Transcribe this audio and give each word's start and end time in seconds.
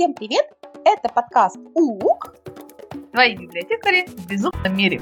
Всем 0.00 0.14
привет! 0.14 0.46
Это 0.86 1.12
подкаст 1.12 1.58
УУК. 1.74 2.34
Твои 3.12 3.36
библиотекари 3.36 4.06
в 4.06 4.26
безумном 4.26 4.74
мире. 4.74 4.96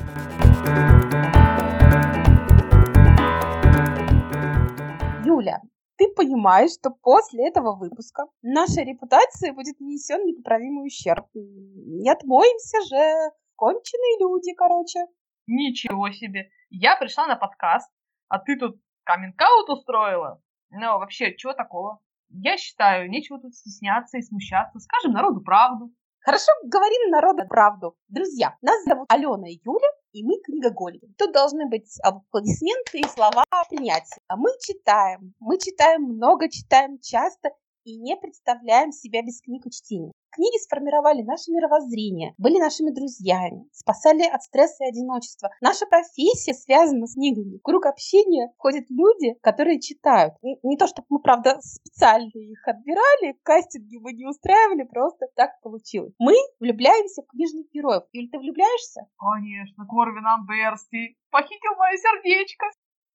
Юля, 5.25 5.63
ты 5.99 6.09
понимаешь, 6.17 6.73
что 6.73 6.91
после 6.91 7.47
этого 7.47 7.77
выпуска 7.77 8.25
нашей 8.43 8.87
репутации 8.87 9.53
будет 9.53 9.79
нанесен 9.79 10.27
непоправимый 10.27 10.89
ущерб. 10.89 11.29
Не 11.33 12.11
отмоемся 12.11 12.81
же. 12.91 13.31
Конченые 13.55 14.19
люди, 14.19 14.53
короче. 14.55 15.07
Ничего 15.47 16.11
себе. 16.11 16.51
Я 16.71 16.97
пришла 16.97 17.29
на 17.29 17.37
подкаст, 17.37 17.89
а 18.27 18.41
ты 18.41 18.57
тут 18.59 18.81
каминг-аут 19.05 19.71
устроила? 19.71 20.43
Ну, 20.71 20.99
вообще, 20.99 21.37
чего 21.37 21.53
такого? 21.53 22.01
Я 22.31 22.57
считаю, 22.57 23.09
нечего 23.11 23.41
тут 23.41 23.55
стесняться 23.55 24.19
и 24.19 24.23
смущаться. 24.23 24.79
Скажем 24.81 25.13
народу 25.13 25.41
правду. 25.41 25.91
Хорошо, 26.21 26.51
говорим 26.65 27.11
народу 27.11 27.47
правду. 27.49 27.97
Друзья, 28.09 28.57
нас 28.61 28.85
зовут 28.85 29.11
Алена 29.11 29.49
и 29.49 29.61
Юля, 29.65 29.89
и 30.13 30.25
мы 30.25 30.39
книгоголики. 30.45 31.09
Тут 31.17 31.33
должны 31.33 31.69
быть 31.69 31.99
аплодисменты 32.03 33.01
и 33.01 33.09
слова 33.09 33.45
принятия. 33.69 34.21
А 34.27 34.37
мы 34.37 34.51
читаем, 34.61 35.35
мы 35.41 35.59
читаем 35.59 36.03
много, 36.03 36.51
читаем 36.51 36.99
часто 36.99 37.51
и 37.85 37.97
не 37.97 38.17
представляем 38.17 38.93
себя 38.93 39.23
без 39.23 39.41
книг 39.41 39.67
и 39.67 39.71
чтения. 39.71 40.13
Книги 40.31 40.63
сформировали 40.63 41.23
наше 41.23 41.51
мировоззрение, 41.51 42.35
были 42.39 42.59
нашими 42.59 42.91
друзьями, 42.91 43.67
спасали 43.73 44.23
от 44.23 44.43
стресса 44.43 44.85
и 44.85 44.89
одиночества. 44.89 45.51
Наша 45.61 45.87
профессия 45.87 46.55
связана 46.55 47.07
с 47.07 47.15
книгами. 47.15 47.59
В 47.59 47.63
круг 47.63 47.87
общения 47.87 48.53
входят 48.57 48.85
люди, 48.91 49.35
которые 49.41 49.81
читают. 49.81 50.35
Не 50.43 50.77
то, 50.77 50.87
чтобы 50.87 51.07
мы, 51.11 51.21
правда, 51.21 51.59
специально 51.61 52.31
их 52.35 52.67
отбирали, 52.67 53.39
кастинги 53.43 53.97
мы 53.97 54.13
не 54.13 54.27
устраивали, 54.27 54.85
просто 54.85 55.27
так 55.35 55.61
получилось. 55.63 56.13
Мы 56.19 56.35
влюбляемся 56.61 57.23
в 57.23 57.27
книжных 57.27 57.71
героев. 57.73 58.03
Юль, 58.13 58.29
ты 58.31 58.39
влюбляешься? 58.39 59.07
Конечно, 59.19 59.87
Корвин 59.87 60.27
Амберси 60.27 61.17
похитил 61.31 61.75
мое 61.79 61.97
сердечко. 61.97 62.67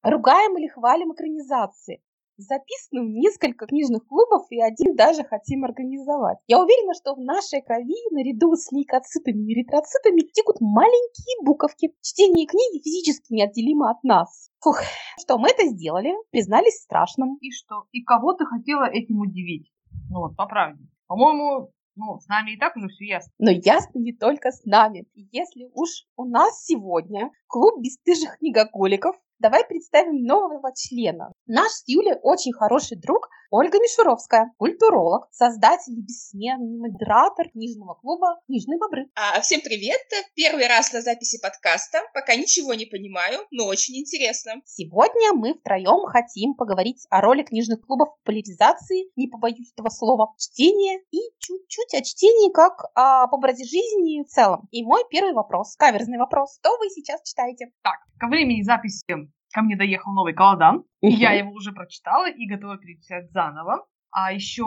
Ругаем 0.02 0.58
или 0.58 0.68
хвалим 0.68 1.14
экранизации 1.14 2.02
записаны 2.38 3.02
в 3.02 3.10
несколько 3.10 3.66
книжных 3.66 4.06
клубов 4.08 4.46
и 4.50 4.62
один 4.62 4.96
даже 4.96 5.24
хотим 5.24 5.64
организовать. 5.64 6.38
Я 6.48 6.62
уверена, 6.62 6.94
что 6.94 7.16
в 7.16 7.20
нашей 7.20 7.62
крови 7.62 7.96
наряду 8.12 8.56
с 8.56 8.72
лейкоцитами 8.72 9.44
и 9.44 9.54
эритроцитами 9.54 10.22
текут 10.32 10.58
маленькие 10.60 11.44
буковки. 11.44 11.94
Чтение 12.02 12.48
книги 12.48 12.82
физически 12.84 13.34
неотделимо 13.34 13.92
от 13.92 14.04
нас. 14.04 14.50
Фух, 14.62 14.82
что 15.20 15.38
мы 15.38 15.50
это 15.50 15.68
сделали, 15.68 16.14
признались 16.32 16.82
страшным. 16.82 17.38
И 17.42 17.52
что? 17.52 17.86
И 17.92 18.04
кого 18.04 18.34
ты 18.34 18.46
хотела 18.46 18.86
этим 18.86 19.20
удивить? 19.20 19.72
Ну 20.10 20.20
вот, 20.20 20.36
по 20.36 20.46
правде. 20.46 20.84
По-моему, 21.08 21.72
ну, 21.96 22.20
с 22.20 22.28
нами 22.28 22.54
и 22.54 22.58
так 22.58 22.76
уже 22.76 22.88
все 22.88 23.06
ясно. 23.06 23.32
Но 23.38 23.52
ясно 23.52 24.00
не 24.00 24.14
только 24.14 24.52
с 24.52 24.66
нами. 24.66 25.06
Если 25.14 25.70
уж 25.74 25.90
у 26.16 26.26
нас 26.26 26.66
сегодня 26.66 27.32
клуб 27.48 27.82
бесстыжих 27.82 28.40
книгоголиков, 28.40 29.16
давай 29.44 29.66
представим 29.68 30.24
нового 30.24 30.72
члена. 30.74 31.34
Наш 31.48 31.72
с 31.72 31.84
Юлей 31.86 32.16
очень 32.24 32.54
хороший 32.54 32.98
друг 32.98 33.28
Ольга 33.56 33.78
Мишуровская, 33.78 34.52
культуролог, 34.58 35.28
создатель 35.30 35.94
и 35.94 36.02
бессменный 36.02 36.80
модератор 36.80 37.52
книжного 37.52 37.94
клуба 37.94 38.42
«Книжные 38.48 38.80
бобры». 38.80 39.12
А, 39.14 39.40
всем 39.42 39.62
привет! 39.62 40.02
Первый 40.34 40.66
раз 40.66 40.92
на 40.92 41.04
записи 41.04 41.40
подкаста. 41.40 42.00
Пока 42.16 42.34
ничего 42.34 42.74
не 42.74 42.88
понимаю, 42.88 43.42
но 43.52 43.68
очень 43.68 44.00
интересно. 44.00 44.54
Сегодня 44.66 45.34
мы 45.34 45.54
втроем 45.54 46.04
хотим 46.08 46.56
поговорить 46.56 47.06
о 47.12 47.22
роли 47.22 47.44
книжных 47.44 47.86
клубов 47.86 48.10
в 48.10 48.18
популяризации, 48.24 49.12
не 49.16 49.28
побоюсь 49.28 49.72
этого 49.72 49.90
слова, 49.90 50.34
чтения 50.40 51.04
и 51.12 51.20
чуть-чуть 51.38 51.94
о 51.94 52.02
чтении 52.02 52.52
как 52.52 52.86
об 52.96 53.36
образе 53.36 53.66
жизни 53.66 54.24
в 54.24 54.30
целом. 54.30 54.68
И 54.72 54.84
мой 54.84 55.04
первый 55.12 55.34
вопрос, 55.34 55.76
каверзный 55.76 56.18
вопрос. 56.18 56.58
Что 56.58 56.76
вы 56.80 56.90
сейчас 56.90 57.22
читаете? 57.22 57.68
Так, 57.84 58.00
ко 58.20 58.26
времени 58.26 58.64
записи 58.64 59.06
ко 59.54 59.62
мне 59.62 59.78
доехал 59.78 60.14
новый 60.14 60.34
Каладан. 60.34 60.84
И 61.02 61.10
я 61.10 61.32
его 61.32 61.52
уже 61.52 61.72
прочитала 61.72 62.30
и 62.30 62.48
готова 62.48 62.78
перечитать 62.78 63.32
заново. 63.32 63.86
А 64.16 64.32
еще 64.32 64.64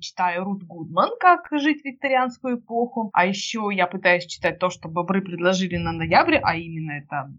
читаю 0.00 0.44
Рут 0.44 0.62
Гудман, 0.62 1.10
как 1.20 1.48
жить 1.52 1.82
в 1.82 1.84
викторианскую 1.84 2.58
эпоху. 2.58 3.10
А 3.12 3.26
еще 3.26 3.68
я 3.70 3.86
пытаюсь 3.86 4.24
читать 4.24 4.58
то, 4.58 4.70
что 4.70 4.88
бобры 4.88 5.20
предложили 5.20 5.76
на 5.76 5.92
ноябре, 5.92 6.40
а 6.42 6.56
именно 6.56 6.92
это 6.92 7.30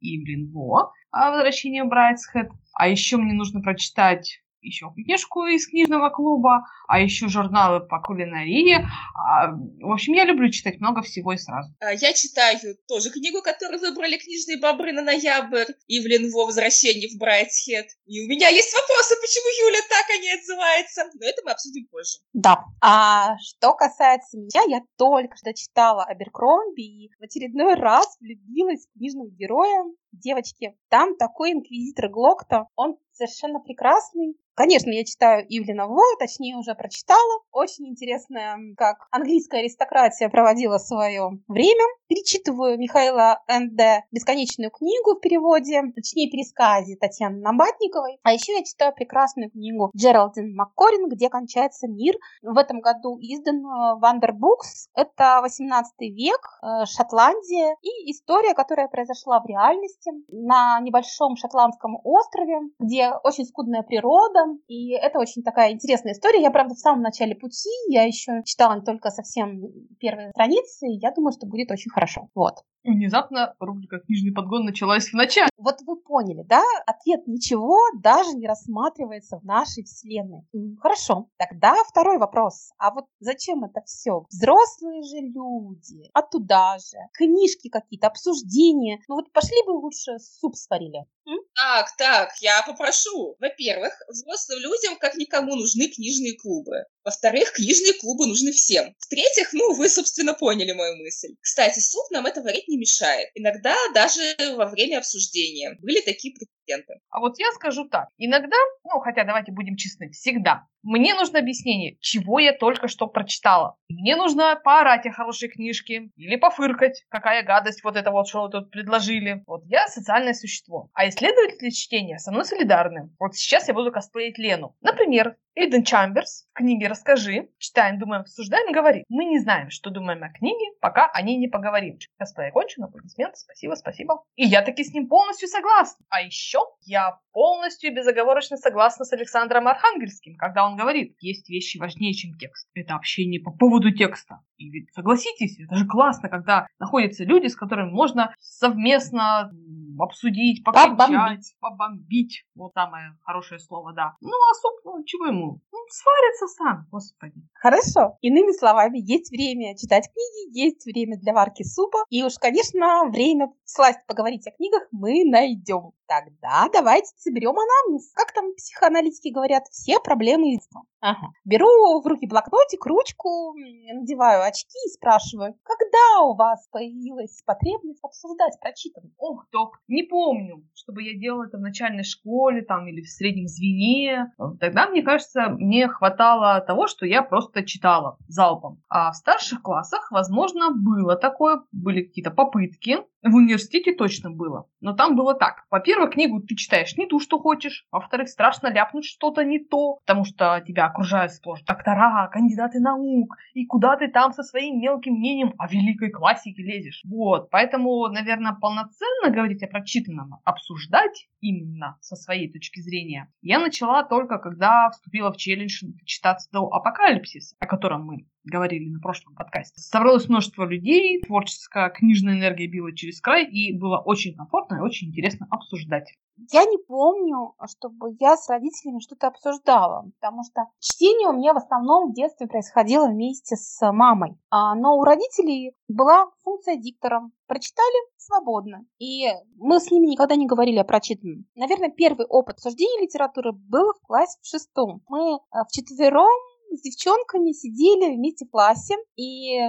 Ивлин 0.00 0.50
Во, 0.52 0.92
«Возвращение 1.12 1.84
Брайтсхед». 1.84 2.50
А 2.72 2.88
еще 2.88 3.16
мне 3.16 3.32
нужно 3.32 3.60
прочитать 3.60 4.40
еще 4.64 4.90
книжку 4.94 5.46
из 5.46 5.68
книжного 5.68 6.10
клуба, 6.10 6.66
а 6.88 7.00
еще 7.00 7.28
журналы 7.28 7.80
по 7.80 8.00
кулинарии. 8.00 8.86
А, 9.14 9.52
в 9.52 9.92
общем, 9.92 10.14
я 10.14 10.24
люблю 10.24 10.50
читать 10.50 10.80
много 10.80 11.02
всего 11.02 11.32
и 11.32 11.36
сразу. 11.36 11.72
А, 11.80 11.92
я 11.92 12.12
читаю 12.12 12.58
тоже 12.88 13.10
книгу, 13.10 13.42
которую 13.42 13.80
выбрали 13.80 14.16
книжные 14.16 14.58
бобры 14.58 14.92
на 14.92 15.02
ноябрь, 15.02 15.72
Ивлин 15.88 16.30
во 16.32 16.46
возвращение 16.46 17.08
в 17.08 17.18
Брайтсхед. 17.18 17.86
И 18.06 18.24
у 18.24 18.28
меня 18.28 18.48
есть 18.48 18.72
вопросы, 18.74 19.14
почему 19.20 19.68
Юля 19.68 19.80
так 19.88 20.10
о 20.10 20.20
ней 20.20 20.34
отзывается. 20.34 21.04
Но 21.14 21.26
это 21.26 21.42
мы 21.44 21.52
обсудим 21.52 21.86
позже. 21.86 22.18
Да. 22.32 22.64
А 22.80 23.36
что 23.38 23.74
касается 23.74 24.38
меня, 24.38 24.62
я 24.68 24.80
только 24.96 25.36
что 25.36 25.52
читала 25.54 26.04
Аберкромби 26.04 26.82
и 26.82 27.10
в 27.18 27.22
очередной 27.22 27.74
раз 27.74 28.16
влюбилась 28.20 28.86
в 28.86 28.98
книжного 28.98 29.30
героя. 29.30 29.84
Девочки, 30.14 30.76
там 30.88 31.16
такой 31.16 31.52
инквизитор 31.52 32.08
Глокта, 32.08 32.68
он 32.76 32.96
совершенно 33.12 33.60
прекрасный, 33.60 34.36
Конечно, 34.54 34.90
я 34.90 35.04
читаю 35.04 35.44
Ивлина 35.48 35.88
Во, 35.88 36.02
точнее 36.18 36.56
уже 36.56 36.76
прочитала. 36.76 37.40
Очень 37.50 37.88
интересно, 37.88 38.56
как 38.76 39.08
английская 39.10 39.58
аристократия 39.58 40.28
проводила 40.28 40.78
свое 40.78 41.40
время. 41.48 41.84
Перечитываю 42.06 42.78
Михаила 42.78 43.42
Н.Д. 43.48 44.04
«Бесконечную 44.12 44.70
книгу» 44.70 45.16
в 45.16 45.20
переводе, 45.20 45.82
точнее 45.96 46.30
пересказе 46.30 46.96
Татьяны 46.96 47.40
Набатниковой. 47.40 48.18
А 48.22 48.32
еще 48.32 48.52
я 48.52 48.62
читаю 48.62 48.94
прекрасную 48.94 49.50
книгу 49.50 49.90
Джералдин 49.96 50.54
Маккорин 50.54 51.08
«Где 51.08 51.30
кончается 51.30 51.88
мир». 51.88 52.14
В 52.42 52.56
этом 52.56 52.80
году 52.80 53.18
издан 53.20 53.60
Вандер 53.98 54.34
Букс. 54.34 54.88
Это 54.94 55.40
18 55.42 55.92
век, 56.14 56.60
э, 56.62 56.86
Шотландия 56.86 57.74
и 57.82 58.12
история, 58.12 58.54
которая 58.54 58.86
произошла 58.86 59.40
в 59.40 59.46
реальности 59.46 60.03
на 60.28 60.80
небольшом 60.80 61.36
шотландском 61.36 61.98
острове, 62.04 62.60
где 62.78 63.10
очень 63.22 63.44
скудная 63.44 63.82
природа, 63.82 64.46
и 64.68 64.92
это 64.92 65.18
очень 65.18 65.42
такая 65.42 65.72
интересная 65.72 66.12
история. 66.12 66.42
Я, 66.42 66.50
правда, 66.50 66.74
в 66.74 66.78
самом 66.78 67.02
начале 67.02 67.34
пути, 67.34 67.70
я 67.88 68.04
еще 68.04 68.42
читала 68.44 68.80
только 68.82 69.10
совсем 69.10 69.62
первые 70.00 70.30
страницы, 70.30 70.86
и 70.86 70.98
я 70.98 71.10
думаю, 71.12 71.32
что 71.32 71.46
будет 71.46 71.70
очень 71.70 71.90
хорошо. 71.90 72.28
Вот. 72.34 72.54
Внезапно 72.84 73.54
рубрика 73.58 73.98
«Книжный 73.98 74.32
подгон» 74.32 74.64
началась 74.64 75.08
в 75.08 75.14
начале. 75.14 75.48
Вот 75.56 75.76
вы 75.86 75.96
поняли, 75.96 76.42
да? 76.42 76.62
Ответ 76.86 77.26
«ничего» 77.26 77.78
даже 77.98 78.36
не 78.36 78.46
рассматривается 78.46 79.38
в 79.38 79.44
нашей 79.44 79.84
вселенной. 79.84 80.42
Хорошо. 80.80 81.30
Тогда 81.38 81.74
второй 81.88 82.18
вопрос. 82.18 82.72
А 82.78 82.92
вот 82.92 83.06
зачем 83.20 83.64
это 83.64 83.80
все? 83.86 84.26
Взрослые 84.30 85.02
же 85.02 85.16
люди. 85.20 86.10
А 86.12 86.22
туда 86.22 86.76
же. 86.78 86.98
Книжки 87.14 87.68
какие-то, 87.68 88.08
обсуждения. 88.08 89.00
Ну 89.08 89.14
вот 89.16 89.32
пошли 89.32 89.56
бы 89.66 89.70
лучше 89.70 90.18
суп 90.18 90.54
сварили. 90.54 91.06
М? 91.26 91.38
Так, 91.54 91.96
так, 91.96 92.36
я 92.42 92.62
попрошу. 92.66 93.36
Во-первых, 93.40 93.94
взрослым 94.08 94.60
людям 94.60 94.98
как 95.00 95.14
никому 95.14 95.56
нужны 95.56 95.88
книжные 95.88 96.36
клубы. 96.36 96.84
Во-вторых, 97.04 97.52
книжные 97.52 97.92
клубы 98.00 98.26
нужны 98.26 98.52
всем. 98.52 98.94
В-третьих, 98.98 99.52
ну, 99.52 99.74
вы, 99.74 99.88
собственно, 99.88 100.32
поняли 100.32 100.72
мою 100.72 100.96
мысль. 100.96 101.34
Кстати, 101.40 101.78
суп 101.78 102.10
нам 102.10 102.26
это 102.26 102.42
варить 102.42 102.66
не 102.68 102.78
мешает. 102.78 103.28
Иногда 103.34 103.76
даже 103.92 104.22
во 104.56 104.66
время 104.66 104.98
обсуждения 104.98 105.76
были 105.82 106.00
такие 106.00 106.34
прецеденты. 106.34 107.00
А 107.10 107.20
вот 107.20 107.38
я 107.38 107.52
скажу 107.52 107.88
так. 107.88 108.08
Иногда, 108.16 108.56
ну, 108.84 109.00
хотя 109.00 109.24
давайте 109.24 109.52
будем 109.52 109.76
честны, 109.76 110.10
всегда. 110.10 110.66
Мне 110.82 111.14
нужно 111.14 111.38
объяснение, 111.38 111.96
чего 112.00 112.38
я 112.38 112.52
только 112.52 112.88
что 112.88 113.06
прочитала. 113.06 113.76
Мне 113.88 114.16
нужно 114.16 114.60
поорать 114.62 115.06
о 115.06 115.12
хорошей 115.12 115.48
книжке 115.48 116.10
или 116.16 116.36
пофыркать, 116.36 117.04
какая 117.08 117.42
гадость 117.42 117.82
вот 117.84 117.96
это 117.96 118.10
вот, 118.10 118.28
что 118.28 118.42
вы 118.42 118.50
тут 118.50 118.70
предложили. 118.70 119.42
Вот 119.46 119.62
я 119.66 119.88
социальное 119.88 120.34
существо. 120.34 120.90
А 120.92 121.08
исследователи 121.08 121.70
чтения 121.70 122.18
со 122.18 122.32
мной 122.32 122.44
солидарны. 122.44 123.10
Вот 123.18 123.34
сейчас 123.34 123.68
я 123.68 123.74
буду 123.74 123.92
косплеить 123.92 124.38
Лену. 124.38 124.76
Например, 124.82 125.36
Эйден 125.56 125.84
Чамберс 125.84 126.48
в 126.50 126.52
книге 126.52 126.88
«Расскажи». 126.88 127.48
Читаем, 127.58 128.00
думаем, 128.00 128.22
обсуждаем, 128.22 128.72
говорит. 128.72 129.04
Мы 129.08 129.24
не 129.24 129.38
знаем, 129.38 129.70
что 129.70 129.90
думаем 129.90 130.20
о 130.24 130.30
книге, 130.30 130.76
пока 130.80 131.06
о 131.06 131.22
ней 131.22 131.36
не 131.36 131.46
поговорим. 131.46 131.96
Косплей 132.18 132.48
окончен, 132.48 132.82
аплодисменты, 132.82 133.36
спасибо, 133.36 133.74
спасибо. 133.74 134.24
И 134.34 134.44
я 134.44 134.62
таки 134.62 134.82
с 134.82 134.92
ним 134.92 135.08
полностью 135.08 135.46
согласна. 135.46 136.04
А 136.08 136.22
еще 136.22 136.58
я 136.80 137.20
полностью 137.32 137.90
и 137.90 137.94
безоговорочно 137.94 138.56
согласна 138.56 139.04
с 139.04 139.12
Александром 139.12 139.68
Архангельским, 139.68 140.34
когда 140.36 140.66
он 140.66 140.76
говорит, 140.76 141.14
есть 141.20 141.48
вещи 141.48 141.78
важнее, 141.78 142.14
чем 142.14 142.34
текст. 142.34 142.68
Это 142.74 142.96
общение 142.96 143.40
по 143.40 143.52
поводу 143.52 143.92
текста. 143.92 144.40
И 144.56 144.68
ведь 144.70 144.92
согласитесь, 144.92 145.58
это 145.60 145.76
же 145.76 145.86
классно, 145.86 146.28
когда 146.28 146.66
находятся 146.80 147.24
люди, 147.24 147.46
с 147.46 147.56
которыми 147.56 147.90
можно 147.90 148.34
совместно 148.40 149.52
обсудить, 149.98 150.64
покричать, 150.64 150.96
побомбить. 150.96 151.54
побомбить. 151.60 152.44
Вот 152.54 152.72
самое 152.74 153.16
хорошее 153.22 153.60
слово, 153.60 153.92
да. 153.92 154.14
Ну, 154.20 154.30
а, 154.30 154.54
собственно, 154.54 155.04
чего 155.04 155.26
ему? 155.26 155.43
Ну, 155.44 155.78
сварится 155.90 156.46
сам, 156.48 156.86
господи. 156.90 157.42
Хорошо. 157.54 158.16
Иными 158.20 158.52
словами, 158.52 158.98
есть 158.98 159.30
время 159.30 159.76
читать 159.76 160.10
книги, 160.12 160.58
есть 160.58 160.84
время 160.84 161.18
для 161.18 161.32
варки 161.32 161.62
супа, 161.62 162.04
и 162.10 162.22
уж, 162.22 162.34
конечно, 162.38 163.04
время 163.10 163.52
сласть 163.64 164.04
поговорить 164.06 164.46
о 164.46 164.50
книгах 164.50 164.82
мы 164.90 165.24
найдем. 165.24 165.92
Тогда 166.06 166.68
давайте 166.72 167.08
соберем 167.16 167.56
анамнез. 167.58 168.12
Как 168.12 168.32
там 168.32 168.54
психоаналитики 168.54 169.32
говорят, 169.32 169.64
все 169.70 169.98
проблемы 170.00 170.52
детства. 170.52 170.82
Ага. 171.00 171.32
Беру 171.44 172.00
в 172.00 172.06
руки 172.06 172.26
блокнотик, 172.26 172.84
ручку, 172.86 173.54
надеваю 173.54 174.42
очки 174.42 174.78
и 174.86 174.90
спрашиваю, 174.90 175.54
когда 175.62 176.22
у 176.26 176.34
вас 176.34 176.66
появилась 176.70 177.42
потребность 177.44 178.00
обсуждать 178.02 178.58
прочитанное? 178.60 179.12
Ох, 179.18 179.46
док, 179.50 179.80
не 179.88 180.02
помню, 180.02 180.66
чтобы 180.74 181.02
я 181.02 181.18
делала 181.18 181.44
это 181.46 181.58
в 181.58 181.62
начальной 181.62 182.04
школе 182.04 182.62
там 182.62 182.86
или 182.86 183.02
в 183.02 183.08
среднем 183.08 183.48
звене. 183.48 184.32
Тогда, 184.60 184.88
мне 184.88 185.02
кажется, 185.02 185.33
мне 185.34 185.88
хватало 185.88 186.60
того, 186.60 186.86
что 186.86 187.06
я 187.06 187.22
просто 187.22 187.64
читала 187.64 188.16
залпом. 188.26 188.82
А 188.88 189.12
в 189.12 189.16
старших 189.16 189.62
классах, 189.62 190.10
возможно, 190.10 190.70
было 190.70 191.16
такое, 191.16 191.62
были 191.72 192.02
какие-то 192.02 192.30
попытки. 192.30 192.98
В 193.22 193.36
университете 193.36 193.94
точно 193.94 194.30
было. 194.30 194.66
Но 194.80 194.92
там 194.92 195.16
было 195.16 195.34
так. 195.34 195.64
Во-первых, 195.70 196.10
книгу 196.10 196.40
ты 196.40 196.56
читаешь 196.56 196.96
не 196.98 197.06
ту, 197.06 197.20
что 197.20 197.38
хочешь. 197.38 197.86
Во-вторых, 197.90 198.28
страшно 198.28 198.70
ляпнуть 198.70 199.06
что-то 199.06 199.44
не 199.44 199.58
то, 199.58 199.98
потому 200.06 200.24
что 200.24 200.62
тебя 200.66 200.86
окружают 200.86 201.32
сплошь 201.32 201.62
доктора, 201.62 202.28
кандидаты 202.28 202.80
наук. 202.80 203.36
И 203.54 203.64
куда 203.64 203.96
ты 203.96 204.08
там 204.08 204.32
со 204.32 204.42
своим 204.42 204.78
мелким 204.78 205.14
мнением 205.14 205.54
о 205.58 205.68
великой 205.68 206.10
классике 206.10 206.62
лезешь. 206.62 207.02
Вот. 207.04 207.48
Поэтому, 207.50 208.06
наверное, 208.08 208.52
полноценно 208.52 209.30
говорить 209.30 209.62
о 209.62 209.68
прочитанном, 209.68 210.40
обсуждать 210.44 211.28
именно 211.40 211.96
со 212.00 212.16
своей 212.16 212.50
точки 212.50 212.80
зрения, 212.80 213.30
я 213.42 213.58
начала 213.58 214.02
только 214.02 214.38
когда 214.38 214.90
вступила 214.90 215.23
в 215.32 215.36
челлендж 215.36 215.82
читаться 216.04 216.48
до 216.52 216.66
апокалипсиса, 216.66 217.56
о 217.58 217.66
котором 217.66 218.06
мы 218.06 218.26
говорили 218.44 218.88
на 218.88 219.00
прошлом 219.00 219.34
подкасте. 219.34 219.80
Собралось 219.80 220.28
множество 220.28 220.64
людей, 220.64 221.20
творческая 221.22 221.90
книжная 221.90 222.34
энергия 222.34 222.66
била 222.66 222.94
через 222.94 223.20
край, 223.20 223.46
и 223.46 223.76
было 223.76 223.98
очень 223.98 224.34
комфортно 224.36 224.76
и 224.76 224.80
очень 224.80 225.08
интересно 225.08 225.46
обсуждать. 225.50 226.12
Я 226.50 226.64
не 226.64 226.78
помню, 226.78 227.54
чтобы 227.70 228.16
я 228.18 228.36
с 228.36 228.48
родителями 228.48 228.98
что-то 228.98 229.28
обсуждала, 229.28 230.10
потому 230.20 230.42
что 230.42 230.66
чтение 230.80 231.28
у 231.28 231.32
меня 231.32 231.54
в 231.54 231.58
основном 231.58 232.10
в 232.10 232.14
детстве 232.14 232.48
происходило 232.48 233.06
вместе 233.06 233.56
с 233.56 233.92
мамой. 233.92 234.36
А, 234.50 234.74
но 234.74 234.96
у 234.96 235.04
родителей 235.04 235.74
была 235.88 236.26
функция 236.42 236.76
диктора. 236.76 237.30
Прочитали 237.46 237.94
свободно. 238.16 238.84
И 238.98 239.26
мы 239.56 239.78
с 239.78 239.90
ними 239.90 240.06
никогда 240.06 240.34
не 240.34 240.46
говорили 240.46 240.78
о 240.78 240.84
прочитанном. 240.84 241.44
Наверное, 241.54 241.90
первый 241.90 242.26
опыт 242.26 242.56
обсуждения 242.56 243.02
литературы 243.02 243.52
был 243.52 243.92
в 243.92 244.00
классе 244.06 244.38
в 244.42 244.46
шестом. 244.46 245.02
Мы 245.14 245.38
а, 245.52 245.64
в 245.64 245.70
четвером 245.70 246.26
с 246.72 246.80
девчонками 246.80 247.52
сидели 247.52 248.16
вместе 248.16 248.46
в 248.46 248.50
классе 248.50 248.96
и 249.14 249.60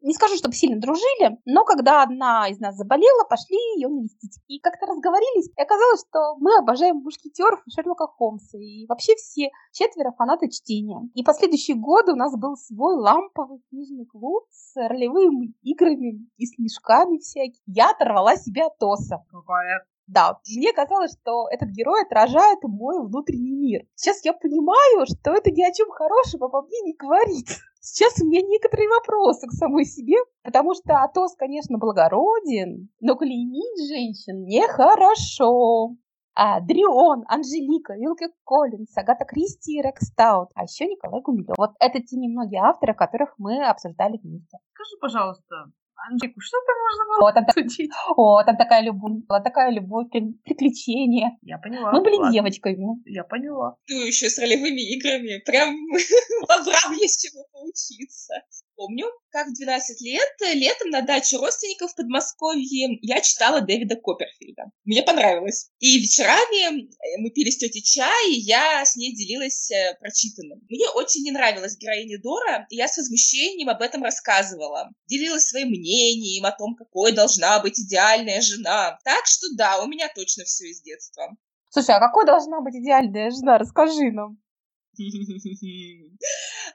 не 0.00 0.14
скажу, 0.14 0.36
чтобы 0.36 0.54
сильно 0.54 0.80
дружили, 0.80 1.38
но 1.44 1.64
когда 1.66 2.02
одна 2.02 2.48
из 2.48 2.58
нас 2.58 2.74
заболела, 2.74 3.24
пошли 3.28 3.58
ее 3.76 3.88
навестить. 3.88 4.40
И 4.48 4.60
как-то 4.60 4.86
разговорились, 4.86 5.50
и 5.54 5.60
оказалось, 5.60 6.00
что 6.08 6.36
мы 6.38 6.56
обожаем 6.56 6.96
мушкетеров 6.96 7.60
и 7.66 7.70
Шерлока 7.70 8.06
Холмса, 8.06 8.58
и 8.58 8.86
вообще 8.86 9.14
все 9.16 9.50
четверо 9.72 10.12
фанаты 10.12 10.48
чтения. 10.48 11.02
И 11.14 11.22
последующие 11.22 11.76
годы 11.76 12.12
у 12.12 12.16
нас 12.16 12.34
был 12.34 12.56
свой 12.56 12.96
ламповый 12.96 13.60
книжный 13.68 14.06
клуб 14.06 14.46
с 14.50 14.74
ролевыми 14.74 15.52
играми 15.60 16.26
и 16.38 16.46
с 16.46 16.58
мешками 16.58 17.18
всякими. 17.18 17.60
Я 17.66 17.90
оторвала 17.90 18.36
себя 18.36 18.68
от 18.68 18.78
Тоса. 18.78 19.22
Какая 19.30 19.84
да, 20.06 20.38
мне 20.56 20.72
казалось, 20.72 21.16
что 21.20 21.48
этот 21.50 21.70
герой 21.70 22.02
отражает 22.02 22.58
мой 22.62 23.04
внутренний 23.04 23.54
мир. 23.54 23.86
Сейчас 23.94 24.24
я 24.24 24.32
понимаю, 24.32 25.06
что 25.06 25.32
это 25.32 25.50
ни 25.50 25.62
о 25.62 25.72
чем 25.72 25.90
хорошем 25.90 26.44
обо 26.44 26.62
мне 26.62 26.80
не 26.82 26.94
говорит. 26.94 27.48
Сейчас 27.80 28.20
у 28.20 28.26
меня 28.26 28.42
некоторые 28.42 28.88
вопросы 28.88 29.46
к 29.48 29.52
самой 29.52 29.84
себе, 29.84 30.16
потому 30.44 30.74
что 30.74 31.02
Атос, 31.02 31.34
конечно, 31.36 31.78
благороден, 31.78 32.88
но 33.00 33.16
клеймить 33.16 33.88
женщин 33.88 34.44
нехорошо. 34.44 35.96
А, 36.34 36.60
Дрион, 36.60 37.24
Анжелика, 37.28 37.94
Вилке 37.94 38.28
Коллинс, 38.44 38.96
Агата 38.96 39.24
Кристи 39.24 39.78
и 39.78 39.82
Рекстаут, 39.82 40.48
а 40.54 40.62
еще 40.62 40.86
Николай 40.86 41.20
Гумилев. 41.20 41.56
Вот 41.58 41.72
это 41.78 42.00
те 42.00 42.16
немногие 42.16 42.62
авторы, 42.62 42.94
которых 42.94 43.34
мы 43.36 43.62
обсуждали 43.62 44.18
вместе. 44.22 44.58
Скажи, 44.72 44.96
пожалуйста, 45.00 45.72
Анжику, 46.10 46.40
что 46.40 46.58
там 46.66 46.76
можно 46.82 47.04
было 47.06 47.28
о, 47.28 47.32
там, 47.32 47.46
судить? 47.52 47.90
О, 48.16 48.42
там 48.44 48.56
такая 48.56 48.82
любовь, 48.82 49.24
была 49.28 49.40
такая 49.40 49.70
любовь, 49.70 50.08
приключения. 50.10 51.38
Я 51.42 51.58
поняла. 51.58 51.92
Мы 51.92 52.02
были 52.02 52.16
ладно. 52.16 52.32
девочками. 52.32 53.02
Я 53.04 53.24
поняла. 53.24 53.76
Ну, 53.88 54.06
еще 54.06 54.28
с 54.28 54.38
ролевыми 54.38 54.80
играми. 54.94 55.42
Прям 55.44 55.74
Авраам 56.48 56.92
есть 57.00 57.22
чему 57.22 57.46
поучиться 57.52 58.34
помню, 58.76 59.06
как 59.30 59.48
в 59.48 59.54
12 59.54 60.00
лет 60.02 60.28
летом 60.54 60.90
на 60.90 61.02
даче 61.02 61.36
родственников 61.36 61.92
в 61.92 61.96
Подмосковье 61.96 62.98
я 63.02 63.20
читала 63.20 63.60
Дэвида 63.60 63.96
Копперфильда. 63.96 64.64
Мне 64.84 65.02
понравилось. 65.02 65.70
И 65.78 65.98
вечерами 65.98 66.84
э, 66.84 67.18
мы 67.18 67.30
пили 67.30 67.50
с 67.50 67.58
тетей 67.58 67.82
чай, 67.82 68.30
и 68.30 68.40
я 68.40 68.84
с 68.84 68.96
ней 68.96 69.14
делилась 69.14 69.70
э, 69.70 69.96
прочитанным. 70.00 70.60
Мне 70.68 70.88
очень 70.90 71.22
не 71.22 71.30
нравилась 71.30 71.76
героиня 71.76 72.18
Дора, 72.22 72.66
и 72.70 72.76
я 72.76 72.88
с 72.88 72.96
возмущением 72.96 73.68
об 73.68 73.80
этом 73.80 74.02
рассказывала. 74.02 74.90
Делилась 75.06 75.48
своим 75.48 75.68
мнением 75.68 76.44
о 76.44 76.52
том, 76.52 76.74
какой 76.74 77.12
должна 77.12 77.60
быть 77.60 77.80
идеальная 77.80 78.40
жена. 78.40 78.98
Так 79.04 79.26
что 79.26 79.46
да, 79.56 79.82
у 79.82 79.86
меня 79.86 80.10
точно 80.14 80.44
все 80.44 80.66
из 80.66 80.82
детства. 80.82 81.36
Слушай, 81.70 81.96
а 81.96 82.00
какой 82.00 82.26
должна 82.26 82.60
быть 82.60 82.74
идеальная 82.74 83.30
жена? 83.30 83.58
Расскажи 83.58 84.10
нам. 84.12 84.38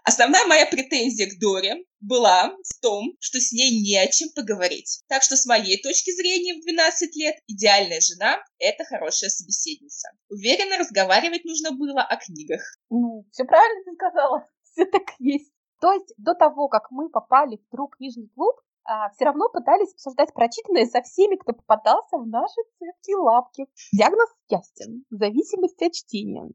Основная 0.03 0.45
моя 0.47 0.65
претензия 0.65 1.29
к 1.29 1.39
Доре 1.39 1.85
была 1.99 2.55
в 2.63 2.81
том, 2.81 3.13
что 3.19 3.39
с 3.39 3.51
ней 3.51 3.81
не 3.81 3.97
о 3.97 4.07
чем 4.07 4.29
поговорить. 4.35 5.03
Так 5.07 5.23
что 5.23 5.35
с 5.35 5.45
моей 5.45 5.81
точки 5.81 6.11
зрения 6.11 6.55
в 6.55 6.61
12 6.61 7.15
лет 7.15 7.35
идеальная 7.47 8.01
жена– 8.01 8.37
это 8.59 8.83
хорошая 8.85 9.29
собеседница. 9.29 10.09
Уверена, 10.29 10.77
разговаривать 10.77 11.45
нужно 11.45 11.71
было 11.71 12.01
о 12.01 12.17
книгах. 12.17 12.61
Ну, 12.89 13.25
все 13.31 13.45
правильно 13.45 13.83
ты 13.85 13.93
сказала. 13.93 14.47
Все 14.63 14.85
так 14.85 15.13
есть. 15.19 15.51
То 15.79 15.91
есть 15.91 16.13
до 16.17 16.33
того, 16.33 16.67
как 16.69 16.91
мы 16.91 17.09
попали 17.09 17.57
в 17.57 17.75
True 17.75 17.87
книжный 17.97 18.29
клуб, 18.35 18.55
а, 18.83 19.09
все 19.09 19.25
равно 19.25 19.49
пытались 19.49 19.91
обсуждать 19.93 20.33
прочитанное 20.33 20.85
со 20.85 21.01
всеми, 21.01 21.35
кто 21.35 21.53
попадался 21.53 22.17
в 22.17 22.27
наши 22.27 22.61
цепкие 22.79 23.17
лапки. 23.17 23.65
Диагноз 23.91 24.29
ясен. 24.49 25.03
Зависимость 25.09 25.81
от 25.81 25.93
чтения. 25.93 26.49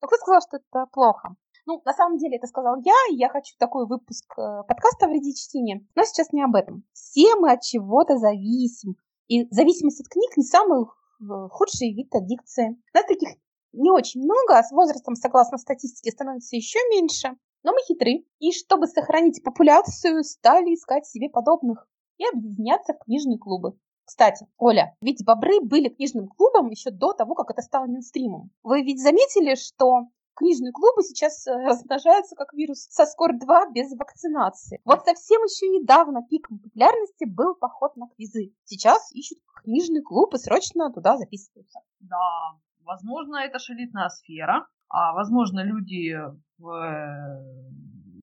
Но 0.00 0.08
кто 0.08 0.16
сказал, 0.16 0.40
что 0.40 0.58
это 0.58 0.86
плохо? 0.92 1.36
Ну, 1.66 1.82
на 1.84 1.92
самом 1.92 2.16
деле 2.16 2.36
это 2.36 2.46
сказал 2.46 2.76
я, 2.82 2.94
и 3.10 3.16
я 3.16 3.28
хочу 3.28 3.54
такой 3.58 3.86
выпуск 3.86 4.24
э, 4.38 4.62
подкаста 4.66 5.06
о 5.06 5.08
вреде 5.08 5.34
чтения. 5.34 5.86
Но 5.94 6.04
сейчас 6.04 6.32
не 6.32 6.42
об 6.42 6.54
этом. 6.54 6.84
Все 6.92 7.34
мы 7.36 7.52
от 7.52 7.60
чего-то 7.60 8.16
зависим. 8.16 8.96
И 9.26 9.46
зависимость 9.52 10.00
от 10.00 10.08
книг 10.08 10.36
не 10.36 10.44
самый 10.44 10.84
э, 10.84 11.48
худший 11.50 11.92
вид 11.92 12.14
аддикции. 12.14 12.80
Нас 12.94 13.04
таких 13.04 13.28
не 13.72 13.90
очень 13.90 14.22
много, 14.22 14.58
а 14.58 14.62
с 14.62 14.72
возрастом, 14.72 15.14
согласно 15.14 15.58
статистике, 15.58 16.10
становится 16.10 16.56
еще 16.56 16.78
меньше. 16.90 17.36
Но 17.62 17.72
мы 17.72 17.78
хитры. 17.86 18.24
И 18.38 18.52
чтобы 18.52 18.86
сохранить 18.86 19.42
популяцию, 19.42 20.24
стали 20.24 20.74
искать 20.74 21.06
себе 21.06 21.28
подобных 21.28 21.86
и 22.16 22.24
объединяться 22.26 22.94
в 22.94 23.04
книжные 23.04 23.38
клубы. 23.38 23.78
Кстати, 24.08 24.46
Оля, 24.56 24.96
ведь 25.02 25.22
бобры 25.22 25.60
были 25.60 25.90
книжным 25.90 26.28
клубом 26.28 26.70
еще 26.70 26.90
до 26.90 27.12
того, 27.12 27.34
как 27.34 27.50
это 27.50 27.60
стало 27.60 27.84
мейнстримом. 27.84 28.50
Вы 28.62 28.80
ведь 28.80 29.02
заметили, 29.02 29.54
что 29.54 30.06
книжные 30.34 30.72
клубы 30.72 31.02
сейчас 31.02 31.46
э, 31.46 31.52
размножаются 31.52 32.34
как 32.34 32.54
вирус 32.54 32.86
со 32.88 33.04
СКОР-2 33.04 33.72
без 33.74 33.92
вакцинации. 33.98 34.80
Вот 34.86 35.04
совсем 35.04 35.42
еще 35.42 35.68
недавно 35.68 36.22
пиком 36.22 36.58
популярности 36.58 37.26
был 37.26 37.54
поход 37.54 37.96
на 37.96 38.08
квизы. 38.08 38.54
Сейчас 38.64 39.12
ищут 39.12 39.40
книжный 39.62 40.00
клуб 40.00 40.32
и 40.32 40.38
срочно 40.38 40.90
туда 40.90 41.18
записываются. 41.18 41.80
Да, 42.00 42.56
возможно, 42.86 43.36
это 43.36 43.58
шелитная 43.58 44.08
сфера, 44.08 44.66
а 44.88 45.12
возможно, 45.12 45.62
люди 45.62 46.16
в, 46.56 46.70
э, 46.70 47.42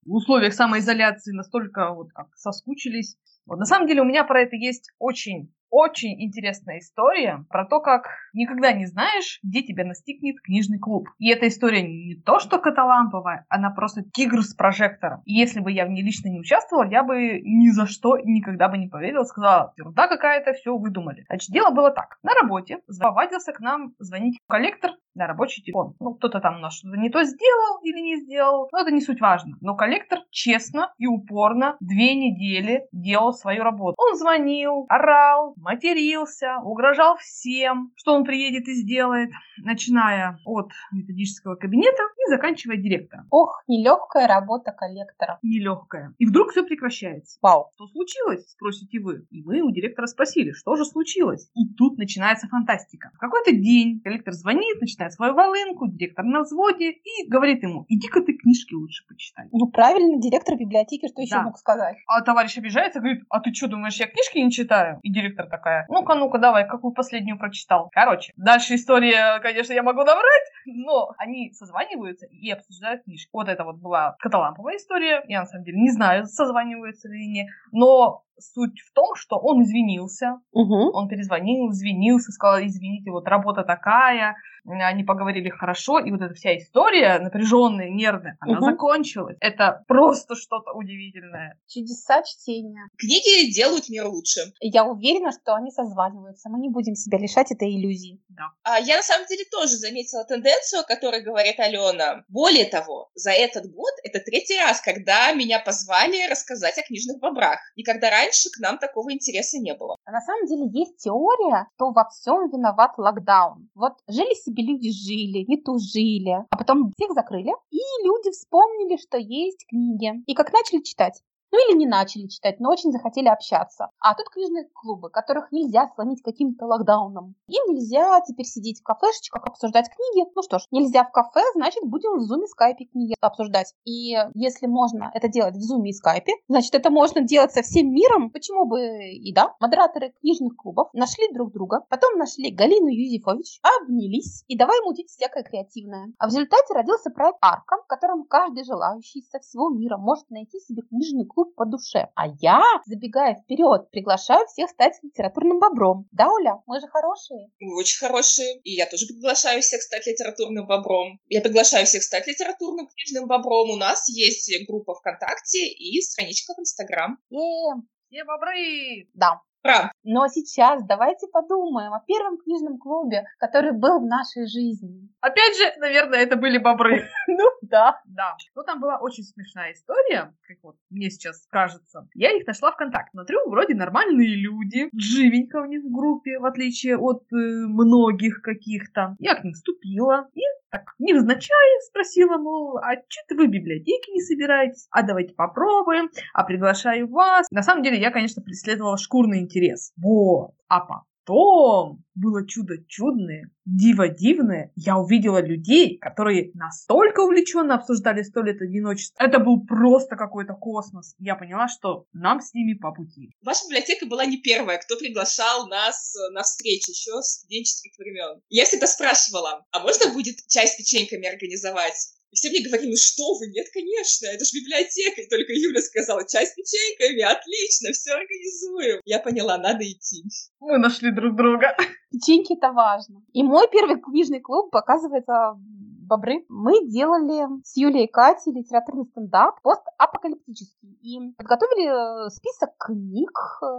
в 0.04 0.16
условиях 0.16 0.56
самоизоляции 0.56 1.32
настолько 1.32 1.94
вот 1.94 2.12
как 2.12 2.36
соскучились. 2.36 3.18
Вот 3.46 3.60
на 3.60 3.66
самом 3.66 3.88
деле 3.88 4.02
у 4.02 4.06
меня 4.06 4.24
про 4.24 4.42
это 4.42 4.56
есть 4.56 4.92
очень 4.98 5.54
очень 5.76 6.24
интересная 6.24 6.80
история 6.80 7.44
про 7.50 7.66
то, 7.66 7.82
как 7.82 8.08
никогда 8.36 8.72
не 8.74 8.86
знаешь, 8.86 9.40
где 9.44 9.64
тебя 9.64 9.86
настигнет 9.86 10.40
книжный 10.42 10.80
клуб. 10.80 11.08
И 11.18 11.30
эта 11.30 11.48
история 11.48 11.82
не 11.82 12.16
то, 12.16 12.40
что 12.40 12.60
каталамповая, 12.60 13.46
она 13.50 13.70
просто 13.72 14.04
тигр 14.04 14.42
с 14.42 14.54
прожектором. 14.54 15.22
И 15.26 15.34
если 15.34 15.60
бы 15.60 15.72
я 15.72 15.86
в 15.86 15.90
ней 15.90 16.04
лично 16.04 16.30
не 16.30 16.40
участвовала, 16.40 16.90
я 16.90 17.04
бы 17.04 17.42
ни 17.42 17.70
за 17.70 17.86
что 17.86 18.18
никогда 18.18 18.70
бы 18.70 18.78
не 18.78 18.88
поверила, 18.88 19.24
сказала, 19.24 19.74
ерунда 19.78 20.08
какая-то, 20.08 20.54
все 20.54 20.78
выдумали. 20.78 21.26
Значит, 21.28 21.50
дело 21.50 21.72
было 21.72 21.92
так. 21.92 22.18
На 22.24 22.34
работе 22.34 22.80
повадился 23.02 23.54
к 23.54 23.60
нам 23.60 23.94
звонить 24.00 24.40
коллектор 24.48 24.92
на 25.16 25.28
рабочий 25.28 25.64
телефон. 25.64 25.96
Ну, 26.00 26.14
кто-то 26.16 26.40
там 26.40 26.58
у 26.58 26.60
нас 26.60 26.76
что-то 26.76 26.98
не 26.98 27.10
то 27.10 27.24
сделал 27.24 27.80
или 27.84 28.00
не 28.02 28.18
сделал, 28.18 28.68
но 28.72 28.82
это 28.82 28.92
не 28.92 29.02
суть 29.02 29.22
важно. 29.22 29.58
Но 29.62 29.76
коллектор 29.76 30.20
честно 30.30 30.94
и 30.98 31.08
упорно 31.08 31.78
две 31.80 32.16
недели 32.16 32.88
делал 32.92 33.34
свою 33.34 33.64
работу. 33.64 33.96
Он 33.98 34.18
звонил, 34.18 34.86
орал, 34.90 35.54
матерился, 35.58 36.58
угрожал 36.64 37.16
всем, 37.18 37.92
что 37.96 38.14
он 38.14 38.25
приедет 38.26 38.68
и 38.68 38.74
сделает, 38.74 39.30
начиная 39.58 40.40
от 40.46 40.72
методического 40.92 41.56
кабинета 41.56 42.02
и 42.26 42.30
заканчивая 42.30 42.78
директором. 42.78 43.28
Ох, 43.32 43.64
нелегкая 43.68 44.28
работа 44.28 44.72
коллектора. 44.72 45.40
Нелегкая. 45.42 46.14
И 46.18 46.26
вдруг 46.26 46.52
все 46.52 46.64
прекращается. 46.64 47.38
Вау. 47.42 47.70
Что 47.76 47.88
случилось? 47.88 48.50
Спросите 48.50 49.00
вы. 49.00 49.26
И 49.32 49.44
мы 49.44 49.62
у 49.62 49.72
директора 49.72 50.08
спросили, 50.08 50.52
что 50.52 50.76
же 50.76 50.86
случилось? 50.86 51.50
И 51.56 51.74
тут 51.76 51.98
начинается 51.98 52.48
фантастика. 52.48 53.12
В 53.16 53.18
какой-то 53.18 53.52
день 53.52 54.02
коллектор 54.02 54.34
звонит, 54.34 54.82
начинает 54.82 55.14
свою 55.14 55.34
волынку, 55.34 55.88
директор 55.88 56.26
на 56.26 56.42
взводе 56.42 56.92
и 56.92 57.28
говорит 57.30 57.64
ему, 57.64 57.86
иди-ка 57.88 58.22
ты 58.22 58.34
книжки 58.34 58.74
лучше 58.74 59.06
почитай. 59.08 59.48
Ну, 59.52 59.68
правильно, 59.68 60.20
директор 60.22 60.56
библиотеки, 60.58 61.08
что 61.08 61.22
еще 61.22 61.36
Да. 61.36 61.44
мог 61.44 61.58
сказать? 61.58 61.98
А 62.08 62.22
товарищ 62.22 62.58
обижается, 62.58 63.00
говорит, 63.00 63.24
а 63.30 63.40
ты 63.40 63.54
что, 63.54 63.68
думаешь, 63.68 64.00
я 64.00 64.08
книжки 64.08 64.38
не 64.40 64.52
читаю? 64.52 65.00
И 65.04 65.12
директор 65.12 65.48
такая, 65.48 65.86
ну-ка, 65.90 66.16
ну-ка, 66.16 66.38
давай, 66.40 66.68
какую 66.68 66.94
последнюю 66.94 67.38
прочитал? 67.38 67.90
Короче, 67.92 68.15
дальше 68.36 68.76
история, 68.76 69.40
конечно, 69.40 69.74
я 69.74 69.84
могу 69.84 70.00
наврать, 70.00 70.44
но 70.66 71.14
они 71.18 71.52
созваниваются 71.54 72.26
и 72.26 72.52
обсуждают 72.52 73.04
книжки. 73.04 73.30
Вот 73.34 73.48
это 73.50 73.64
вот 73.64 73.78
была 73.78 74.16
каталамповая 74.20 74.78
история. 74.78 75.24
Я, 75.28 75.42
на 75.42 75.46
самом 75.46 75.64
деле, 75.66 75.80
не 75.80 75.92
знаю, 75.92 76.26
созваниваются 76.26 77.08
ли 77.08 77.18
они, 77.18 77.50
но 77.72 78.24
суть 78.40 78.80
в 78.82 78.94
том, 78.94 79.16
что 79.16 79.38
он 79.38 79.64
извинился, 79.64 80.40
Угу. 80.52 80.92
он 80.94 81.08
перезвонил, 81.08 81.72
извинился, 81.72 82.32
сказал, 82.32 82.60
извините, 82.66 83.12
вот 83.12 83.28
работа 83.28 83.64
такая, 83.64 84.36
они 84.68 85.04
поговорили 85.04 85.50
хорошо, 85.50 86.00
и 86.00 86.10
вот 86.12 86.22
эта 86.22 86.34
вся 86.34 86.58
история 86.58 87.20
напряженная, 87.20 87.90
нервная, 87.90 88.36
она 88.40 88.56
Мгм. 88.60 88.72
закончилась. 88.72 89.38
Это 89.40 89.84
просто 89.88 90.36
что-то 90.36 90.72
удивительное. 90.74 91.60
Чудеса 91.68 92.24
чтения. 92.24 92.88
Книги 92.98 93.54
делают 93.54 93.90
мир 93.90 94.08
лучше. 94.08 94.42
И 94.62 94.70
Я 94.70 94.84
уверена, 94.86 95.32
что 95.32 95.54
они 95.54 95.72
созваниваются. 95.72 96.50
Мы 96.50 96.60
не 96.60 96.70
будем 96.70 96.96
себя 96.96 97.18
лишать 97.20 97.52
этой 97.52 97.70
иллюзии. 97.70 98.20
А 98.64 98.80
я 98.80 98.98
на 98.98 99.04
самом 99.04 99.28
деле 99.28 99.44
тоже 99.52 99.76
заметила 99.78 100.24
тенденцию, 100.26 100.82
о 100.82 100.84
которой 100.84 101.22
говорит 101.24 101.60
Алена. 101.60 102.24
Более 102.28 102.66
того, 102.66 103.10
за 103.16 103.32
этот 103.32 103.72
год 103.72 103.94
это 104.04 104.20
третий 104.20 104.58
раз, 104.60 104.82
когда 104.82 105.32
меня 105.34 105.60
позвали 105.60 106.30
рассказать 106.30 106.78
о 106.78 106.82
книжных 106.82 107.20
бобрах. 107.20 107.60
Никогда 107.78 108.10
раньше 108.10 108.25
к 108.50 108.60
нам 108.60 108.78
такого 108.78 109.14
интереса 109.14 109.58
не 109.60 109.74
было. 109.74 109.96
А 110.06 110.12
на 110.12 110.22
самом 110.22 110.46
деле 110.46 110.68
есть 110.72 110.98
теория, 110.98 111.68
что 111.76 111.92
во 111.92 112.08
всем 112.10 112.50
виноват 112.50 112.98
локдаун. 112.98 113.70
Вот 113.76 113.94
жили 114.08 114.34
себе 114.36 114.64
люди 114.64 114.92
жили, 114.92 115.46
не 115.48 115.58
тужили, 115.62 116.46
а 116.50 116.58
потом 116.58 116.92
всех 116.98 117.14
закрыли, 117.14 117.54
и 117.72 117.80
люди 118.04 118.32
вспомнили, 118.32 118.98
что 118.98 119.18
есть 119.18 119.66
книги. 119.68 120.12
И 120.26 120.34
как 120.34 120.52
начали 120.54 120.82
читать. 120.82 121.22
Ну 121.56 121.72
или 121.72 121.78
не 121.78 121.88
начали 121.88 122.28
читать, 122.28 122.60
но 122.60 122.70
очень 122.70 122.92
захотели 122.92 123.30
общаться. 123.30 123.88
А 124.02 124.14
тут 124.14 124.28
книжные 124.28 124.68
клубы, 124.74 125.10
которых 125.10 125.54
нельзя 125.54 125.90
сломить 125.96 126.22
каким-то 126.22 126.66
локдауном. 126.66 127.36
Им 127.48 127.74
нельзя 127.74 128.20
теперь 128.28 128.46
сидеть 128.46 128.82
в 128.82 128.84
кафешечках, 128.84 129.46
обсуждать 129.46 129.88
книги. 129.88 130.28
Ну 130.36 130.42
что 130.44 130.60
ж, 130.60 130.64
нельзя 130.72 131.06
в 131.06 131.14
кафе, 131.14 131.40
значит 131.54 131.86
будем 131.86 132.18
в 132.18 132.24
зуме, 132.24 132.48
скайпе 132.48 132.84
книги 132.84 133.16
обсуждать. 133.22 133.74
И 133.86 134.18
если 134.34 134.68
можно 134.68 135.10
это 135.14 135.30
делать 135.30 135.56
в 135.56 135.62
зуме 135.62 135.92
и 135.92 135.94
скайпе, 135.94 136.34
значит 136.50 136.76
это 136.76 136.90
можно 136.90 137.22
делать 137.22 137.54
со 137.54 137.62
всем 137.62 137.90
миром. 137.90 138.32
Почему 138.32 138.66
бы 138.66 138.82
и 139.14 139.34
да? 139.34 139.56
Модераторы 139.62 140.14
книжных 140.20 140.58
клубов 140.58 140.90
нашли 140.92 141.32
друг 141.34 141.54
друга, 141.54 141.86
потом 141.88 142.18
нашли 142.18 142.52
Галину 142.52 142.90
Юзефович, 142.90 143.62
обнялись 143.64 144.44
и 144.50 144.58
давай 144.58 144.82
мутить 144.82 145.08
всякое 145.08 145.44
креативное. 145.44 146.08
А 146.20 146.28
в 146.28 146.32
результате 146.32 146.74
родился 146.74 147.12
проект 147.12 147.38
Арка, 147.40 147.78
в 147.82 147.88
котором 147.88 148.26
каждый 148.26 148.66
желающий 148.66 149.22
со 149.32 149.40
всего 149.40 149.70
мира 149.70 149.96
может 149.96 150.30
найти 150.30 150.60
себе 150.60 150.82
книжный 150.82 151.26
клуб 151.26 151.45
по 151.54 151.66
душе. 151.66 152.10
А 152.16 152.28
я, 152.40 152.62
забегая 152.86 153.36
вперед, 153.36 153.90
приглашаю 153.92 154.46
всех 154.48 154.70
стать 154.70 155.00
литературным 155.04 155.60
бобром. 155.60 156.08
Да, 156.12 156.28
Оля? 156.30 156.62
Мы 156.66 156.80
же 156.80 156.88
хорошие. 156.88 157.50
Вы 157.60 157.78
очень 157.78 158.00
хорошие. 158.00 158.60
И 158.62 158.72
я 158.72 158.86
тоже 158.86 159.08
приглашаю 159.08 159.62
всех 159.62 159.82
стать 159.82 160.08
литературным 160.08 160.68
бобром. 160.68 161.20
Я 161.28 161.42
приглашаю 161.42 161.86
всех 161.86 162.04
стать 162.04 162.28
литературным 162.28 162.88
книжным 162.88 163.28
бобром. 163.28 163.70
У 163.70 163.76
нас 163.76 164.08
есть 164.10 164.52
группа 164.68 164.96
ВКонтакте 164.96 165.68
и 165.68 166.02
страничка 166.02 166.54
в 166.54 166.60
Инстаграм. 166.60 167.18
Все 167.30 168.24
бобры! 168.24 169.10
да. 169.14 169.42
Правда. 169.66 169.92
Но 170.04 170.28
сейчас 170.28 170.84
давайте 170.86 171.26
подумаем 171.26 171.92
о 171.92 172.00
первом 172.06 172.38
книжном 172.38 172.78
клубе, 172.78 173.26
который 173.40 173.72
был 173.72 174.00
в 174.00 174.06
нашей 174.06 174.46
жизни. 174.46 175.10
Опять 175.22 175.58
же, 175.58 175.74
наверное, 175.80 176.20
это 176.20 176.36
были 176.36 176.60
бобры. 176.60 177.10
Ну 177.28 177.50
да. 177.76 178.02
Да. 178.06 178.38
Ну, 178.56 178.64
там 178.64 178.80
была 178.80 178.98
очень 179.00 179.24
смешная 179.24 179.74
история, 179.74 180.34
как 180.48 180.58
вот 180.64 180.78
мне 180.90 181.10
сейчас 181.10 181.46
кажется. 181.50 182.08
Я 182.14 182.32
их 182.32 182.48
нашла 182.48 182.72
ВКонтакте. 182.72 183.12
Смотрю, 183.12 183.50
вроде 183.50 183.76
нормальные 183.76 184.36
люди, 184.36 184.90
живенько 184.98 185.58
у 185.58 185.66
них 185.66 185.84
в 185.84 185.92
группе, 185.92 186.40
в 186.40 186.46
отличие 186.46 186.98
от 186.98 187.24
э, 187.34 187.36
многих 187.36 188.42
каких-то. 188.42 189.16
Я 189.20 189.36
к 189.36 189.44
ним 189.44 189.54
вступила 189.54 190.30
и 190.34 190.42
так 190.70 190.94
невзначай 191.00 191.82
спросила, 191.88 192.38
мол, 192.38 192.78
а 192.78 192.94
что-то 193.10 193.36
вы 193.36 193.48
в 193.48 193.52
библиотеке 193.52 194.12
не 194.14 194.22
собираетесь? 194.22 194.88
А 194.92 195.04
давайте 195.04 195.34
попробуем, 195.34 196.10
а 196.34 196.44
приглашаю 196.44 197.10
вас. 197.10 197.48
На 197.52 197.62
самом 197.62 197.84
деле, 197.84 198.00
я, 198.00 198.10
конечно, 198.12 198.42
преследовала 198.42 198.98
шкурный 198.98 199.40
интерес. 199.40 199.92
Вот. 199.98 200.52
А 200.70 200.80
потом 200.80 201.04
было 201.34 202.48
чудо 202.48 202.76
чудное, 202.88 203.52
диво 203.66 204.08
дивное. 204.08 204.72
Я 204.76 204.98
увидела 204.98 205.42
людей, 205.42 205.98
которые 205.98 206.52
настолько 206.54 207.22
увлеченно 207.22 207.76
обсуждали 207.76 208.24
сто 208.24 208.42
лет 208.42 208.62
одиночества. 208.62 209.24
Это 209.24 209.40
был 209.40 209.66
просто 209.66 210.16
какой-то 210.16 210.54
космос. 210.54 211.16
Я 211.20 211.36
поняла, 211.36 211.68
что 211.68 212.06
нам 212.14 212.42
с 212.42 212.54
ними 212.54 212.74
по 212.74 212.92
пути. 212.92 213.32
Ваша 213.42 213.66
библиотека 213.68 214.06
была 214.06 214.26
не 214.26 214.38
первая, 214.38 214.78
кто 214.78 214.98
приглашал 214.98 215.68
нас 215.68 216.16
э, 216.16 216.32
на 216.32 216.44
встречи 216.44 216.92
еще 216.92 217.22
с 217.22 217.40
студенческих 217.40 217.98
времен. 217.98 218.42
Я 218.50 218.66
всегда 218.66 218.88
спрашивала, 218.88 219.66
а 219.72 219.80
можно 219.80 220.14
будет 220.14 220.36
чай 220.48 220.68
с 220.68 220.76
печеньками 220.76 221.28
организовать? 221.28 222.16
И 222.36 222.38
все 222.38 222.50
мне 222.50 222.68
говорили, 222.68 222.90
ну 222.90 222.98
что 222.98 223.24
вы, 223.40 223.48
нет, 223.48 223.66
конечно, 223.72 224.28
это 224.28 224.44
же 224.44 224.60
библиотека. 224.60 225.22
И 225.22 225.30
только 225.30 225.54
Юля 225.54 225.80
сказала, 225.80 226.28
чай 226.28 226.46
с 226.46 226.54
печеньками, 226.54 227.22
отлично, 227.22 227.94
все 227.94 228.12
организуем. 228.12 229.00
Я 229.06 229.20
поняла, 229.20 229.58
надо 229.58 229.90
идти. 229.90 230.26
Мы 230.60 230.78
нашли 230.78 231.12
друг 231.12 231.38
друга. 231.38 231.78
Печеньки 232.12 232.58
это 232.58 232.74
важно. 232.74 233.24
И 233.32 233.42
мой 233.42 233.70
первый 233.72 234.02
книжный 234.02 234.42
клуб, 234.42 234.76
оказывается, 234.76 235.56
бобры. 236.06 236.46
Мы 236.50 236.88
делали 236.88 237.48
с 237.64 237.76
Юлей 237.76 238.06
и 238.06 238.12
Катей 238.12 238.54
литературный 238.54 239.06
стендап 239.06 239.62
постапокалиптический. 239.62 240.98
И 241.02 241.34
подготовили 241.38 242.28
э, 242.28 242.30
список 242.30 242.70
книг, 242.78 243.32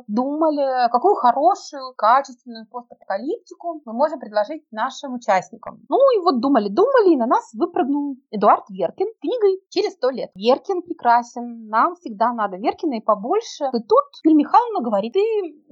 думали, 0.06 0.90
какую 0.90 1.14
хорошую, 1.14 1.94
качественную 1.96 2.66
постапокалиптику 2.68 3.82
мы 3.84 3.92
можем 3.92 4.20
предложить 4.20 4.64
нашим 4.70 5.14
участникам. 5.14 5.80
Ну 5.88 5.98
и 6.16 6.22
вот 6.22 6.40
думали-думали, 6.40 7.14
и 7.14 7.16
на 7.16 7.26
нас 7.26 7.52
выпрыгнул 7.54 8.16
Эдуард 8.30 8.64
Веркин 8.70 9.06
книгой 9.20 9.60
«Через 9.70 9.94
сто 9.94 10.10
лет». 10.10 10.30
Веркин 10.34 10.82
прекрасен, 10.82 11.68
нам 11.68 11.94
всегда 11.96 12.32
надо 12.32 12.56
Веркина 12.56 12.94
и 12.94 13.00
побольше. 13.00 13.64
И 13.72 13.82
тут 13.82 14.04
Юлия 14.24 14.36
Михайловна 14.36 14.80
говорит, 14.80 15.14
ты 15.14 15.22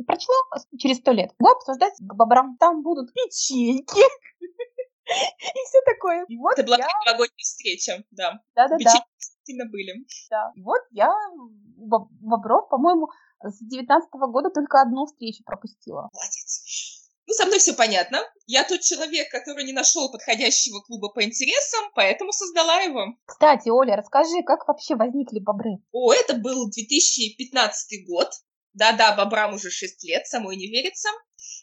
прочла 0.06 0.34
«Через 0.78 0.98
сто 0.98 1.12
лет»? 1.12 1.30
Давай 1.38 1.54
обсуждать 1.54 1.94
к 1.98 2.14
бобрам. 2.14 2.56
Там 2.58 2.82
будут 2.82 3.12
печеньки. 3.12 4.02
И 5.06 5.60
все 5.68 5.80
такое. 5.84 6.24
И 6.28 6.36
вот 6.36 6.58
Это 6.58 6.64
была 6.64 6.78
я... 6.78 6.86
новогодняя 7.06 7.42
встреча, 7.42 8.04
да. 8.10 8.40
Да-да-да. 8.54 8.78
Действительно 8.78 9.70
были. 9.70 9.92
Да. 10.30 10.52
И 10.54 10.62
вот 10.62 10.80
я 10.90 11.12
Бобров, 11.76 12.68
по-моему, 12.68 13.08
с 13.42 13.58
девятнадцатого 13.60 14.26
года 14.26 14.50
только 14.50 14.80
одну 14.80 15.06
встречу 15.06 15.42
пропустила. 15.44 16.08
Молодец. 16.12 17.02
Ну, 17.26 17.32
со 17.32 17.46
мной 17.46 17.58
все 17.58 17.72
понятно. 17.72 18.18
Я 18.46 18.64
тот 18.64 18.80
человек, 18.80 19.30
который 19.30 19.64
не 19.64 19.72
нашел 19.72 20.10
подходящего 20.12 20.80
клуба 20.80 21.08
по 21.08 21.24
интересам, 21.24 21.90
поэтому 21.94 22.32
создала 22.32 22.80
его. 22.80 23.16
Кстати, 23.24 23.70
Оля, 23.70 23.96
расскажи, 23.96 24.42
как 24.44 24.68
вообще 24.68 24.94
возникли 24.94 25.40
бобры? 25.40 25.78
О, 25.92 26.12
это 26.12 26.34
был 26.34 26.70
2015 26.70 28.06
год. 28.06 28.30
Да-да, 28.74 29.16
бобрам 29.16 29.54
уже 29.54 29.70
6 29.70 30.04
лет, 30.04 30.26
самой 30.26 30.56
не 30.56 30.66
верится. 30.66 31.08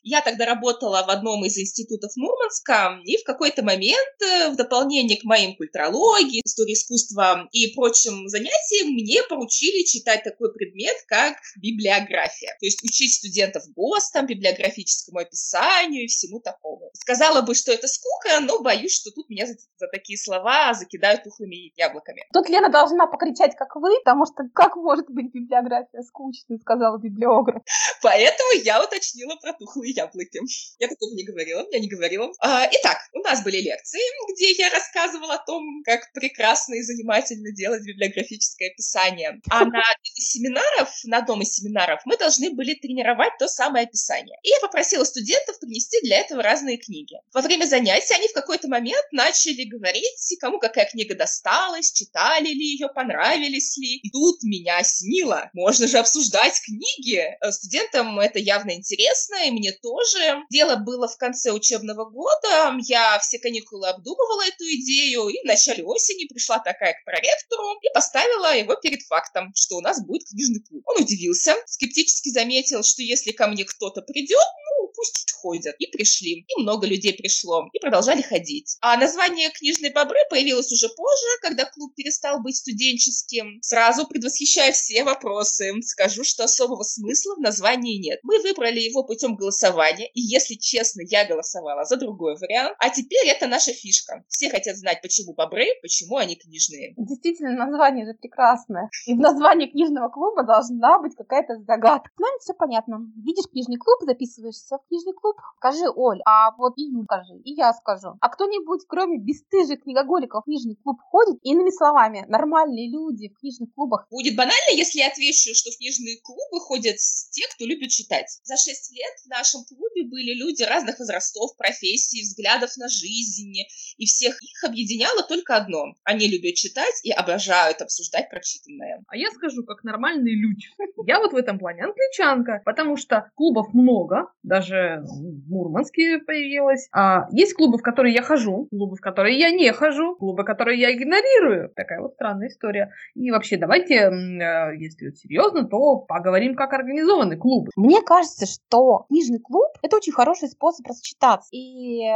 Я 0.03 0.21
тогда 0.21 0.45
работала 0.45 1.03
в 1.05 1.09
одном 1.09 1.45
из 1.45 1.57
институтов 1.57 2.11
Мурманска, 2.15 2.99
и 3.05 3.17
в 3.17 3.23
какой-то 3.23 3.63
момент, 3.63 4.21
э, 4.21 4.49
в 4.49 4.55
дополнение 4.55 5.17
к 5.17 5.23
моим 5.23 5.55
культурологии, 5.55 6.41
истории 6.43 6.73
искусства 6.73 7.47
и 7.51 7.67
прочим 7.75 8.27
занятиям, 8.27 8.93
мне 8.93 9.21
поручили 9.29 9.85
читать 9.85 10.23
такой 10.23 10.51
предмет, 10.53 10.95
как 11.07 11.35
библиография. 11.57 12.55
То 12.59 12.65
есть 12.65 12.83
учить 12.83 13.13
студентов 13.13 13.63
ГОСТам, 13.75 14.25
библиографическому 14.25 15.19
описанию 15.19 16.05
и 16.05 16.07
всему 16.07 16.39
такому. 16.39 16.89
Сказала 16.93 17.41
бы, 17.41 17.53
что 17.53 17.71
это 17.71 17.87
скука, 17.87 18.39
но 18.41 18.59
боюсь, 18.61 18.95
что 18.95 19.11
тут 19.11 19.29
меня 19.29 19.45
за, 19.45 19.53
за 19.77 19.87
такие 19.87 20.17
слова 20.17 20.73
закидают 20.73 21.23
тухлыми 21.23 21.73
яблоками. 21.77 22.25
Тут 22.33 22.49
Лена 22.49 22.69
должна 22.69 23.05
покричать, 23.05 23.55
как 23.55 23.75
вы, 23.75 23.99
потому 24.03 24.25
что 24.25 24.49
как 24.53 24.75
может 24.75 25.09
быть 25.09 25.31
библиография 25.31 26.01
скучной, 26.01 26.59
сказала 26.59 26.97
библиограф. 26.97 27.61
Поэтому 28.01 28.63
я 28.63 28.83
уточнила 28.83 29.35
про 29.35 29.53
тухлые 29.53 29.90
яблоки. 29.91 30.39
Я 30.79 30.87
такого 30.87 31.13
не 31.13 31.23
говорила, 31.23 31.65
я 31.71 31.79
не 31.79 31.87
говорила. 31.87 32.31
А, 32.39 32.67
итак, 32.71 32.97
у 33.13 33.19
нас 33.19 33.43
были 33.43 33.57
лекции, 33.57 33.99
где 34.33 34.51
я 34.53 34.69
рассказывала 34.69 35.35
о 35.35 35.45
том, 35.45 35.63
как 35.83 36.11
прекрасно 36.13 36.75
и 36.75 36.81
занимательно 36.81 37.51
делать 37.51 37.83
библиографическое 37.83 38.69
описание. 38.71 39.39
А 39.49 39.65
на 39.65 39.83
семинаров, 40.13 40.89
на 41.03 41.19
одном 41.19 41.41
из 41.41 41.53
семинаров, 41.53 42.01
мы 42.05 42.17
должны 42.17 42.51
были 42.51 42.73
тренировать 42.73 43.33
то 43.39 43.47
самое 43.47 43.85
описание. 43.85 44.37
И 44.43 44.49
я 44.49 44.59
попросила 44.59 45.03
студентов 45.03 45.59
принести 45.59 45.99
для 46.01 46.19
этого 46.19 46.41
разные 46.41 46.77
книги. 46.77 47.15
Во 47.33 47.41
время 47.41 47.65
занятий 47.65 48.13
они 48.13 48.27
в 48.27 48.33
какой-то 48.33 48.67
момент 48.67 49.05
начали 49.11 49.63
говорить, 49.63 50.35
кому 50.39 50.59
какая 50.59 50.85
книга 50.85 51.15
досталась, 51.15 51.91
читали 51.91 52.49
ли 52.49 52.73
ее, 52.73 52.89
понравились 52.89 53.77
ли. 53.77 53.97
И 53.97 54.09
тут 54.09 54.43
меня 54.43 54.77
осенило. 54.77 55.49
Можно 55.53 55.87
же 55.87 55.97
обсуждать 55.97 56.59
книги. 56.61 57.23
Э, 57.41 57.51
студентам 57.51 58.19
это 58.19 58.39
явно 58.39 58.71
интересно, 58.71 59.45
и 59.45 59.51
мне 59.51 59.71
тоже. 59.81 60.43
Дело 60.49 60.75
было 60.77 61.07
в 61.07 61.17
конце 61.17 61.51
учебного 61.51 62.09
года. 62.09 62.77
Я 62.87 63.19
все 63.19 63.39
каникулы 63.39 63.89
обдумывала 63.89 64.41
эту 64.47 64.63
идею, 64.65 65.27
и 65.27 65.41
в 65.41 65.45
начале 65.45 65.83
осени 65.83 66.27
пришла 66.27 66.59
такая 66.59 66.93
к 66.93 67.05
проректору 67.05 67.79
и 67.81 67.93
поставила 67.93 68.55
его 68.55 68.75
перед 68.75 69.01
фактом, 69.03 69.51
что 69.55 69.77
у 69.77 69.81
нас 69.81 70.03
будет 70.03 70.27
книжный 70.27 70.61
клуб. 70.61 70.83
Он 70.87 71.03
удивился, 71.03 71.55
скептически 71.65 72.29
заметил, 72.29 72.83
что 72.83 73.01
если 73.01 73.31
ко 73.31 73.47
мне 73.47 73.65
кто-то 73.65 74.01
придет, 74.01 74.37
ну, 74.37 74.70
пусть 74.95 75.31
ходят. 75.41 75.75
И 75.79 75.87
пришли. 75.87 76.45
И 76.47 76.61
много 76.61 76.87
людей 76.87 77.13
пришло. 77.13 77.67
И 77.73 77.79
продолжали 77.79 78.21
ходить. 78.21 78.77
А 78.81 78.97
название 78.97 79.49
«Книжные 79.49 79.91
бобры» 79.91 80.19
появилось 80.29 80.71
уже 80.71 80.87
позже, 80.89 81.27
когда 81.41 81.65
клуб 81.65 81.93
перестал 81.95 82.41
быть 82.41 82.57
студенческим. 82.57 83.59
Сразу 83.61 84.07
предвосхищая 84.07 84.71
все 84.71 85.03
вопросы, 85.03 85.73
скажу, 85.81 86.23
что 86.23 86.43
особого 86.43 86.83
смысла 86.83 87.35
в 87.35 87.39
названии 87.39 87.97
нет. 87.97 88.19
Мы 88.23 88.41
выбрали 88.41 88.79
его 88.79 89.03
путем 89.03 89.35
голосования, 89.35 90.09
и, 90.13 90.21
если 90.21 90.55
честно, 90.55 91.01
я 91.09 91.25
голосовала 91.25 91.85
за 91.85 91.97
другой 91.97 92.35
вариант. 92.37 92.75
А 92.79 92.89
теперь 92.89 93.27
это 93.27 93.47
наша 93.47 93.73
фишка. 93.73 94.23
Все 94.27 94.49
хотят 94.49 94.77
знать, 94.77 95.01
почему 95.01 95.33
бобры, 95.33 95.65
почему 95.81 96.17
они 96.17 96.35
книжные. 96.35 96.93
Действительно, 96.97 97.65
название 97.65 98.05
же 98.05 98.13
прекрасное. 98.13 98.89
И 99.07 99.13
в 99.13 99.17
названии 99.17 99.67
книжного 99.67 100.09
клуба 100.09 100.43
должна 100.43 100.99
быть 100.99 101.15
какая-то 101.15 101.57
загадка. 101.65 102.09
С 102.15 102.19
нами 102.19 102.39
все 102.39 102.53
понятно. 102.53 102.99
Видишь 103.15 103.49
книжный 103.51 103.77
клуб, 103.77 103.99
записываешься 104.01 104.77
в 104.85 104.87
книжный 104.87 105.13
клуб. 105.13 105.37
Скажи, 105.57 105.85
Оль, 105.95 106.21
а 106.25 106.55
вот 106.57 106.73
и 106.77 106.83
Юль 106.83 107.05
скажи, 107.05 107.35
и 107.43 107.53
я 107.53 107.73
скажу. 107.73 108.17
А 108.19 108.29
кто-нибудь, 108.29 108.81
кроме 108.87 109.17
бесстыжих 109.17 109.83
книгоголиков, 109.83 110.43
в 110.43 110.45
книжный 110.45 110.75
клуб 110.75 110.99
ходит? 111.01 111.39
Иными 111.43 111.69
словами, 111.69 112.25
нормальные 112.27 112.89
люди 112.89 113.29
в 113.29 113.39
книжных 113.39 113.73
клубах. 113.73 114.07
Будет 114.09 114.35
банально, 114.35 114.71
если 114.73 114.99
я 114.99 115.07
отвечу, 115.07 115.53
что 115.53 115.71
в 115.71 115.77
книжные 115.77 116.17
клубы 116.21 116.59
ходят 116.59 116.97
те, 117.31 117.43
кто 117.53 117.65
любит 117.65 117.89
читать. 117.89 118.39
За 118.43 118.55
шесть 118.57 118.91
лет 118.91 119.13
в 119.25 119.29
нашем 119.29 119.63
клубе 119.65 120.03
были 120.03 120.33
люди 120.33 120.63
разных 120.63 120.99
возрастов, 120.99 121.55
профессий, 121.57 122.21
взглядов 122.21 122.75
на 122.77 122.87
жизнь, 122.87 123.53
и 123.97 124.05
всех 124.05 124.41
их 124.41 124.63
объединяло 124.63 125.23
только 125.23 125.55
одно. 125.55 125.93
Они 126.03 126.27
любят 126.27 126.55
читать 126.55 126.99
и 127.03 127.11
обожают 127.11 127.81
обсуждать 127.81 128.29
прочитанное. 128.29 129.03
А 129.07 129.17
я 129.17 129.31
скажу, 129.31 129.63
как 129.63 129.83
нормальные 129.83 130.35
люди. 130.35 130.67
Я 131.05 131.19
вот 131.19 131.33
в 131.33 131.35
этом 131.35 131.59
плане 131.59 131.83
англичанка, 131.83 132.61
потому 132.65 132.97
что 132.97 133.31
клубов 133.35 133.73
много, 133.73 134.31
даже 134.43 134.70
в 134.71 135.49
Мурманске 135.49 136.19
появилась. 136.19 136.87
А 136.93 137.27
есть 137.31 137.53
клубы, 137.53 137.77
в 137.77 137.81
которые 137.81 138.13
я 138.13 138.21
хожу, 138.21 138.67
клубы, 138.69 138.95
в 138.95 139.01
которые 139.01 139.37
я 139.37 139.51
не 139.51 139.71
хожу, 139.71 140.15
клубы, 140.15 140.43
которые 140.43 140.79
я 140.79 140.93
игнорирую. 140.93 141.69
Такая 141.75 142.01
вот 142.01 142.13
странная 142.13 142.47
история. 142.47 142.91
И 143.15 143.31
вообще, 143.31 143.57
давайте, 143.57 143.95
э, 143.95 144.77
если 144.77 145.11
серьезно, 145.11 145.67
то 145.67 145.97
поговорим, 145.97 146.55
как 146.55 146.73
организованы 146.73 147.37
клубы. 147.37 147.71
Мне 147.75 148.01
кажется, 148.01 148.45
что 148.45 149.05
книжный 149.09 149.39
клуб– 149.39 149.67
это 149.81 149.97
очень 149.97 150.13
хороший 150.13 150.49
способ 150.49 150.85
расчитаться. 150.87 151.49
И 151.51 152.05
э, 152.05 152.13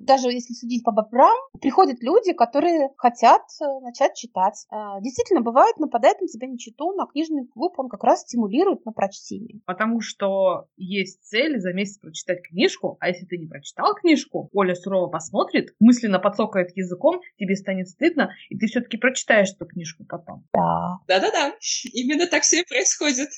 даже 0.00 0.28
если 0.28 0.54
судить 0.54 0.84
по 0.84 0.92
бобрам, 0.92 1.36
приходят 1.60 2.02
люди, 2.02 2.32
которые 2.32 2.90
хотят 2.96 3.42
э, 3.60 3.80
начать 3.80 4.14
читать. 4.14 4.66
Действительно, 5.00 5.40
бывает, 5.40 5.78
нападает 5.78 6.20
на 6.20 6.28
себя 6.28 6.46
нечиту, 6.46 6.92
на 6.92 7.06
книжный 7.06 7.46
клуб 7.46 7.74
он 7.78 7.88
как 7.88 8.04
раз 8.04 8.22
стимулирует 8.22 8.84
на 8.84 8.92
прочтение. 8.92 9.60
Потому 9.66 10.00
что 10.00 10.66
есть 10.76 11.22
цель 11.24 11.58
за 11.58 11.72
месяц 11.84 11.98
прочитать 11.98 12.42
книжку, 12.42 12.96
а 13.00 13.08
если 13.08 13.26
ты 13.26 13.36
не 13.36 13.46
прочитал 13.46 13.94
книжку, 13.94 14.48
Оля 14.52 14.74
сурово 14.74 15.08
посмотрит, 15.08 15.74
мысленно 15.80 16.18
подсокает 16.18 16.76
языком, 16.76 17.20
тебе 17.38 17.56
станет 17.56 17.88
стыдно, 17.88 18.30
и 18.48 18.58
ты 18.58 18.66
все-таки 18.66 18.96
прочитаешь 18.96 19.52
эту 19.52 19.66
книжку 19.66 20.04
потом. 20.04 20.46
Да. 20.52 20.98
Да-да-да, 21.06 21.54
именно 21.92 22.26
так 22.26 22.42
все 22.42 22.60
и 22.60 22.64
происходит. 22.66 23.28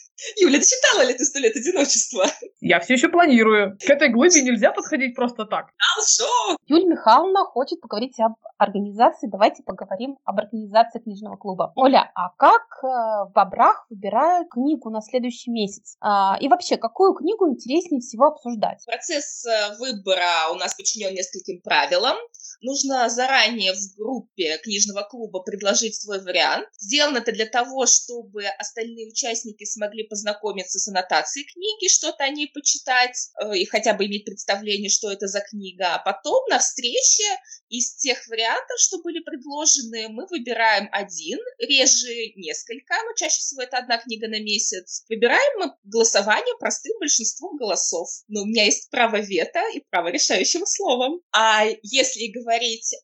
Юля, 0.41 0.59
дочитала 0.59 1.07
ли 1.07 1.15
ты 1.15 1.25
«Сто 1.25 1.39
лет 1.39 1.57
одиночества»? 1.57 2.25
Я 2.61 2.81
все 2.81 2.95
еще 2.95 3.09
планирую. 3.09 3.77
К 3.79 3.91
этой 3.91 4.09
глыбе 4.09 4.43
нельзя 4.43 4.73
подходить 4.73 5.15
просто 5.15 5.45
так. 5.45 5.67
Хорошо. 5.77 6.57
Юлия 6.67 6.87
Михайловна 6.87 7.45
хочет 7.45 7.81
поговорить 7.81 8.19
об 8.21 8.35
организации. 8.59 9.29
Давайте 9.29 9.63
поговорим 9.63 10.17
об 10.25 10.39
организации 10.39 11.01
книжного 11.01 11.37
клуба. 11.37 11.73
Оля, 11.77 12.11
а 12.15 12.31
как 12.37 12.63
э, 12.83 12.87
в 12.87 13.33
Бобрах 13.35 13.87
выбирают 13.91 14.49
книгу 14.49 14.91
на 14.91 15.01
следующий 15.01 15.51
месяц? 15.51 15.97
А, 16.01 16.37
и 16.41 16.49
вообще, 16.49 16.77
какую 16.77 17.15
книгу 17.15 17.49
интереснее 17.49 18.01
всего 18.01 18.36
обсуждать? 18.37 18.85
Процесс 18.87 19.45
э, 19.45 19.77
выбора 19.79 20.51
у 20.53 20.55
нас 20.55 20.75
подчинен 20.75 21.15
нескольким 21.15 21.61
правилам. 21.61 22.17
Нужно 22.61 23.09
заранее 23.09 23.73
в 23.73 23.97
группе 23.97 24.59
книжного 24.59 25.03
клуба 25.03 25.41
предложить 25.41 26.01
свой 26.01 26.23
вариант. 26.23 26.69
Сделано 26.79 27.19
это 27.19 27.33
для 27.33 27.47
того, 27.47 27.87
чтобы 27.87 28.47
остальные 28.47 29.09
участники 29.09 29.65
смогли 29.65 30.05
познакомиться 30.05 30.79
с 30.79 30.89
аннотацией 30.89 31.47
книги, 31.47 31.93
что-то 31.93 32.25
о 32.25 32.29
ней 32.29 32.51
почитать 32.53 33.31
э, 33.41 33.59
и 33.59 33.67
хотя 33.67 33.95
бы 33.95 34.07
иметь 34.07 34.25
представление, 34.25 34.91
что 34.91 35.11
это 35.11 35.27
за 35.27 35.41
книга. 35.41 35.95
А 35.95 35.99
потом 35.99 36.43
на 36.49 36.59
встрече 36.59 37.25
из 37.69 37.97
тех 37.97 38.27
вариантов, 38.29 38.79
что 38.79 38.99
были 39.03 39.21
предложены, 39.21 40.09
мы 40.09 40.27
выбираем 40.31 40.89
один, 40.93 41.39
реже 41.59 42.33
несколько, 42.37 42.95
но 43.05 43.15
чаще 43.17 43.39
всего 43.39 43.63
это 43.63 43.79
одна 43.79 43.99
книга 43.99 44.29
на 44.29 44.41
месяц. 44.41 45.05
Выбираем 45.09 45.59
мы 45.59 45.73
голосование 45.85 46.55
простым 46.59 46.99
большинством 47.01 47.57
голосов. 47.57 48.09
Но 48.29 48.43
у 48.43 48.47
меня 48.47 48.65
есть 48.65 48.91
право 48.91 49.17
вето 49.17 49.61
и 49.75 49.81
право 49.91 50.09
решающего 50.09 50.65
слова. 50.65 51.19
А 51.33 51.65
если 51.83 52.27
говорить 52.29 52.46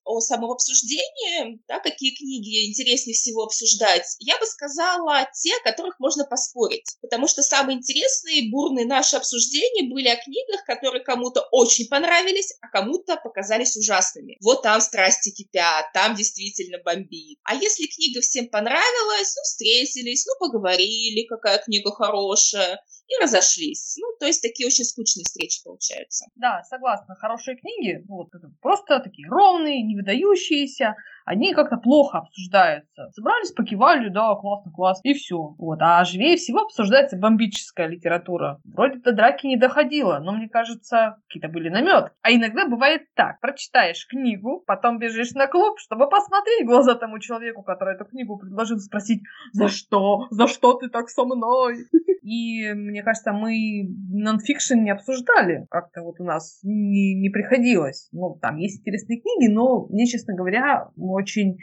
о 0.04 0.20
самом 0.20 0.50
обсуждении, 0.50 1.60
да, 1.68 1.80
какие 1.80 2.14
книги 2.14 2.68
интереснее 2.68 3.14
всего 3.14 3.44
обсуждать, 3.44 4.16
я 4.18 4.38
бы 4.38 4.46
сказала 4.46 5.28
те, 5.34 5.54
о 5.56 5.62
которых 5.62 5.98
можно 5.98 6.24
поспорить. 6.24 6.96
Потому 7.00 7.26
что 7.26 7.42
самые 7.42 7.78
интересные, 7.78 8.50
бурные 8.50 8.86
наши 8.86 9.16
обсуждения 9.16 9.92
были 9.92 10.08
о 10.08 10.22
книгах, 10.22 10.64
которые 10.64 11.02
кому-то 11.02 11.46
очень 11.50 11.88
понравились, 11.88 12.54
а 12.60 12.68
кому-то 12.68 13.16
показались 13.16 13.76
ужасными. 13.76 14.36
Вот 14.40 14.62
там 14.62 14.80
страсти 14.80 15.30
кипят, 15.30 15.86
там 15.92 16.14
действительно 16.14 16.78
бомбит. 16.84 17.38
А 17.44 17.54
если 17.54 17.86
книга 17.86 18.20
всем 18.20 18.48
понравилась, 18.48 19.34
ну, 19.36 19.42
встретились, 19.42 20.26
ну, 20.26 20.32
поговорили, 20.38 21.26
какая 21.26 21.58
книга 21.58 21.90
хорошая, 21.90 22.82
и 23.12 23.22
разошлись. 23.22 23.96
Ну, 23.98 24.06
то 24.18 24.26
есть 24.26 24.42
такие 24.42 24.66
очень 24.66 24.84
скучные 24.84 25.24
встречи 25.24 25.62
получаются. 25.62 26.26
Да, 26.36 26.62
согласна. 26.64 27.14
Хорошие 27.16 27.56
книги, 27.56 28.04
вот, 28.08 28.28
просто 28.60 29.00
такие 29.00 29.28
ровные, 29.28 29.82
не 29.82 29.96
выдающиеся, 29.96 30.96
они 31.24 31.54
как-то 31.54 31.76
плохо 31.76 32.18
обсуждаются. 32.18 33.10
Собрались, 33.12 33.52
покивали, 33.52 34.08
да, 34.08 34.34
классно, 34.34 34.72
класс, 34.72 35.00
и 35.02 35.14
все. 35.14 35.54
Вот. 35.58 35.78
А 35.80 36.04
живее 36.04 36.36
всего 36.36 36.60
обсуждается 36.60 37.16
бомбическая 37.16 37.86
литература. 37.86 38.60
Вроде 38.64 38.98
до 38.98 39.12
драки 39.12 39.46
не 39.46 39.56
доходило, 39.56 40.18
но 40.18 40.32
мне 40.32 40.48
кажется, 40.48 41.16
какие-то 41.28 41.48
были 41.48 41.68
намет. 41.68 42.12
А 42.22 42.32
иногда 42.32 42.66
бывает 42.66 43.02
так. 43.14 43.40
Прочитаешь 43.40 44.06
книгу, 44.06 44.62
потом 44.66 44.98
бежишь 44.98 45.32
на 45.32 45.46
клуб, 45.46 45.78
чтобы 45.78 46.08
посмотреть 46.08 46.66
глаза 46.66 46.94
тому 46.94 47.18
человеку, 47.18 47.62
который 47.62 47.94
эту 47.94 48.04
книгу 48.04 48.38
предложил, 48.38 48.78
спросить, 48.78 49.22
за 49.52 49.68
что? 49.68 50.26
За 50.30 50.46
что 50.46 50.74
ты 50.74 50.88
так 50.88 51.08
со 51.08 51.24
мной? 51.24 51.86
И 52.22 52.72
мне 52.72 53.02
кажется, 53.02 53.32
мы 53.32 53.88
нонфикшн 54.10 54.76
не 54.76 54.90
обсуждали. 54.90 55.66
Как-то 55.70 56.02
вот 56.02 56.20
у 56.20 56.24
нас 56.24 56.60
не, 56.62 57.14
не 57.14 57.30
приходилось. 57.30 58.08
Ну, 58.12 58.38
там 58.40 58.56
есть 58.56 58.80
интересные 58.80 59.20
книги, 59.20 59.50
но 59.50 59.86
мне, 59.88 60.06
честно 60.06 60.34
говоря, 60.34 60.90
очень 61.12 61.58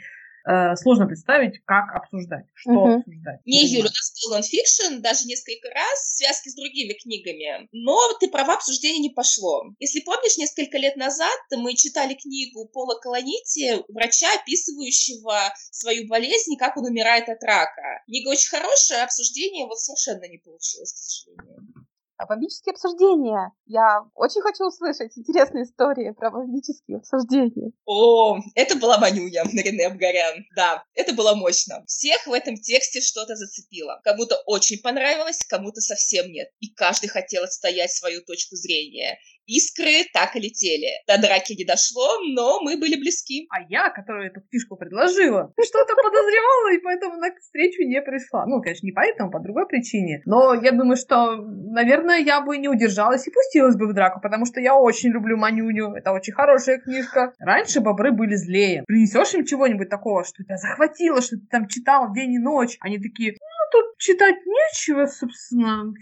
э, 0.48 0.76
сложно 0.76 1.06
представить, 1.06 1.62
как 1.64 1.94
обсуждать, 1.94 2.46
что 2.54 2.70
uh-huh. 2.70 2.98
обсуждать. 2.98 3.40
Не, 3.44 3.66
Юля, 3.66 3.82
у 3.82 3.84
нас 3.84 4.14
был 4.22 4.34
нонфикшн 4.34 5.00
даже 5.00 5.26
несколько 5.26 5.68
раз 5.68 5.98
в 5.98 6.16
связке 6.16 6.50
с 6.50 6.54
другими 6.54 6.94
книгами, 6.94 7.68
но 7.72 7.98
ты 8.18 8.28
права, 8.28 8.54
обсуждение 8.54 9.00
не 9.00 9.10
пошло. 9.10 9.62
Если 9.78 10.00
помнишь, 10.00 10.36
несколько 10.36 10.78
лет 10.78 10.96
назад 10.96 11.38
мы 11.56 11.74
читали 11.74 12.14
книгу 12.14 12.66
Пола 12.68 12.98
Колонити, 13.00 13.84
врача, 13.88 14.28
описывающего 14.40 15.52
свою 15.70 16.06
болезнь, 16.08 16.56
как 16.56 16.76
он 16.76 16.86
умирает 16.86 17.28
от 17.28 17.42
рака. 17.42 18.02
Книга 18.06 18.28
очень 18.28 18.50
хорошая, 18.50 19.04
обсуждение 19.04 19.66
вот 19.66 19.78
совершенно 19.78 20.28
не 20.28 20.38
получилось, 20.38 20.92
к 20.92 20.96
сожалению. 20.96 21.89
Бомбические 22.26 22.72
обсуждения. 22.72 23.52
Я 23.66 24.04
очень 24.14 24.40
хочу 24.42 24.66
услышать 24.66 25.16
интересные 25.16 25.64
истории 25.64 26.12
про 26.12 26.30
бомбические 26.30 26.98
обсуждения. 26.98 27.72
О, 27.86 28.38
это 28.54 28.76
была 28.76 28.98
Манюня, 28.98 29.44
Рене 29.44 29.86
Абгарян. 29.86 30.44
Да, 30.56 30.84
это 30.94 31.12
было 31.14 31.34
мощно. 31.34 31.84
Всех 31.86 32.26
в 32.26 32.32
этом 32.32 32.56
тексте 32.56 33.00
что-то 33.00 33.36
зацепило. 33.36 34.00
Кому-то 34.04 34.36
очень 34.46 34.80
понравилось, 34.80 35.38
кому-то 35.48 35.80
совсем 35.80 36.30
нет. 36.30 36.48
И 36.60 36.72
каждый 36.74 37.08
хотел 37.08 37.44
отстоять 37.44 37.92
свою 37.92 38.22
точку 38.22 38.56
зрения. 38.56 39.18
Искры 39.50 40.06
так 40.12 40.36
и 40.36 40.38
летели. 40.38 40.86
До 41.08 41.20
драки 41.20 41.54
не 41.58 41.64
дошло, 41.64 42.06
но 42.36 42.60
мы 42.62 42.78
были 42.78 42.94
близки. 42.94 43.48
А 43.50 43.62
я, 43.68 43.90
которая 43.90 44.28
эту 44.28 44.42
книжку 44.42 44.76
предложила, 44.76 45.52
что-то 45.58 45.96
подозревала 45.96 46.72
и 46.72 46.78
поэтому 46.78 47.16
на 47.16 47.34
встречу 47.34 47.82
не 47.82 48.00
пришла. 48.00 48.46
Ну, 48.46 48.62
конечно, 48.62 48.86
не 48.86 48.92
поэтому, 48.92 49.32
по 49.32 49.40
другой 49.40 49.66
причине. 49.66 50.22
Но 50.24 50.54
я 50.54 50.70
думаю, 50.70 50.96
что, 50.96 51.34
наверное, 51.36 52.18
я 52.18 52.40
бы 52.42 52.58
не 52.58 52.68
удержалась 52.68 53.26
и 53.26 53.32
пустилась 53.32 53.74
бы 53.74 53.88
в 53.88 53.92
драку, 53.92 54.20
потому 54.20 54.46
что 54.46 54.60
я 54.60 54.76
очень 54.76 55.10
люблю 55.10 55.36
Манюню. 55.36 55.94
Это 55.94 56.12
очень 56.12 56.32
хорошая 56.32 56.78
книжка. 56.78 57.32
Раньше 57.40 57.80
бобры 57.80 58.12
были 58.12 58.36
злее. 58.36 58.84
Принесешь 58.86 59.34
им 59.34 59.44
чего-нибудь 59.44 59.88
такого, 59.88 60.22
что 60.22 60.44
тебя 60.44 60.58
захватило, 60.58 61.20
что 61.20 61.36
ты 61.36 61.46
там 61.50 61.66
читал 61.66 62.12
день 62.12 62.34
и 62.34 62.38
ночь. 62.38 62.76
Они 62.80 62.98
такие, 62.98 63.36
тут 63.72 63.89
читать 64.00 64.36
нечего, 64.46 65.06
собственно. 65.06 65.92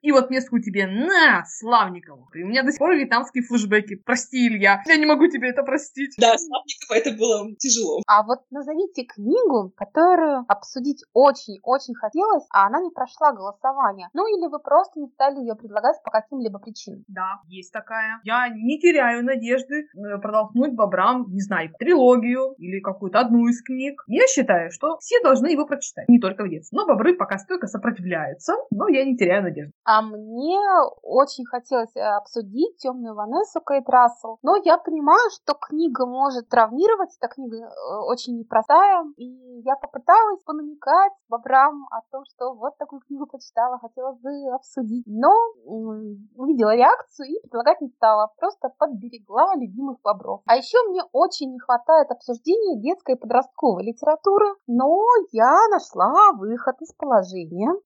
И 0.00 0.12
вот 0.12 0.30
несколько 0.30 0.62
тебе, 0.62 0.86
на, 0.86 1.44
Славникову. 1.44 2.30
И 2.34 2.42
у 2.42 2.46
меня 2.46 2.62
до 2.62 2.70
сих 2.70 2.78
пор 2.78 2.94
вьетнамские 2.94 3.42
флешбеки. 3.44 3.96
Прости, 3.96 4.48
Илья, 4.48 4.82
я 4.86 4.96
не 4.96 5.06
могу 5.06 5.26
тебе 5.26 5.50
это 5.50 5.62
простить. 5.62 6.14
Да, 6.18 6.38
Славникова 6.38 6.94
это 6.96 7.10
было 7.18 7.54
тяжело. 7.56 8.02
А 8.06 8.22
вот 8.22 8.40
назовите 8.50 9.04
книгу, 9.04 9.72
которую 9.76 10.44
обсудить 10.48 11.04
очень-очень 11.12 11.94
хотелось, 11.94 12.44
а 12.50 12.66
она 12.66 12.80
не 12.80 12.90
прошла 12.90 13.32
голосование. 13.32 14.08
Ну 14.14 14.26
или 14.26 14.48
вы 14.48 14.60
просто 14.60 15.00
не 15.00 15.08
стали 15.08 15.40
ее 15.40 15.56
предлагать 15.56 15.96
по 16.04 16.10
каким-либо 16.10 16.58
причинам. 16.58 17.04
Да, 17.08 17.40
есть 17.48 17.72
такая. 17.72 18.20
Я 18.24 18.48
не 18.48 18.78
теряю 18.78 19.24
надежды 19.24 19.88
э, 19.94 20.18
продолжить 20.18 20.74
бобрам, 20.74 21.26
не 21.28 21.40
знаю, 21.40 21.70
трилогию 21.78 22.54
или 22.58 22.80
какую-то 22.80 23.18
одну 23.18 23.48
из 23.48 23.62
книг. 23.62 24.02
Я 24.06 24.26
считаю, 24.28 24.70
что 24.70 24.98
все 24.98 25.20
должны 25.22 25.48
его 25.48 25.66
прочитать, 25.66 26.08
не 26.08 26.20
только 26.20 26.44
в 26.44 26.48
детстве. 26.48 26.76
Но 26.78 26.86
бобры 26.86 27.14
пока 27.14 27.31
стойко 27.38 27.66
сопротивляются, 27.66 28.54
но 28.70 28.88
я 28.88 29.04
не 29.04 29.16
теряю 29.16 29.42
надежды. 29.42 29.72
А 29.84 30.02
мне 30.02 30.60
очень 31.02 31.44
хотелось 31.46 31.94
э, 31.96 32.00
обсудить 32.00 32.78
темную 32.78 33.14
Ванессу 33.14 33.60
Кейт 33.60 33.88
Рассел, 33.88 34.38
но 34.42 34.56
я 34.56 34.78
понимаю, 34.78 35.30
что 35.30 35.54
книга 35.54 36.06
может 36.06 36.48
травмировать, 36.48 37.16
эта 37.20 37.32
книга 37.32 37.56
э, 37.56 37.68
очень 38.06 38.38
непростая, 38.38 39.04
и 39.16 39.60
я 39.64 39.76
попыталась 39.76 40.42
понамекать 40.44 41.12
бобрам 41.28 41.86
о 41.90 42.00
том, 42.10 42.24
что 42.24 42.54
вот 42.54 42.76
такую 42.78 43.00
книгу 43.00 43.26
почитала, 43.26 43.78
хотела 43.78 44.12
бы 44.12 44.30
обсудить, 44.54 45.04
но 45.06 45.32
увидела 45.64 46.74
реакцию 46.74 47.28
и 47.28 47.40
предлагать 47.42 47.80
не 47.80 47.88
стала, 47.88 48.30
просто 48.38 48.68
подберегла 48.78 49.54
любимых 49.56 50.00
бобров. 50.02 50.42
А 50.46 50.56
еще 50.56 50.78
мне 50.88 51.02
очень 51.12 51.52
не 51.52 51.58
хватает 51.58 52.10
обсуждения 52.10 52.80
детской 52.80 53.14
и 53.14 53.18
подростковой 53.18 53.84
литературы, 53.84 54.46
но 54.66 55.04
я 55.32 55.68
нашла 55.70 56.32
выход 56.32 56.76
из 56.80 56.92
положения. 56.92 57.21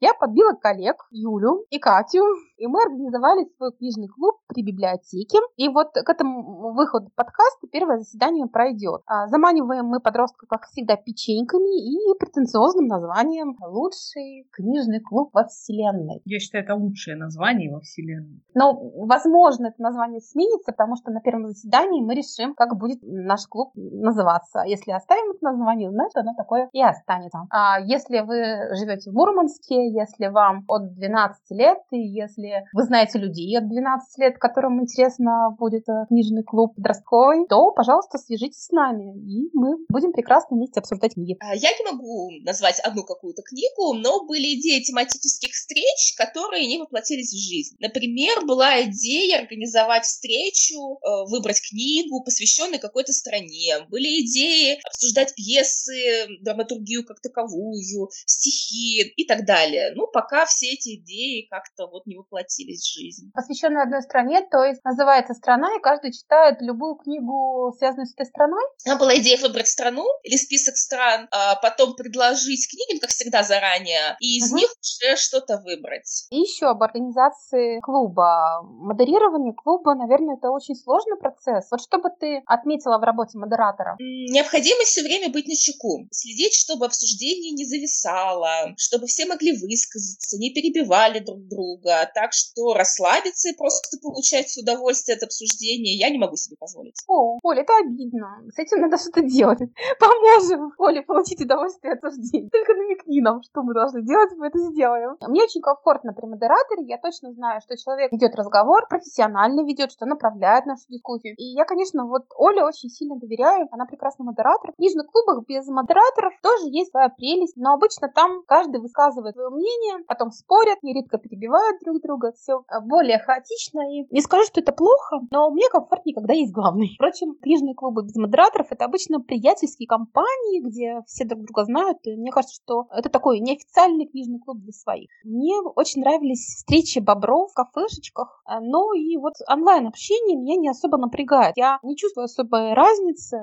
Я 0.01 0.15
подбила 0.15 0.53
коллег 0.53 0.97
Юлю 1.11 1.65
и 1.71 1.79
Катю, 1.79 2.25
и 2.57 2.67
мы 2.67 2.83
организовали 2.83 3.47
свой 3.57 3.73
книжный 3.73 4.09
клуб 4.09 4.37
при 4.49 4.63
библиотеке. 4.63 5.39
И 5.57 5.69
вот 5.69 5.93
к 5.93 6.09
этому 6.09 6.73
выходу 6.73 7.11
подкаста 7.15 7.67
первое 7.71 7.99
заседание 7.99 8.47
пройдет. 8.47 9.03
А, 9.07 9.27
заманиваем 9.29 9.87
мы 9.87 10.01
подростков, 10.01 10.49
как 10.49 10.67
всегда, 10.67 10.97
печеньками 10.97 11.77
и 11.77 12.19
претенциозным 12.19 12.87
названием 12.87 13.57
«Лучший 13.61 14.49
книжный 14.53 15.01
клуб 15.01 15.31
во 15.33 15.45
Вселенной». 15.45 16.23
Я 16.25 16.39
считаю, 16.39 16.65
это 16.65 16.75
лучшее 16.75 17.17
название 17.17 17.73
во 17.73 17.81
Вселенной. 17.81 18.43
Но, 18.55 18.73
возможно, 19.07 19.69
это 19.69 19.83
название 19.83 20.21
сменится, 20.21 20.73
потому 20.73 20.97
что 20.97 21.11
на 21.11 21.21
первом 21.21 21.47
заседании 21.47 22.03
мы 22.03 22.15
решим, 22.15 22.55
как 22.55 22.77
будет 22.77 23.01
наш 23.03 23.47
клуб 23.47 23.71
называться. 23.75 24.63
Если 24.67 24.93
оставим 24.93 25.33
это 25.33 25.45
название, 25.45 25.91
значит, 25.91 26.17
оно 26.17 26.35
такое 26.37 26.69
и 26.73 26.83
останется. 26.83 27.47
А 27.51 27.81
если 27.81 28.21
вы 28.21 28.75
живете 28.75 29.11
в 29.11 29.19
Мурманске, 29.27 29.91
если 29.91 30.29
вам 30.29 30.65
от 30.69 30.95
12 30.95 31.51
лет, 31.51 31.79
и 31.91 31.99
если 31.99 32.65
вы 32.73 32.85
знаете 32.85 33.19
людей 33.19 33.59
от 33.59 33.69
12 33.69 34.19
лет, 34.19 34.39
которым 34.39 34.81
интересно 34.81 35.55
будет 35.59 35.89
э, 35.89 36.07
книжный 36.09 36.45
клуб 36.45 36.77
подростковый, 36.77 37.47
то, 37.49 37.73
пожалуйста, 37.73 38.19
свяжитесь 38.19 38.67
с 38.67 38.71
нами, 38.71 39.17
и 39.19 39.51
мы 39.53 39.77
будем 39.89 40.13
прекрасно 40.13 40.57
вместе 40.57 40.81
обсуждать 40.81 41.15
книги. 41.15 41.37
А, 41.41 41.55
я 41.55 41.71
не 41.71 41.91
могу 41.91 42.31
назвать 42.45 42.79
одну 42.81 43.05
какую-то 43.05 43.43
книгу, 43.43 43.95
но 43.95 44.25
были 44.27 44.59
идеи 44.61 44.83
тематических 44.83 45.53
встреч, 45.53 46.15
которые 46.17 46.67
не 46.67 46.79
воплотились 46.79 47.33
в 47.33 47.39
жизнь. 47.39 47.77
Например, 47.81 48.45
была 48.47 48.83
идея 48.85 49.41
организовать 49.41 50.05
встречу, 50.05 50.99
э, 51.03 51.25
выбрать 51.29 51.61
книгу, 51.69 52.23
посвященную 52.23 52.81
какой-то 52.81 53.13
стране. 53.13 53.87
Были 53.91 54.25
идеи 54.25 54.79
обсуждать 54.85 55.35
пьесы, 55.35 56.27
драматургию 56.43 57.05
как 57.05 57.21
таковую, 57.21 58.11
стихи, 58.27 59.06
и 59.17 59.27
так 59.27 59.45
далее. 59.45 59.93
Ну, 59.95 60.07
пока 60.07 60.47
все 60.47 60.73
эти 60.73 60.97
идеи 60.97 61.47
как-то 61.51 61.87
вот 61.87 62.07
не 62.07 62.17
воплотились 62.17 62.83
в 62.83 62.95
жизнь. 62.95 63.31
Посвященная 63.35 63.85
одной 63.85 64.03
стране, 64.03 64.47
то 64.51 64.65
есть 64.65 64.85
называется 64.85 65.35
страна, 65.35 65.69
и 65.77 65.81
каждый 65.81 66.13
читает 66.13 66.61
любую 66.61 66.97
книгу, 66.97 67.75
связанную 67.79 68.07
с 68.07 68.15
этой 68.15 68.27
страной? 68.27 68.63
Там 68.85 68.99
была 68.99 69.17
идея 69.17 69.39
выбрать 69.39 69.69
страну 69.69 70.05
или 70.23 70.37
список 70.37 70.77
стран, 70.77 71.29
а 71.31 71.57
потом 71.57 71.95
предложить 71.95 72.69
книги, 72.71 72.99
как 72.99 73.11
всегда, 73.11 73.43
заранее, 73.43 74.17
и 74.21 74.39
из 74.39 74.51
угу. 74.51 74.61
них 74.61 74.71
уже 74.81 75.17
что-то 75.17 75.59
выбрать. 75.59 76.27
И 76.31 76.41
еще 76.41 76.67
об 76.67 76.83
организации 76.83 77.81
клуба. 77.81 78.63
Модерирование 78.63 79.53
клуба, 79.53 79.95
наверное, 79.95 80.37
это 80.37 80.51
очень 80.51 80.75
сложный 80.75 81.19
процесс. 81.19 81.69
Вот 81.71 81.81
что 81.83 81.99
бы 81.99 82.09
ты 82.19 82.43
отметила 82.47 82.99
в 82.99 83.03
работе 83.03 83.39
модератора? 83.39 83.97
Необходимость 83.99 84.91
все 84.91 85.03
время 85.03 85.31
быть 85.31 85.47
на 85.47 85.55
чеку, 85.55 86.07
следить, 86.11 86.55
чтобы 86.55 86.87
обсуждение 86.87 87.53
не 87.53 87.67
зависало, 87.67 88.75
чтобы 88.79 88.96
все 89.05 89.27
могли 89.27 89.53
высказаться, 89.53 90.39
не 90.39 90.55
перебивали 90.55 91.19
друг 91.19 91.47
друга. 91.49 92.11
Так 92.15 92.33
что 92.33 92.73
расслабиться 92.73 93.51
и 93.51 93.57
просто 93.57 93.99
получать 94.01 94.57
удовольствие 94.57 95.17
от 95.17 95.23
обсуждения 95.23 95.97
я 95.97 96.09
не 96.09 96.19
могу 96.19 96.37
себе 96.37 96.57
позволить. 96.59 96.97
О, 97.07 97.39
Оля, 97.43 97.63
это 97.63 97.77
обидно. 97.85 98.43
С 98.55 98.59
этим 98.59 98.81
надо 98.81 98.97
что-то 98.97 99.23
делать. 99.23 99.59
Поможем 100.01 100.73
Оле 100.79 101.03
получить 101.03 101.41
удовольствие 101.41 101.95
от 101.95 102.05
обсуждения. 102.05 102.49
Только 102.49 102.75
намекни 102.75 103.21
нам, 103.21 103.43
что 103.43 103.63
мы 103.63 103.75
должны 103.75 104.03
делать, 104.03 104.31
мы 104.37 104.47
это 104.49 104.59
сделаем. 104.71 105.17
Мне 105.21 105.43
очень 105.43 105.61
комфортно 105.61 106.13
при 106.13 106.27
модераторе. 106.27 106.87
Я 106.87 106.99
точно 106.99 107.33
знаю, 107.33 107.61
что 107.61 107.77
человек 107.77 108.13
ведет 108.13 108.35
разговор, 108.35 108.87
профессионально 108.89 109.63
ведет, 109.63 109.93
что 109.93 110.07
направляет 110.07 110.67
нашу 110.67 110.85
дискуссию. 110.89 111.35
И 111.37 111.45
я, 111.45 111.65
конечно, 111.65 112.07
вот 112.07 112.25
Оле 112.37 112.65
очень 112.65 112.89
сильно 112.89 113.17
доверяю. 113.17 113.69
Она 113.71 113.87
прекрасный 113.87 114.25
модератор. 114.25 114.73
В 114.73 114.77
книжных 114.77 115.07
клубах 115.11 115.45
без 115.47 115.67
модераторов 115.67 116.33
тоже 116.43 116.69
есть 116.69 116.91
своя 116.91 117.09
прелесть, 117.09 117.57
но 117.57 117.75
обычно 117.75 118.09
там 118.09 118.43
каждый 118.47 118.81
высказывает 118.87 119.35
свое 119.35 119.51
мнение, 119.51 120.05
потом 120.07 120.31
спорят, 120.31 120.83
нередко 120.83 121.19
перебивают 121.19 121.81
друг 121.85 122.01
друга, 122.01 122.33
все 122.33 122.63
а, 122.69 122.81
более 122.81 123.19
хаотично. 123.19 123.81
И 123.93 124.07
не 124.11 124.21
скажу, 124.21 124.45
что 124.45 124.61
это 124.61 124.73
плохо, 124.73 125.21
но 125.31 125.51
мне 125.51 125.69
комфортнее, 125.71 126.15
когда 126.15 126.35
есть 126.35 126.53
главный. 126.53 126.95
Впрочем, 126.95 127.35
книжные 127.37 127.75
клубы 127.75 128.05
без 128.05 128.17
модераторов 128.17 128.69
это 128.71 128.85
обычно 128.85 129.21
приятельские 129.21 129.89
компании, 129.89 130.63
где 130.63 131.01
все 131.07 131.25
друг 131.25 131.45
друга 131.45 131.65
знают. 131.65 131.99
И 132.05 132.17
мне 132.17 132.31
кажется, 132.31 132.61
что 132.63 132.87
это 132.91 133.09
такой 133.09 133.41
неофициальный 133.41 134.07
книжный 134.07 134.39
клуб 134.39 134.59
для 134.59 134.73
своих. 134.73 135.11
Мне 135.25 135.55
очень 135.75 136.01
нравились 136.03 136.57
встречи 136.57 136.99
бобров 136.99 137.51
в 137.51 137.55
кафешечках, 137.55 138.43
а, 138.45 138.61
но 138.61 138.95
и 138.95 139.17
вот 139.17 139.35
онлайн-общение 139.49 140.37
меня 140.37 140.57
не 140.57 140.69
особо 140.69 140.99
напрягает. 140.99 141.57
Я 141.57 141.79
не 141.83 141.97
чувствую 141.97 142.25
особой 142.25 142.75
разницы. 142.75 143.39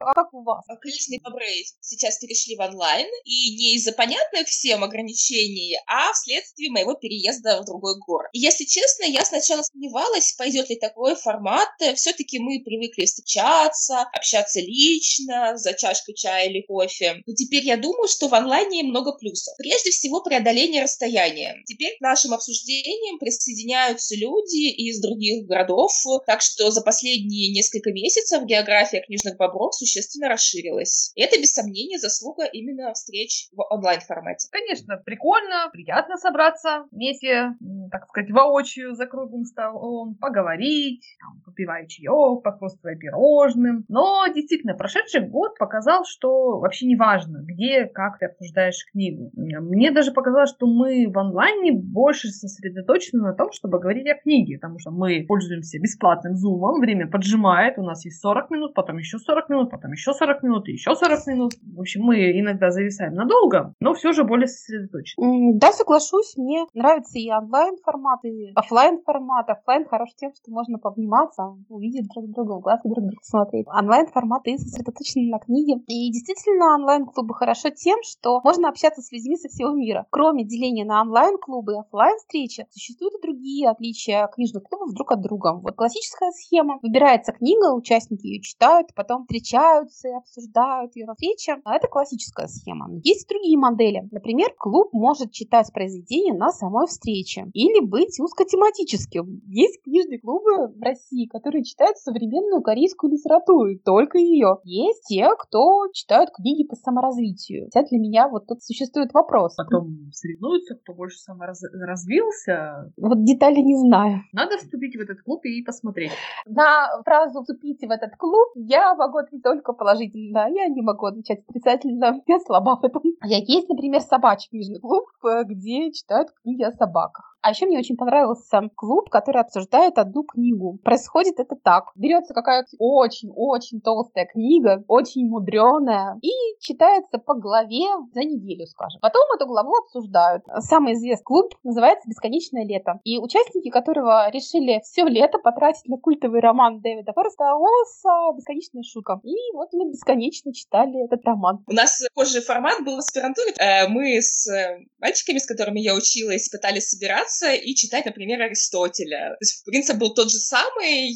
А 0.00 0.14
как 0.14 0.32
у 0.34 0.42
вас? 0.42 0.64
Книжные 0.80 1.20
бобры 1.22 1.46
сейчас 1.80 2.18
перешли 2.18 2.56
в 2.56 2.60
онлайн, 2.60 3.06
и 3.24 3.56
не 3.56 3.76
из-за 3.76 3.92
понятных 3.92 4.46
всем 4.46 4.82
ограничений, 4.88 5.78
а 5.86 6.12
вследствие 6.12 6.70
моего 6.70 6.94
переезда 6.94 7.62
в 7.62 7.64
другой 7.64 7.98
город. 7.98 8.28
И 8.32 8.40
если 8.40 8.64
честно, 8.64 9.04
я 9.04 9.24
сначала 9.24 9.62
сомневалась, 9.62 10.32
пойдет 10.32 10.68
ли 10.70 10.76
такой 10.76 11.14
формат. 11.14 11.68
Все-таки 11.94 12.38
мы 12.38 12.62
привыкли 12.64 13.04
встречаться, 13.04 14.02
общаться 14.12 14.60
лично, 14.60 15.56
за 15.56 15.74
чашкой 15.74 16.14
чая 16.14 16.48
или 16.48 16.62
кофе. 16.62 17.22
Но 17.26 17.34
теперь 17.34 17.64
я 17.64 17.76
думаю, 17.76 18.08
что 18.08 18.28
в 18.28 18.34
онлайне 18.34 18.82
много 18.82 19.12
плюсов. 19.12 19.54
Прежде 19.58 19.90
всего, 19.90 20.22
преодоление 20.22 20.82
расстояния. 20.82 21.56
Теперь 21.66 21.96
к 21.96 22.00
нашим 22.00 22.32
обсуждениям 22.34 23.18
присоединяются 23.18 24.14
люди 24.16 24.68
из 24.70 25.00
других 25.00 25.46
городов, 25.46 25.92
так 26.26 26.40
что 26.40 26.70
за 26.70 26.80
последние 26.80 27.52
несколько 27.52 27.92
месяцев 27.92 28.44
география 28.44 29.02
книжных 29.02 29.36
бобров 29.36 29.74
существенно 29.74 30.28
расширилась. 30.28 31.12
И 31.14 31.22
это, 31.22 31.38
без 31.38 31.52
сомнения, 31.52 31.98
заслуга 31.98 32.44
именно 32.44 32.92
встреч 32.94 33.48
в 33.52 33.62
онлайн-формате. 33.70 34.48
Конечно, 34.50 34.77
конечно, 34.78 35.02
прикольно, 35.04 35.68
приятно 35.72 36.16
собраться 36.16 36.84
вместе, 36.90 37.54
так 37.90 38.06
сказать, 38.08 38.30
воочию 38.30 38.94
за 38.94 39.06
круглым 39.06 39.44
столом, 39.44 40.16
поговорить, 40.16 41.04
там, 41.20 41.40
попивая 41.44 41.86
чаек, 41.86 42.42
похрустывая 42.42 42.96
пирожным. 42.96 43.84
Но 43.88 44.26
действительно, 44.34 44.74
прошедший 44.74 45.28
год 45.28 45.58
показал, 45.58 46.04
что 46.04 46.58
вообще 46.60 46.86
не 46.86 46.96
важно, 46.96 47.40
где, 47.42 47.86
как 47.86 48.18
ты 48.18 48.26
обсуждаешь 48.26 48.84
книгу. 48.92 49.30
Мне 49.34 49.90
даже 49.90 50.12
показалось, 50.12 50.50
что 50.50 50.66
мы 50.66 51.10
в 51.10 51.18
онлайне 51.18 51.72
больше 51.72 52.28
сосредоточены 52.28 53.22
на 53.22 53.34
том, 53.34 53.52
чтобы 53.52 53.78
говорить 53.78 54.06
о 54.08 54.14
книге, 54.14 54.58
потому 54.58 54.78
что 54.78 54.90
мы 54.90 55.24
пользуемся 55.26 55.78
бесплатным 55.78 56.36
зумом, 56.36 56.80
время 56.80 57.08
поджимает, 57.08 57.78
у 57.78 57.82
нас 57.82 58.04
есть 58.04 58.20
40 58.20 58.50
минут, 58.50 58.74
потом 58.74 58.98
еще 58.98 59.18
40 59.18 59.48
минут, 59.48 59.70
потом 59.70 59.92
еще 59.92 60.12
40 60.12 60.42
минут 60.42 60.68
и 60.68 60.72
еще 60.72 60.94
40 60.94 61.26
минут. 61.26 61.52
В 61.62 61.80
общем, 61.80 62.02
мы 62.02 62.38
иногда 62.38 62.70
зависаем 62.70 63.14
надолго, 63.14 63.74
но 63.80 63.94
все 63.94 64.12
же 64.12 64.24
более 64.24 64.46
сосредоточены. 64.68 65.54
Да, 65.54 65.72
соглашусь, 65.72 66.36
мне 66.36 66.66
нравится 66.74 67.18
и 67.18 67.30
онлайн 67.30 67.76
формат, 67.84 68.24
и 68.24 68.52
офлайн 68.54 69.00
формат. 69.04 69.48
Офлайн 69.48 69.86
хорош 69.86 70.10
тем, 70.16 70.32
что 70.34 70.50
можно 70.50 70.78
пообниматься, 70.78 71.56
увидеть 71.68 72.08
друг 72.08 72.30
друга, 72.30 72.52
в 72.52 72.60
глаз 72.60 72.80
друг 72.82 72.94
друга 72.94 73.16
смотреть. 73.22 73.66
Онлайн 73.68 74.06
формат 74.06 74.46
и 74.46 74.58
сосредоточены 74.58 75.30
на 75.30 75.38
книге. 75.38 75.82
И 75.86 76.12
действительно, 76.12 76.74
онлайн-клубы 76.74 77.34
хорошо 77.34 77.70
тем, 77.70 77.98
что 78.02 78.40
можно 78.44 78.68
общаться 78.68 79.02
с 79.02 79.10
людьми 79.12 79.36
со 79.36 79.48
всего 79.48 79.70
мира. 79.70 80.06
Кроме 80.10 80.44
деления 80.44 80.84
на 80.84 81.00
онлайн-клубы 81.00 81.74
и 81.74 81.78
офлайн 81.78 82.16
встречи 82.18 82.66
существуют 82.70 83.14
и 83.14 83.22
другие 83.22 83.68
отличия 83.68 84.26
книжных 84.28 84.64
клубов 84.64 84.94
друг 84.94 85.12
от 85.12 85.20
друга. 85.20 85.54
Вот 85.54 85.74
классическая 85.74 86.30
схема. 86.32 86.78
Выбирается 86.82 87.32
книга, 87.32 87.72
участники 87.74 88.26
ее 88.26 88.42
читают, 88.42 88.94
потом 88.94 89.22
встречаются 89.22 90.08
и 90.08 90.12
обсуждают 90.12 90.94
ее 90.96 91.06
на 91.06 91.14
встрече. 91.14 91.56
А 91.64 91.74
это 91.74 91.88
классическая 91.88 92.46
схема. 92.48 92.88
Есть 93.04 93.24
и 93.24 93.28
другие 93.28 93.58
модели. 93.58 94.08
Например, 94.10 94.48
клуб 94.58 94.92
может 94.92 95.32
читать 95.32 95.72
произведения 95.72 96.34
на 96.34 96.50
самой 96.50 96.86
встрече 96.86 97.46
или 97.52 97.84
быть 97.84 98.18
узкотематическим. 98.20 99.42
Есть 99.46 99.82
книжные 99.82 100.20
клубы 100.20 100.68
в 100.68 100.82
России, 100.82 101.26
которые 101.26 101.64
читают 101.64 101.96
современную 101.98 102.62
корейскую 102.62 103.12
литературу, 103.12 103.78
только 103.84 104.18
ее. 104.18 104.58
Есть 104.64 105.04
те, 105.08 105.28
кто 105.38 105.86
читают 105.92 106.30
книги 106.30 106.66
по 106.66 106.76
саморазвитию. 106.76 107.68
Хотя 107.72 107.86
для 107.86 107.98
меня 107.98 108.28
вот 108.28 108.46
тут 108.46 108.62
существует 108.62 109.12
вопрос. 109.12 109.54
Потом 109.56 110.10
соревнуются, 110.12 110.74
кто 110.74 110.94
больше 110.94 111.18
саморазвился. 111.18 112.92
Вот 112.96 113.24
детали 113.24 113.60
не 113.60 113.76
знаю. 113.76 114.22
Надо 114.32 114.58
вступить 114.58 114.96
в 114.96 115.00
этот 115.00 115.22
клуб 115.22 115.44
и 115.44 115.62
посмотреть. 115.62 116.12
На 116.46 117.02
фразу 117.04 117.42
«вступите 117.42 117.86
в 117.86 117.90
этот 117.90 118.16
клуб» 118.16 118.48
я 118.56 118.94
могу 118.94 119.18
ответить 119.18 119.42
только 119.42 119.72
положительно. 119.72 120.48
Я 120.48 120.68
не 120.68 120.82
могу 120.82 121.06
отвечать 121.06 121.40
отрицательно. 121.48 122.20
Я 122.26 122.38
слаба 122.40 122.76
в 122.76 122.84
этом. 122.84 123.02
Есть, 123.24 123.68
например, 123.68 124.00
собачий 124.48 124.50
книжный 124.50 124.80
клуб, 124.80 125.08
где 125.46 125.92
читают 125.92 126.30
книги 126.42 126.62
о 126.62 126.72
собаках. 126.72 127.37
А 127.40 127.50
еще 127.50 127.66
мне 127.66 127.78
очень 127.78 127.96
понравился 127.96 128.60
клуб, 128.74 129.10
который 129.10 129.40
обсуждает 129.40 129.96
одну 129.98 130.24
книгу. 130.24 130.78
Происходит 130.82 131.38
это 131.38 131.54
так. 131.56 131.92
Берется 131.94 132.34
какая-то 132.34 132.68
очень-очень 132.78 133.80
толстая 133.80 134.26
книга, 134.26 134.84
очень 134.88 135.28
мудреная, 135.28 136.18
и 136.20 136.30
читается 136.60 137.18
по 137.18 137.34
главе 137.34 137.86
за 138.12 138.20
неделю, 138.20 138.66
скажем. 138.66 139.00
Потом 139.00 139.22
эту 139.36 139.46
главу 139.46 139.72
обсуждают. 139.76 140.42
Самый 140.60 140.94
известный 140.94 141.24
клуб 141.24 141.54
называется 141.62 142.08
«Бесконечное 142.08 142.64
лето». 142.64 143.00
И 143.04 143.18
участники 143.18 143.70
которого 143.70 144.30
решили 144.30 144.80
все 144.82 145.04
лето 145.04 145.38
потратить 145.38 145.86
на 145.86 145.96
культовый 145.96 146.40
роман 146.40 146.80
Дэвида 146.80 147.12
Фореста 147.12 147.54
Уоллеса 147.54 148.36
«Бесконечная 148.36 148.82
шутка». 148.82 149.20
И 149.22 149.34
вот 149.54 149.68
мы 149.72 149.90
бесконечно 149.90 150.52
читали 150.52 151.04
этот 151.04 151.24
роман. 151.24 151.64
У 151.66 151.72
нас 151.72 152.02
похожий 152.14 152.42
формат 152.42 152.84
был 152.84 152.96
в 152.96 152.98
аспирантуре. 152.98 153.52
Э, 153.58 153.88
мы 153.88 154.20
с 154.20 154.48
э, 154.48 154.78
мальчиками, 154.98 155.38
с 155.38 155.46
которыми 155.46 155.80
я 155.80 155.94
училась, 155.94 156.48
пытались 156.48 156.88
собираться 156.88 157.27
собираться 157.28 157.52
и 157.52 157.74
читать, 157.74 158.04
например, 158.06 158.40
Аристотеля. 158.42 159.36
То 159.38 159.44
есть 159.44 159.64
принцип 159.64 159.96
был 159.96 160.14
тот 160.14 160.30
же 160.30 160.38
самый. 160.38 161.14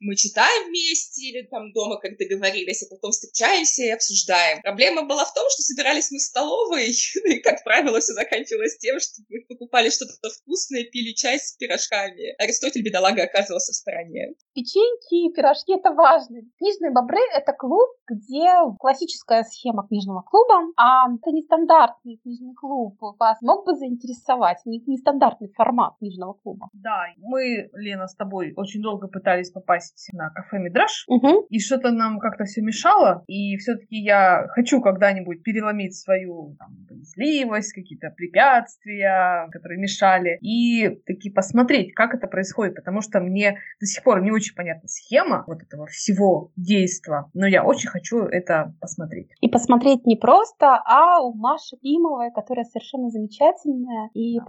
Мы 0.00 0.16
читаем 0.16 0.68
вместе 0.68 1.22
или 1.22 1.46
там 1.46 1.72
дома, 1.72 1.98
как 1.98 2.18
договорились, 2.18 2.82
а 2.82 2.94
потом 2.94 3.12
встречаемся 3.12 3.82
и 3.82 3.90
обсуждаем. 3.90 4.62
Проблема 4.62 5.02
была 5.02 5.24
в 5.24 5.34
том, 5.34 5.44
что 5.50 5.62
собирались 5.62 6.10
мы 6.10 6.18
в 6.18 6.22
столовой, 6.22 6.90
и, 7.24 7.38
как 7.40 7.62
правило, 7.64 8.00
все 8.00 8.12
заканчивалось 8.12 8.78
тем, 8.78 8.98
что 9.00 9.22
мы 9.28 9.40
покупали 9.48 9.90
что-то 9.90 10.12
вкусное, 10.30 10.84
пили 10.84 11.12
чай 11.12 11.38
с 11.38 11.52
пирожками. 11.56 12.34
Аристотель, 12.42 12.82
бедолага, 12.82 13.22
оказывался 13.24 13.72
в 13.72 13.76
стороне. 13.76 14.34
Печеньки 14.54 15.28
и 15.28 15.32
пирожки— 15.32 15.72
это 15.74 15.92
важно. 15.92 16.40
Книжные 16.58 16.90
бобры— 16.90 17.20
это 17.34 17.52
клуб, 17.52 17.88
где 18.08 18.48
классическая 18.78 19.44
схема 19.44 19.86
книжного 19.86 20.22
клуба, 20.22 20.72
а 20.76 21.06
это 21.06 21.30
нестандартный 21.30 22.18
книжный 22.22 22.54
клуб. 22.54 22.96
Вас 23.18 23.38
мог 23.40 23.64
бы 23.66 23.74
заинтересовать, 23.74 24.58
нестандартный 24.64 25.41
стандартный 25.42 25.52
формат 25.54 25.94
книжного 25.98 26.34
клуба. 26.34 26.68
Да, 26.72 27.06
мы, 27.18 27.70
Лена, 27.74 28.06
с 28.06 28.14
тобой 28.14 28.52
очень 28.56 28.82
долго 28.82 29.08
пытались 29.08 29.50
попасть 29.50 30.08
на 30.12 30.30
кафе 30.30 30.58
Мидраш, 30.58 31.04
угу. 31.08 31.46
и 31.48 31.58
что-то 31.58 31.90
нам 31.90 32.18
как-то 32.18 32.44
все 32.44 32.62
мешало, 32.62 33.24
и 33.26 33.56
все-таки 33.56 33.96
я 33.96 34.46
хочу 34.50 34.80
когда-нибудь 34.80 35.42
переломить 35.42 35.96
свою 35.96 36.56
там, 36.58 36.86
боязливость, 36.88 37.72
какие-то 37.72 38.10
препятствия, 38.10 39.48
которые 39.50 39.80
мешали, 39.80 40.38
и 40.40 40.88
таки 41.06 41.30
посмотреть, 41.30 41.94
как 41.94 42.14
это 42.14 42.26
происходит, 42.26 42.74
потому 42.74 43.00
что 43.00 43.20
мне 43.20 43.58
до 43.80 43.86
сих 43.86 44.02
пор 44.02 44.22
не 44.22 44.30
очень 44.30 44.54
понятна 44.54 44.88
схема 44.88 45.44
вот 45.46 45.62
этого 45.62 45.86
всего 45.86 46.50
действа, 46.56 47.30
но 47.34 47.46
я 47.46 47.64
очень 47.64 47.88
хочу 47.88 48.18
это 48.18 48.74
посмотреть. 48.80 49.30
И 49.40 49.48
посмотреть 49.48 50.06
не 50.06 50.16
просто, 50.16 50.80
а 50.84 51.20
у 51.22 51.34
Маши 51.34 51.76
Климовой, 51.80 52.32
которая 52.32 52.64
совершенно 52.64 53.10
замечательная 53.10 54.10
и 54.14 54.38
да. 54.38 54.44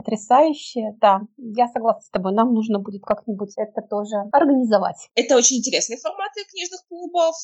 Да, 1.01 1.21
я 1.37 1.67
согласна 1.67 2.01
с 2.01 2.09
тобой, 2.09 2.33
нам 2.33 2.53
нужно 2.53 2.79
будет 2.79 3.03
как-нибудь 3.03 3.53
это 3.57 3.81
тоже 3.81 4.15
организовать. 4.31 5.09
Это 5.15 5.35
очень 5.35 5.57
интересные 5.57 5.97
форматы 5.97 6.43
книжных 6.49 6.85
клубов. 6.87 7.35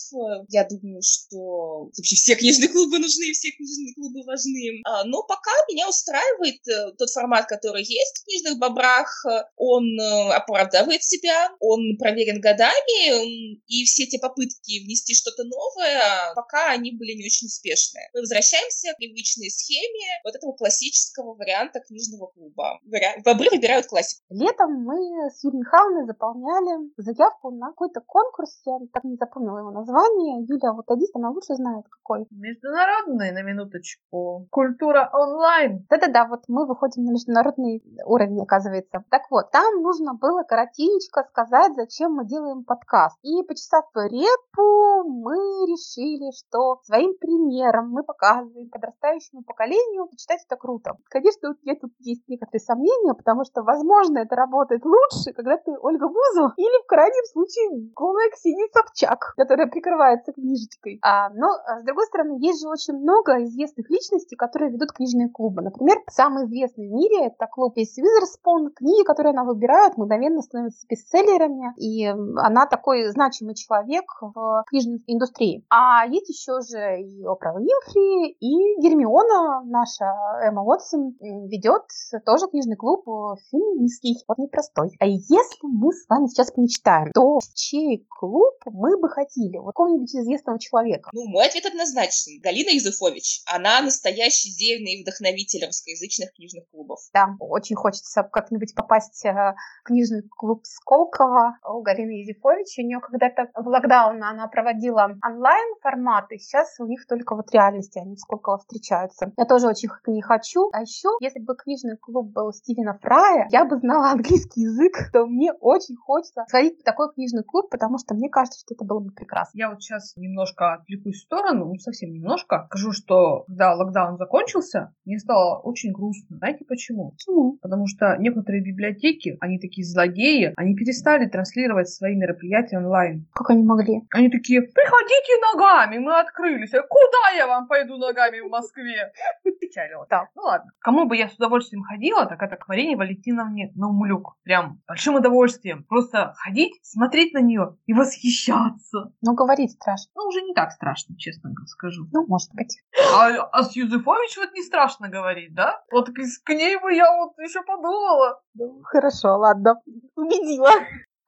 Я 0.49 0.67
думаю, 0.67 1.01
что 1.01 1.89
вообще 1.97 2.15
все 2.15 2.35
книжные 2.35 2.69
клубы 2.69 2.99
нужны, 2.99 3.31
все 3.33 3.51
книжные 3.51 3.93
клубы 3.95 4.23
важны. 4.25 4.81
А, 4.85 5.03
но 5.05 5.23
пока 5.23 5.51
меня 5.69 5.87
устраивает 5.87 6.67
э, 6.67 6.91
тот 6.97 7.09
формат, 7.09 7.45
который 7.47 7.83
есть 7.83 8.19
в 8.19 8.25
книжных 8.25 8.59
бобрах. 8.59 9.25
Он 9.57 9.83
э, 9.99 10.33
оправдывает 10.33 11.03
себя, 11.03 11.51
он 11.59 11.97
проверен 11.97 12.41
годами, 12.41 13.55
и 13.67 13.85
все 13.85 14.03
эти 14.03 14.17
попытки 14.17 14.83
внести 14.83 15.13
что-то 15.13 15.43
новое, 15.43 16.33
пока 16.35 16.71
они 16.71 16.91
были 16.91 17.13
не 17.13 17.25
очень 17.25 17.47
успешные. 17.47 18.09
Мы 18.13 18.21
возвращаемся 18.21 18.93
к 18.93 18.97
привычной 18.97 19.49
схеме 19.49 20.21
вот 20.23 20.35
этого 20.35 20.53
классического 20.53 21.35
варианта 21.35 21.79
книжного 21.79 22.27
клуба. 22.27 22.79
Вариант 22.85 23.23
бобры 23.33 23.49
выбирают 23.51 23.87
классику. 23.87 24.25
Летом 24.29 24.83
мы 24.83 25.29
с 25.29 25.43
Юлией 25.43 25.61
Михайловной 25.61 26.05
заполняли 26.05 26.91
заявку 26.97 27.51
на 27.51 27.67
какой-то 27.67 28.01
конкурс, 28.01 28.61
я 28.65 28.79
так 28.93 29.03
не 29.03 29.15
запомнила 29.17 29.59
его 29.59 29.71
название. 29.71 30.45
Юля, 30.47 30.73
вот 30.73 30.89
Адис, 30.89 31.09
она 31.13 31.29
лучше 31.29 31.55
знает 31.55 31.85
какой. 31.89 32.25
Международный, 32.31 33.31
на 33.31 33.41
минуточку. 33.43 34.47
Культура 34.49 35.09
онлайн. 35.13 35.85
Да-да-да, 35.89 36.27
вот 36.27 36.43
мы 36.47 36.65
выходим 36.65 37.03
на 37.03 37.11
международный 37.11 37.83
уровень, 38.05 38.41
оказывается. 38.41 39.03
Так 39.09 39.23
вот, 39.29 39.51
там 39.51 39.81
нужно 39.81 40.13
было 40.13 40.43
коротенько 40.43 41.25
сказать, 41.29 41.75
зачем 41.75 42.13
мы 42.13 42.25
делаем 42.25 42.63
подкаст. 42.63 43.17
И 43.23 43.43
почесав 43.43 43.85
репу, 43.95 45.09
мы 45.09 45.35
решили, 45.67 46.31
что 46.31 46.79
своим 46.83 47.17
примером 47.17 47.91
мы 47.91 48.03
показываем 48.03 48.69
подрастающему 48.69 49.43
поколению, 49.43 50.07
почитать 50.07 50.43
это 50.45 50.55
круто. 50.55 50.93
Конечно, 51.09 51.49
вот 51.49 51.57
тут 51.81 51.91
есть 51.99 52.27
некоторые 52.27 52.61
сомнения, 52.61 53.13
потому 53.19 53.43
что, 53.43 53.63
возможно, 53.63 54.19
это 54.19 54.35
работает 54.35 54.83
лучше, 54.85 55.33
когда 55.35 55.57
ты 55.57 55.71
Ольга 55.81 56.07
Бузова 56.07 56.53
или, 56.55 56.83
в 56.83 56.87
крайнем 56.87 57.25
случае, 57.31 57.91
голая 57.93 58.29
Ксения 58.31 58.67
Собчак, 58.73 59.33
которая 59.35 59.67
прикрывается 59.67 60.31
книжечкой. 60.31 60.99
А, 61.03 61.29
но, 61.29 61.47
а, 61.47 61.79
с 61.81 61.83
другой 61.83 62.05
стороны, 62.05 62.37
есть 62.39 62.61
же 62.61 62.69
очень 62.69 62.93
много 62.93 63.43
известных 63.43 63.89
личностей, 63.89 64.35
которые 64.35 64.71
ведут 64.71 64.93
книжные 64.93 65.29
клубы. 65.29 65.61
Например, 65.61 65.97
самый 66.09 66.45
известный 66.45 66.87
в 66.87 66.91
мире 66.91 67.27
это 67.27 67.45
клуб 67.47 67.77
Эйс 67.77 67.97
Визерспун. 67.97 68.71
Книги, 68.71 69.03
которые 69.03 69.31
она 69.31 69.43
выбирает, 69.43 69.97
мгновенно 69.97 70.41
становятся 70.41 70.87
бестселлерами, 70.87 71.73
и 71.77 72.05
она 72.07 72.65
такой 72.67 73.09
значимый 73.09 73.55
человек 73.55 74.05
в 74.21 74.63
книжной 74.67 75.03
индустрии. 75.07 75.65
А 75.69 76.05
есть 76.07 76.29
еще 76.29 76.61
же 76.61 77.01
и 77.01 77.25
Опра 77.25 77.51
Винфри, 77.51 78.31
и 78.39 78.81
Гермиона, 78.81 79.63
наша 79.65 80.05
Эмма 80.41 80.63
Уотсон, 80.63 81.17
ведет 81.19 81.83
тоже 82.25 82.47
книжный 82.47 82.77
клуб 82.77 83.03
феминистский, 83.51 84.15
вот 84.27 84.37
непростой. 84.37 84.91
А 84.99 85.05
если 85.05 85.59
мы 85.63 85.91
с 85.91 86.07
вами 86.07 86.27
сейчас 86.27 86.51
помечтаем, 86.51 87.11
то 87.13 87.39
в 87.39 87.53
чей 87.53 88.05
клуб 88.19 88.53
мы 88.65 88.97
бы 88.97 89.09
хотели? 89.09 89.57
Вот 89.57 89.79
какого-нибудь 89.79 90.13
известного 90.13 90.59
человека. 90.59 91.09
Ну, 91.13 91.25
мой 91.27 91.47
ответ 91.47 91.65
однозначен. 91.65 92.41
Галина 92.41 92.69
Юзефович. 92.69 93.43
Она 93.45 93.81
настоящий 93.81 94.49
зельный 94.49 95.01
вдохновитель 95.01 95.65
русскоязычных 95.65 96.33
книжных 96.33 96.69
клубов. 96.69 96.99
Да, 97.13 97.35
очень 97.39 97.77
хочется 97.77 98.23
как-нибудь 98.23 98.75
попасть 98.75 99.25
э, 99.25 99.31
в 99.31 99.55
книжный 99.83 100.23
клуб 100.35 100.65
Сколково 100.65 101.57
у 101.65 101.81
Галины 101.81 102.21
Юзефович. 102.21 102.79
У 102.79 102.81
нее 102.81 102.99
когда-то 102.99 103.49
в 103.55 103.67
локдаун 103.67 104.21
она 104.21 104.47
проводила 104.47 105.15
онлайн 105.25 105.75
форматы. 105.81 106.37
Сейчас 106.37 106.75
у 106.79 106.85
них 106.85 107.07
только 107.07 107.35
вот 107.35 107.51
реальности 107.53 107.99
они 107.99 108.15
в 108.15 108.19
Сколково 108.19 108.57
встречаются. 108.57 109.31
Я 109.37 109.45
тоже 109.45 109.67
очень 109.67 109.87
к 109.87 110.07
ней 110.07 110.21
хочу. 110.21 110.69
А 110.73 110.81
еще, 110.81 111.09
если 111.21 111.39
бы 111.39 111.55
книжный 111.55 111.95
клуб 111.95 112.27
был 112.31 112.51
Стивена 112.51 112.98
Фрая, 113.01 113.47
я 113.51 113.65
бы 113.65 113.77
знала 113.77 114.11
английский 114.11 114.61
язык, 114.61 115.09
то 115.13 115.25
мне 115.25 115.53
очень 115.53 115.95
хочется 115.95 116.45
сходить 116.47 116.79
в 116.79 116.83
такой 116.83 117.13
книжный 117.13 117.43
клуб, 117.43 117.69
потому 117.69 117.97
что 117.97 118.13
мне 118.13 118.29
кажется, 118.29 118.59
что 118.59 118.75
это 118.75 118.85
было 118.85 118.99
бы 118.99 119.11
прекрасно. 119.11 119.57
Я 119.57 119.69
вот 119.69 119.81
сейчас 119.81 120.15
немножко 120.17 120.73
отвлекусь 120.73 121.17
в 121.17 121.23
сторону, 121.23 121.65
ну 121.65 121.75
совсем 121.77 122.11
немножко. 122.11 122.65
Скажу, 122.69 122.91
что 122.91 123.43
когда 123.47 123.75
локдаун 123.75 124.17
закончился, 124.17 124.93
мне 125.05 125.19
стало 125.19 125.59
очень 125.59 125.91
грустно. 125.91 126.37
Знаете 126.37 126.65
почему? 126.65 127.11
Почему? 127.11 127.57
Потому 127.61 127.87
что 127.87 128.15
некоторые 128.17 128.63
библиотеки, 128.63 129.37
они 129.39 129.59
такие 129.59 129.85
злодеи, 129.85 130.53
они 130.55 130.75
перестали 130.75 131.27
транслировать 131.27 131.89
свои 131.89 132.15
мероприятия 132.15 132.77
онлайн. 132.77 133.27
Как 133.33 133.49
они 133.49 133.63
могли? 133.63 134.01
Они 134.11 134.29
такие, 134.29 134.61
приходите 134.61 135.33
ногами, 135.53 135.97
мы 135.97 136.19
открылись. 136.19 136.73
А 136.73 136.81
куда 136.81 137.29
я 137.35 137.47
вам 137.47 137.67
пойду 137.67 137.97
ногами 137.97 138.39
в 138.39 138.49
Москве? 138.49 139.11
Печалило. 139.59 140.05
Да. 140.09 140.27
Ну 140.35 140.43
ладно. 140.43 140.71
Кому 140.79 141.05
бы 141.05 141.15
я 141.15 141.29
с 141.29 141.35
удовольствием 141.35 141.83
ходила, 141.83 142.25
так 142.25 142.41
это 142.41 142.55
к 142.55 142.67
Марине 142.79 142.95
Валентиновне 142.95 143.71
Наумлюк. 143.75 144.37
Прям 144.43 144.81
большим 144.87 145.15
удовольствием. 145.15 145.83
Просто 145.83 146.33
ходить, 146.37 146.79
смотреть 146.81 147.33
на 147.33 147.39
нее 147.39 147.77
и 147.87 147.93
восхищаться. 147.93 149.11
Ну, 149.21 149.33
говорить 149.33 149.71
страшно. 149.71 150.09
Ну, 150.15 150.27
уже 150.27 150.41
не 150.41 150.53
так 150.53 150.71
страшно, 150.71 151.17
честно 151.17 151.51
скажу. 151.67 152.07
Ну, 152.13 152.25
может 152.27 152.53
быть. 152.53 152.81
А, 153.13 153.27
а 153.51 153.63
с 153.63 153.75
Юзефович 153.75 154.37
вот 154.37 154.53
не 154.53 154.63
страшно 154.63 155.09
говорить, 155.09 155.53
да? 155.53 155.81
Вот 155.91 156.07
к, 156.09 156.13
к 156.13 156.49
ней 156.53 156.77
бы 156.77 156.93
я 156.93 157.13
вот 157.17 157.37
еще 157.37 157.61
подумала. 157.63 158.41
Ну, 158.53 158.79
хорошо, 158.83 159.37
ладно. 159.37 159.81
Убедила. 160.15 160.71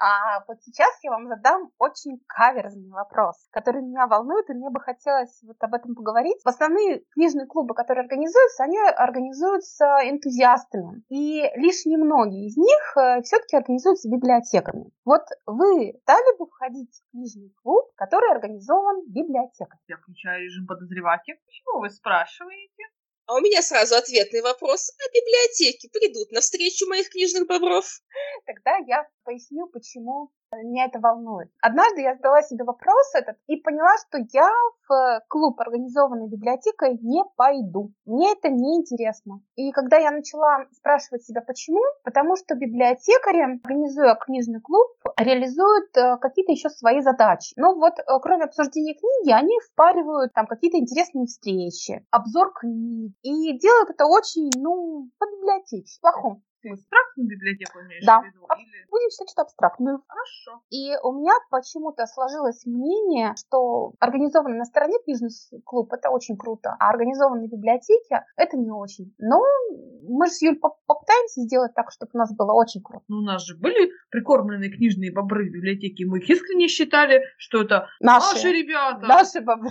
А 0.03 0.43
вот 0.47 0.57
сейчас 0.63 0.89
я 1.03 1.11
вам 1.11 1.27
задам 1.27 1.69
очень 1.77 2.19
каверзный 2.25 2.89
вопрос, 2.89 3.35
который 3.51 3.83
меня 3.83 4.07
волнует, 4.07 4.49
и 4.49 4.53
мне 4.53 4.71
бы 4.71 4.79
хотелось 4.79 5.39
вот 5.43 5.57
об 5.59 5.75
этом 5.75 5.93
поговорить. 5.93 6.41
В 6.43 6.47
основные 6.47 7.03
книжные 7.11 7.45
клубы, 7.45 7.75
которые 7.75 8.01
организуются, 8.01 8.63
они 8.63 8.79
организуются 8.79 9.85
энтузиастами. 10.09 11.03
И 11.09 11.43
лишь 11.55 11.85
немногие 11.85 12.47
из 12.47 12.57
них 12.57 12.97
э, 12.97 13.21
все-таки 13.21 13.55
организуются 13.55 14.09
библиотеками. 14.09 14.89
Вот 15.05 15.21
вы 15.45 15.93
стали 16.01 16.37
бы 16.39 16.47
входить 16.47 16.89
в 16.95 17.11
книжный 17.11 17.53
клуб, 17.61 17.91
который 17.95 18.31
организован 18.31 19.05
библиотекой? 19.05 19.77
Я 19.87 19.97
включаю 19.97 20.45
режим 20.45 20.65
подозревателя. 20.65 21.37
Почему 21.45 21.79
вы 21.79 21.91
спрашиваете? 21.91 22.85
А 23.31 23.35
у 23.35 23.39
меня 23.39 23.61
сразу 23.61 23.95
ответный 23.95 24.41
вопрос. 24.41 24.91
А 24.99 25.03
библиотеки 25.13 25.87
придут 25.87 26.31
навстречу 26.31 26.85
моих 26.89 27.09
книжных 27.09 27.47
бобров? 27.47 27.85
Тогда 28.45 28.75
я 28.85 29.07
поясню, 29.23 29.67
почему 29.67 30.29
меня 30.57 30.85
это 30.85 30.99
волнует. 30.99 31.49
Однажды 31.61 32.01
я 32.01 32.15
задала 32.15 32.41
себе 32.41 32.65
вопрос 32.65 33.15
этот 33.15 33.37
и 33.47 33.55
поняла, 33.57 33.95
что 33.97 34.17
я 34.33 34.49
в 34.87 35.21
клуб, 35.29 35.59
организованный 35.59 36.27
библиотекой, 36.27 36.97
не 37.01 37.23
пойду. 37.37 37.93
Мне 38.05 38.33
это 38.33 38.49
не 38.49 38.77
интересно. 38.77 39.41
И 39.55 39.71
когда 39.71 39.97
я 39.97 40.11
начала 40.11 40.65
спрашивать 40.73 41.23
себя, 41.23 41.41
почему, 41.41 41.81
потому 42.03 42.35
что 42.35 42.55
библиотекари, 42.55 43.59
организуя 43.63 44.15
книжный 44.15 44.59
клуб, 44.59 44.87
реализуют 45.17 45.95
э, 45.95 46.17
какие-то 46.17 46.51
еще 46.51 46.69
свои 46.69 46.99
задачи. 47.01 47.53
Ну 47.55 47.75
вот, 47.75 47.93
э, 47.99 48.03
кроме 48.21 48.43
обсуждения 48.43 48.93
книги, 48.93 49.31
они 49.31 49.57
впаривают 49.71 50.33
там 50.33 50.47
какие-то 50.47 50.77
интересные 50.77 51.27
встречи, 51.27 52.05
обзор 52.11 52.51
книг. 52.53 53.13
И 53.21 53.57
делают 53.57 53.91
это 53.91 54.05
очень, 54.05 54.49
ну, 54.57 55.09
по-библиотечному, 55.17 56.01
плохом. 56.01 56.43
Ты 56.61 56.69
абстрактную 56.69 57.27
библиотеку 57.29 57.79
имеешь 57.81 58.05
Да. 58.05 58.21
в 58.21 58.25
виду? 58.25 58.45
Или... 58.57 58.85
Будем 58.89 59.09
считать, 59.09 59.29
что 59.31 59.41
абстрактную. 59.43 60.03
Хорошо. 60.07 60.61
И 60.69 60.93
у 61.03 61.13
меня 61.13 61.33
почему-то 61.49 62.05
сложилось 62.07 62.65
мнение, 62.65 63.33
что 63.37 63.93
организованный 63.99 64.57
на 64.57 64.65
стороне 64.65 64.97
бизнес-клуб 65.07 65.91
это 65.93 66.09
очень 66.09 66.37
круто, 66.37 66.75
а 66.79 66.89
организованные 66.89 67.47
библиотеки 67.47 68.21
это 68.35 68.57
не 68.57 68.69
очень. 68.71 69.13
Но 69.17 69.41
мы 70.07 70.27
же 70.27 70.33
с 70.33 70.41
Юль 70.41 70.59
поп- 70.59 70.77
попытаемся 70.85 71.41
сделать 71.41 71.73
так, 71.73 71.91
чтобы 71.91 72.11
у 72.13 72.17
нас 72.17 72.33
было 72.35 72.53
очень 72.53 72.81
круто. 72.81 73.03
Ну, 73.07 73.17
у 73.17 73.21
нас 73.21 73.43
же 73.43 73.55
были 73.57 73.91
прикормленные 74.09 74.69
книжные 74.71 75.11
бобры 75.11 75.49
в 75.49 75.51
библиотеке, 75.53 76.05
мы 76.05 76.19
их 76.19 76.29
искренне 76.29 76.67
считали, 76.67 77.21
что 77.37 77.61
это 77.61 77.87
Наши, 77.99 78.35
наши 78.35 78.51
ребята. 78.51 79.05
наши 79.07 79.41
бобры. 79.41 79.69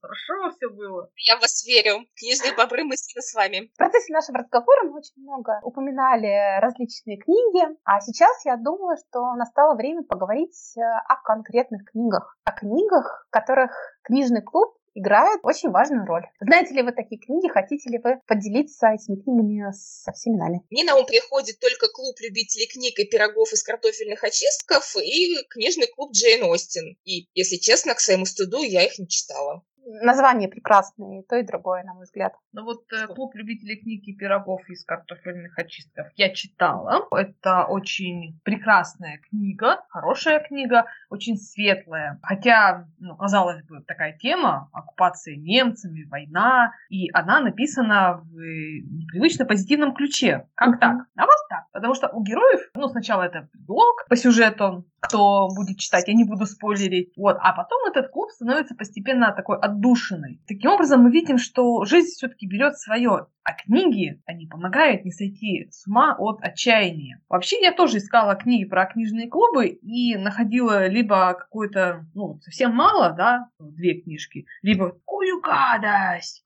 Хорошо 0.00 0.56
все 0.56 0.70
было. 0.70 1.10
Я 1.16 1.36
в 1.36 1.40
вас 1.40 1.64
верю. 1.66 2.06
Книжные 2.16 2.54
бобры 2.54 2.84
мы 2.84 2.96
с 2.96 3.34
вами. 3.34 3.70
В 3.74 3.76
процессе 3.76 4.12
нашего 4.12 4.38
разговора 4.38 4.84
мы 4.84 4.98
очень 4.98 5.22
много 5.22 5.60
упоминали 5.62 6.60
различные 6.60 7.18
книги, 7.18 7.66
а 7.84 8.00
сейчас 8.00 8.44
я 8.44 8.56
думаю, 8.56 8.96
что 8.96 9.34
настало 9.34 9.74
время 9.74 10.02
поговорить 10.02 10.76
э, 10.76 10.80
о 10.80 11.16
конкретных 11.22 11.90
книгах. 11.90 12.36
О 12.44 12.52
книгах, 12.52 13.26
в 13.28 13.30
которых 13.30 13.72
книжный 14.02 14.42
клуб 14.42 14.76
играет 14.94 15.40
очень 15.42 15.70
важную 15.70 16.06
роль. 16.06 16.24
Знаете 16.40 16.74
ли 16.74 16.82
вы 16.82 16.92
такие 16.92 17.20
книги? 17.20 17.48
Хотите 17.48 17.90
ли 17.90 17.98
вы 17.98 18.20
поделиться 18.26 18.88
этими 18.88 19.20
книгами 19.20 19.72
со 19.72 20.12
всеми 20.12 20.36
нами? 20.36 20.62
Мне 20.70 20.84
на 20.84 20.96
ум 20.96 21.06
приходит 21.06 21.58
только 21.60 21.88
клуб 21.88 22.16
любителей 22.20 22.66
книг 22.66 22.98
и 22.98 23.04
пирогов 23.04 23.52
из 23.52 23.62
картофельных 23.62 24.22
очистков 24.24 24.96
и 24.96 25.36
книжный 25.50 25.86
клуб 25.88 26.12
Джейн 26.12 26.44
Остин. 26.44 26.96
И, 27.04 27.28
если 27.34 27.56
честно, 27.56 27.94
к 27.94 28.00
своему 28.00 28.24
стыду 28.24 28.62
я 28.62 28.84
их 28.84 28.98
не 28.98 29.08
читала. 29.08 29.62
Название 29.86 30.48
прекрасное, 30.48 31.20
и 31.20 31.26
то, 31.26 31.36
и 31.36 31.42
другое, 31.42 31.82
на 31.84 31.94
мой 31.94 32.04
взгляд. 32.04 32.32
Ну 32.52 32.64
вот 32.64 32.84
э, 32.92 33.06
клуб 33.06 33.34
любителей 33.34 33.76
книг 33.76 34.02
и 34.06 34.14
пирогов 34.14 34.68
из 34.68 34.84
картофельных 34.84 35.58
очистков 35.58 36.06
я 36.16 36.32
читала. 36.32 37.06
Это 37.10 37.64
очень 37.64 38.40
прекрасная 38.44 39.20
книга, 39.28 39.84
хорошая 39.88 40.40
книга, 40.40 40.86
очень 41.10 41.36
светлая. 41.36 42.18
Хотя, 42.22 42.86
ну, 42.98 43.16
казалось 43.16 43.62
бы, 43.64 43.82
такая 43.82 44.16
тема, 44.16 44.70
оккупация 44.72 45.36
немцами, 45.36 46.04
война, 46.04 46.72
и 46.88 47.10
она 47.12 47.40
написана 47.40 48.22
в 48.24 48.38
э, 48.38 48.80
непривычно 48.80 49.44
позитивном 49.44 49.94
ключе. 49.94 50.48
Как 50.54 50.80
так? 50.80 51.06
А 51.16 51.22
вот 51.22 51.48
так. 51.48 51.64
Потому 51.72 51.94
что 51.94 52.08
у 52.08 52.22
героев, 52.22 52.70
ну, 52.74 52.88
сначала 52.88 53.22
это 53.22 53.48
блог 53.54 54.06
по 54.08 54.16
сюжету, 54.16 54.86
кто 55.04 55.48
будет 55.48 55.78
читать, 55.78 56.08
я 56.08 56.14
не 56.14 56.24
буду 56.24 56.46
спойлерить. 56.46 57.12
Вот. 57.16 57.36
А 57.40 57.52
потом 57.52 57.78
этот 57.86 58.10
клуб 58.10 58.30
становится 58.30 58.74
постепенно 58.74 59.32
такой 59.32 59.58
отдушиной. 59.58 60.40
Таким 60.48 60.72
образом, 60.72 61.02
мы 61.02 61.10
видим, 61.10 61.38
что 61.38 61.84
жизнь 61.84 62.14
все-таки 62.16 62.46
берет 62.46 62.78
свое. 62.78 63.26
А 63.44 63.52
книги, 63.52 64.22
они 64.24 64.46
помогают 64.46 65.04
не 65.04 65.10
сойти 65.10 65.68
с 65.70 65.86
ума 65.86 66.16
от 66.18 66.42
отчаяния. 66.42 67.20
Вообще, 67.28 67.60
я 67.60 67.72
тоже 67.72 67.98
искала 67.98 68.34
книги 68.36 68.64
про 68.64 68.86
книжные 68.86 69.28
клубы 69.28 69.66
и 69.66 70.16
находила 70.16 70.86
либо 70.86 71.34
какой-то, 71.34 72.06
ну, 72.14 72.40
совсем 72.40 72.74
мало, 72.74 73.10
да, 73.10 73.48
две 73.58 74.00
книжки, 74.00 74.46
либо 74.62 74.92
такую 74.92 75.42
гадость. 75.42 76.42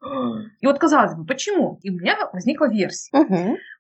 И 0.60 0.66
вот 0.66 0.78
казалось 0.78 1.14
бы, 1.14 1.24
почему? 1.24 1.78
И 1.82 1.90
у 1.90 1.94
меня 1.94 2.16
возникла 2.32 2.68
версия. 2.68 3.16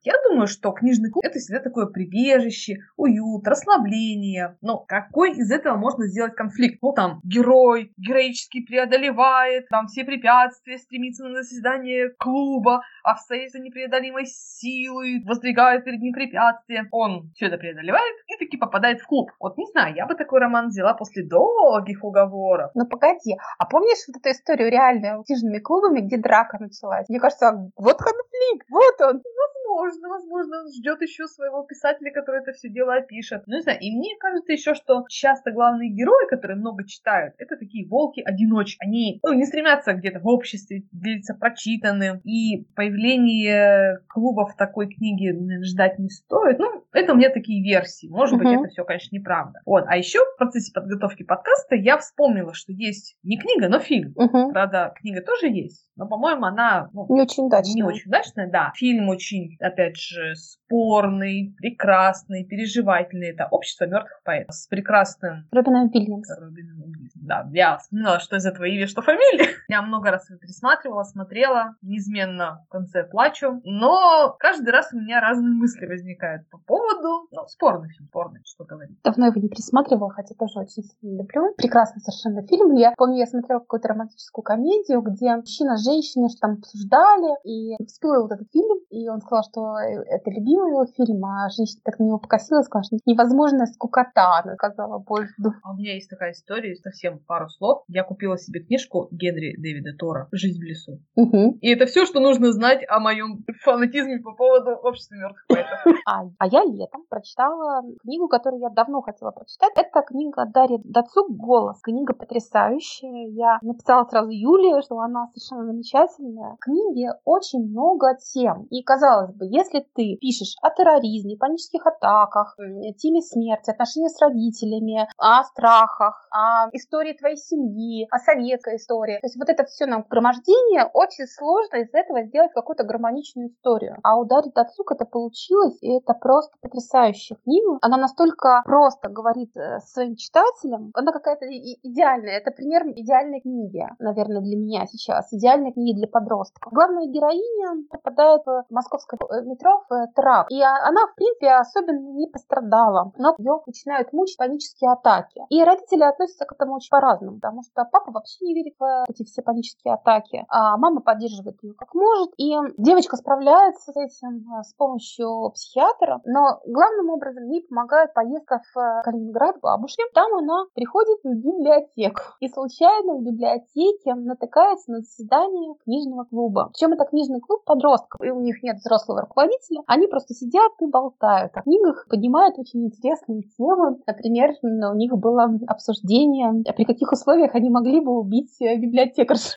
Я 0.04 0.14
думаю, 0.28 0.46
что 0.46 0.70
книжный 0.70 1.10
клуб 1.10 1.24
это 1.24 1.40
всегда 1.40 1.60
такое 1.60 1.86
прибежище, 1.86 2.78
уют, 2.96 3.46
расслабление. 3.46 4.56
Но 4.62 4.78
какой 4.78 5.32
из 5.32 5.50
этого 5.50 5.76
можно 5.76 6.06
сделать 6.06 6.36
конфликт? 6.36 6.78
Ну, 6.82 6.92
там, 6.92 7.20
герой 7.24 7.92
героически 7.96 8.64
преодолевает 8.64 9.68
там 9.68 9.88
все 9.88 10.04
препятствия, 10.04 10.78
стремится 10.78 11.24
на 11.24 11.42
заседание 11.42 12.10
клуба, 12.18 12.82
а 13.08 13.16
за 13.28 13.58
непреодолимой 13.58 14.26
силой, 14.26 15.22
воздвигает 15.24 15.84
перед 15.84 16.00
ним 16.00 16.12
препятствия. 16.12 16.86
Он 16.90 17.30
все 17.34 17.46
это 17.46 17.56
преодолевает 17.56 18.14
и 18.26 18.36
таки 18.36 18.56
попадает 18.58 19.00
в 19.00 19.06
клуб. 19.06 19.30
Вот 19.40 19.56
не 19.56 19.66
знаю, 19.66 19.94
я 19.94 20.06
бы 20.06 20.14
такой 20.14 20.40
роман 20.40 20.68
взяла 20.68 20.92
после 20.94 21.24
долгих 21.24 22.04
уговоров. 22.04 22.70
Ну 22.74 22.86
погоди, 22.86 23.36
а 23.58 23.64
помнишь 23.64 24.04
вот 24.08 24.16
эту 24.20 24.30
историю 24.30 24.70
реальную 24.70 25.22
с 25.22 25.26
книжными 25.26 25.58
клубами, 25.58 26.00
где 26.00 26.18
драка 26.18 26.58
началась? 26.60 27.08
Мне 27.08 27.20
кажется, 27.20 27.70
вот 27.76 27.98
конфликт, 27.98 28.66
вот 28.68 29.00
он. 29.00 29.22
Возможно, 29.68 30.08
возможно, 30.08 30.60
он 30.62 30.72
ждет 30.72 31.02
еще 31.02 31.26
своего 31.26 31.62
писателя, 31.62 32.10
который 32.10 32.40
это 32.40 32.52
все 32.52 32.68
дело 32.68 32.94
опишет. 32.94 33.42
Ну, 33.46 33.56
не 33.56 33.62
знаю, 33.62 33.78
и 33.80 33.94
мне 33.94 34.16
кажется 34.18 34.52
еще, 34.52 34.74
что 34.74 35.04
часто 35.08 35.50
главные 35.50 35.90
герои, 35.90 36.26
которые 36.28 36.56
много 36.56 36.86
читают, 36.86 37.34
это 37.38 37.56
такие 37.56 37.86
волки-одиночки. 37.86 38.78
Они 38.80 39.20
ну, 39.22 39.34
не 39.34 39.44
стремятся 39.44 39.92
где-то 39.92 40.20
в 40.20 40.26
обществе 40.26 40.84
делиться 40.90 41.34
прочитанным, 41.34 42.20
и 42.24 42.64
появление 42.98 44.00
клубов 44.08 44.56
такой 44.56 44.88
книги 44.88 45.28
наверное, 45.28 45.64
ждать 45.64 45.98
не 45.98 46.08
стоит. 46.08 46.58
Ну, 46.58 46.84
это 46.92 47.12
у 47.12 47.16
меня 47.16 47.30
такие 47.30 47.62
версии. 47.62 48.08
Может 48.08 48.38
быть, 48.38 48.48
Мгм. 48.48 48.60
это 48.60 48.70
все, 48.70 48.84
конечно, 48.84 49.14
неправда. 49.14 49.60
Вот. 49.64 49.84
А 49.86 49.96
еще 49.96 50.18
в 50.20 50.36
процессе 50.38 50.72
подготовки 50.72 51.22
подкаста 51.22 51.76
я 51.76 51.98
вспомнила, 51.98 52.54
что 52.54 52.72
есть 52.72 53.16
не 53.22 53.38
книга, 53.38 53.68
но 53.68 53.78
фильм. 53.78 54.12
Мгм. 54.16 54.50
Правда, 54.52 54.92
книга 54.96 55.22
тоже 55.22 55.48
есть, 55.48 55.87
но, 55.98 56.06
по-моему, 56.06 56.46
она 56.46 56.88
ну, 56.92 57.06
Не 57.08 57.22
очень 57.22 57.46
удачно. 57.46 57.74
не 57.74 57.82
очень 57.82 58.08
удачная, 58.08 58.48
да. 58.48 58.72
Фильм 58.76 59.08
очень, 59.08 59.56
опять 59.60 59.96
же, 59.96 60.34
спорный, 60.36 61.54
прекрасный, 61.58 62.44
переживательный. 62.44 63.30
Это 63.30 63.48
«Общество 63.50 63.84
мертвых 63.84 64.20
поэтов» 64.24 64.54
с 64.54 64.68
прекрасным 64.68 65.48
Робином 65.50 65.88
Вильямс. 65.88 66.28
Робином 66.38 66.82
Уильямсом. 66.82 67.22
Да, 67.26 67.48
я 67.52 67.78
вспоминала, 67.78 68.20
что 68.20 68.36
из 68.36 68.46
этого 68.46 68.64
имя, 68.64 68.86
что 68.86 69.02
фамилия. 69.02 69.48
Я 69.68 69.82
много 69.82 70.10
раз 70.10 70.30
его 70.30 70.38
пересматривала, 70.38 71.02
смотрела, 71.02 71.74
неизменно 71.82 72.64
в 72.66 72.70
конце 72.70 73.04
плачу. 73.04 73.60
Но 73.64 74.34
каждый 74.38 74.70
раз 74.70 74.92
у 74.92 74.98
меня 74.98 75.20
разные 75.20 75.52
мысли 75.52 75.84
возникают 75.84 76.48
по 76.48 76.58
поводу... 76.58 77.28
Ну, 77.32 77.46
спорный 77.48 77.90
фильм, 77.90 78.08
спорный, 78.08 78.40
что 78.44 78.64
говорить. 78.64 78.96
Давно 79.02 79.26
его 79.26 79.40
не 79.40 79.48
пересматривала, 79.48 80.10
хотя 80.10 80.34
тоже 80.34 80.60
очень 80.60 80.84
сильно 80.84 81.18
люблю. 81.18 81.54
Прекрасный 81.56 82.00
совершенно 82.00 82.46
фильм. 82.46 82.74
Я 82.74 82.94
помню, 82.96 83.18
я 83.18 83.26
смотрела 83.26 83.58
какую-то 83.58 83.88
романтическую 83.88 84.42
комедию, 84.42 85.02
где 85.02 85.36
мужчина 85.36 85.76
с 85.88 85.90
женщиной 85.90 86.28
что 86.28 86.40
там 86.40 86.52
обсуждали, 86.58 87.34
и 87.44 87.76
всплыл 87.84 88.22
вот 88.22 88.32
этот 88.32 88.48
фильм, 88.52 88.78
и 88.90 89.08
он 89.08 89.20
сказал, 89.20 89.42
что 89.44 89.76
это 89.78 90.30
любимый 90.30 90.70
его 90.70 90.86
фильм, 90.86 91.24
а 91.24 91.48
женщина 91.50 91.80
так 91.84 91.98
на 91.98 92.04
него 92.04 92.18
покосилась, 92.18 92.66
сказала, 92.66 92.84
что 92.84 92.96
невозможная 93.06 93.66
скукота, 93.66 94.40
она 94.42 94.54
сказала, 94.54 95.04
ну, 95.38 95.50
А 95.62 95.72
у 95.72 95.76
меня 95.76 95.94
есть 95.94 96.10
такая 96.10 96.32
история, 96.32 96.76
совсем 96.76 97.18
пару 97.18 97.48
слов. 97.48 97.82
Я 97.88 98.04
купила 98.04 98.38
себе 98.38 98.60
книжку 98.60 99.08
Генри 99.10 99.56
Дэвида 99.56 99.96
Тора 99.98 100.28
«Жизнь 100.32 100.60
в 100.60 100.62
лесу». 100.62 101.00
мгм. 101.16 101.58
И 101.60 101.68
это 101.70 101.86
все, 101.86 102.04
что 102.04 102.20
нужно 102.20 102.52
знать 102.52 102.84
о 102.88 103.00
моем 103.00 103.44
фанатизме 103.62 104.20
по 104.20 104.32
поводу 104.34 104.70
общества 104.72 105.14
мертвых 105.14 105.46
поэтов. 105.48 105.78
А, 106.08 106.22
а 106.38 106.46
я 106.46 106.64
летом 106.64 107.04
прочитала 107.08 107.82
книгу, 108.00 108.28
которую 108.28 108.60
я 108.60 108.70
давно 108.70 109.02
хотела 109.02 109.30
прочитать. 109.30 109.72
Это 109.76 110.02
книга 110.02 110.46
Дарьи 110.46 110.78
Дацук 110.84 111.30
«Голос». 111.30 111.80
Книга 111.82 112.14
потрясающая. 112.14 113.28
Я 113.28 113.58
написала 113.60 114.04
сразу 114.04 114.30
Юле, 114.30 114.80
что 114.82 114.98
она 114.98 115.28
совершенно 115.34 115.72
замечательная. 115.78 116.56
В 116.56 116.64
книге 116.64 117.12
очень 117.24 117.68
много 117.70 118.16
тем. 118.32 118.64
И, 118.70 118.82
казалось 118.82 119.34
бы, 119.34 119.46
если 119.46 119.86
ты 119.94 120.16
пишешь 120.20 120.56
о 120.62 120.70
терроризме, 120.70 121.36
панических 121.36 121.86
атаках, 121.86 122.54
м, 122.58 122.94
теме 122.94 123.22
смерти, 123.22 123.70
отношениях 123.70 124.12
с 124.12 124.20
родителями, 124.20 125.08
о 125.16 125.42
страхах, 125.44 126.28
о 126.30 126.68
истории 126.72 127.14
твоей 127.14 127.36
семьи, 127.36 128.06
о 128.10 128.18
советской 128.18 128.76
истории. 128.76 129.18
То 129.20 129.26
есть 129.26 129.36
вот 129.36 129.48
это 129.48 129.64
все 129.64 129.86
нагромождение, 129.86 130.88
очень 130.92 131.26
сложно 131.26 131.76
из 131.76 131.92
этого 131.92 132.24
сделать 132.24 132.52
какую-то 132.52 132.84
гармоничную 132.84 133.48
историю. 133.48 133.98
А 134.02 134.18
у 134.18 134.24
Дарьи 134.24 134.52
Дацук 134.54 134.92
это 134.92 135.04
получилось, 135.04 135.78
и 135.80 135.98
это 135.98 136.14
просто 136.14 136.52
потрясающая 136.60 137.36
книга. 137.44 137.78
Она 137.82 137.96
настолько 137.96 138.62
просто 138.64 139.08
говорит 139.08 139.56
э, 139.56 139.78
своим 139.80 140.16
читателям, 140.16 140.90
она 140.94 141.12
какая-то 141.12 141.46
идеальная. 141.46 142.38
Это 142.38 142.50
пример 142.50 142.86
идеальной 142.88 143.40
книги, 143.40 143.84
наверное, 143.98 144.40
для 144.40 144.56
меня 144.56 144.86
сейчас. 144.86 145.32
Идеальной 145.68 145.72
книги 145.72 145.96
для 145.96 146.08
подростков. 146.08 146.72
Главная 146.72 147.06
героиня 147.06 147.84
попадает 147.90 148.42
в 148.46 148.64
московское 148.70 149.18
э, 149.18 149.42
метро 149.42 149.82
в 149.88 149.92
э, 149.92 150.06
теракт. 150.14 150.50
И 150.50 150.60
а- 150.60 150.88
она, 150.88 151.06
в 151.06 151.14
принципе, 151.14 151.52
особенно 151.52 151.98
не 152.12 152.26
пострадала. 152.26 153.12
Но 153.16 153.34
ее 153.38 153.60
начинают 153.66 154.12
мучить 154.12 154.36
панические 154.36 154.92
атаки. 154.92 155.42
И 155.50 155.62
родители 155.62 156.02
относятся 156.02 156.44
к 156.44 156.52
этому 156.52 156.76
очень 156.76 156.90
по-разному, 156.90 157.36
потому 157.36 157.62
что 157.62 157.84
папа 157.84 158.12
вообще 158.12 158.44
не 158.44 158.54
верит 158.54 158.74
в 158.78 159.04
эти 159.08 159.24
все 159.24 159.42
панические 159.42 159.94
атаки, 159.94 160.44
а 160.48 160.76
мама 160.76 161.00
поддерживает 161.00 161.58
ее 161.62 161.74
как 161.74 161.94
может. 161.94 162.30
И 162.36 162.54
девочка 162.76 163.16
справляется 163.16 163.92
с 163.92 163.96
этим 163.96 164.46
э, 164.52 164.62
с 164.62 164.74
помощью 164.74 165.50
психиатра, 165.54 166.20
но 166.24 166.60
главным 166.66 167.10
образом 167.10 167.48
ей 167.50 167.66
помогает 167.68 168.14
поездка 168.14 168.60
в 168.74 168.78
э, 168.78 169.02
Калининград 169.04 169.56
бабушке. 169.60 170.02
Там 170.14 170.34
она 170.34 170.64
приходит 170.74 171.18
в 171.24 171.34
библиотеку. 171.34 172.20
И 172.40 172.48
случайно 172.48 173.14
в 173.14 173.22
библиотеке 173.22 174.14
натыкается 174.14 174.92
на 174.92 175.00
заседание 175.00 175.57
книжного 175.84 176.24
клуба. 176.24 176.70
Причем 176.72 176.92
это 176.92 177.04
книжный 177.04 177.40
клуб 177.40 177.64
подростков, 177.64 178.20
и 178.24 178.30
у 178.30 178.40
них 178.40 178.62
нет 178.62 178.76
взрослого 178.76 179.22
руководителя. 179.22 179.82
Они 179.86 180.06
просто 180.06 180.34
сидят 180.34 180.72
и 180.80 180.86
болтают 180.86 181.52
о 181.54 181.62
книгах, 181.62 182.06
поднимают 182.08 182.58
очень 182.58 182.86
интересные 182.86 183.42
темы. 183.56 183.98
Например, 184.06 184.54
у 184.62 184.94
них 184.94 185.12
было 185.16 185.50
обсуждение, 185.66 186.62
при 186.74 186.84
каких 186.84 187.12
условиях 187.12 187.54
они 187.54 187.70
могли 187.70 188.00
бы 188.00 188.12
убить 188.18 188.60
э, 188.60 188.76
библиотекаршу. 188.76 189.56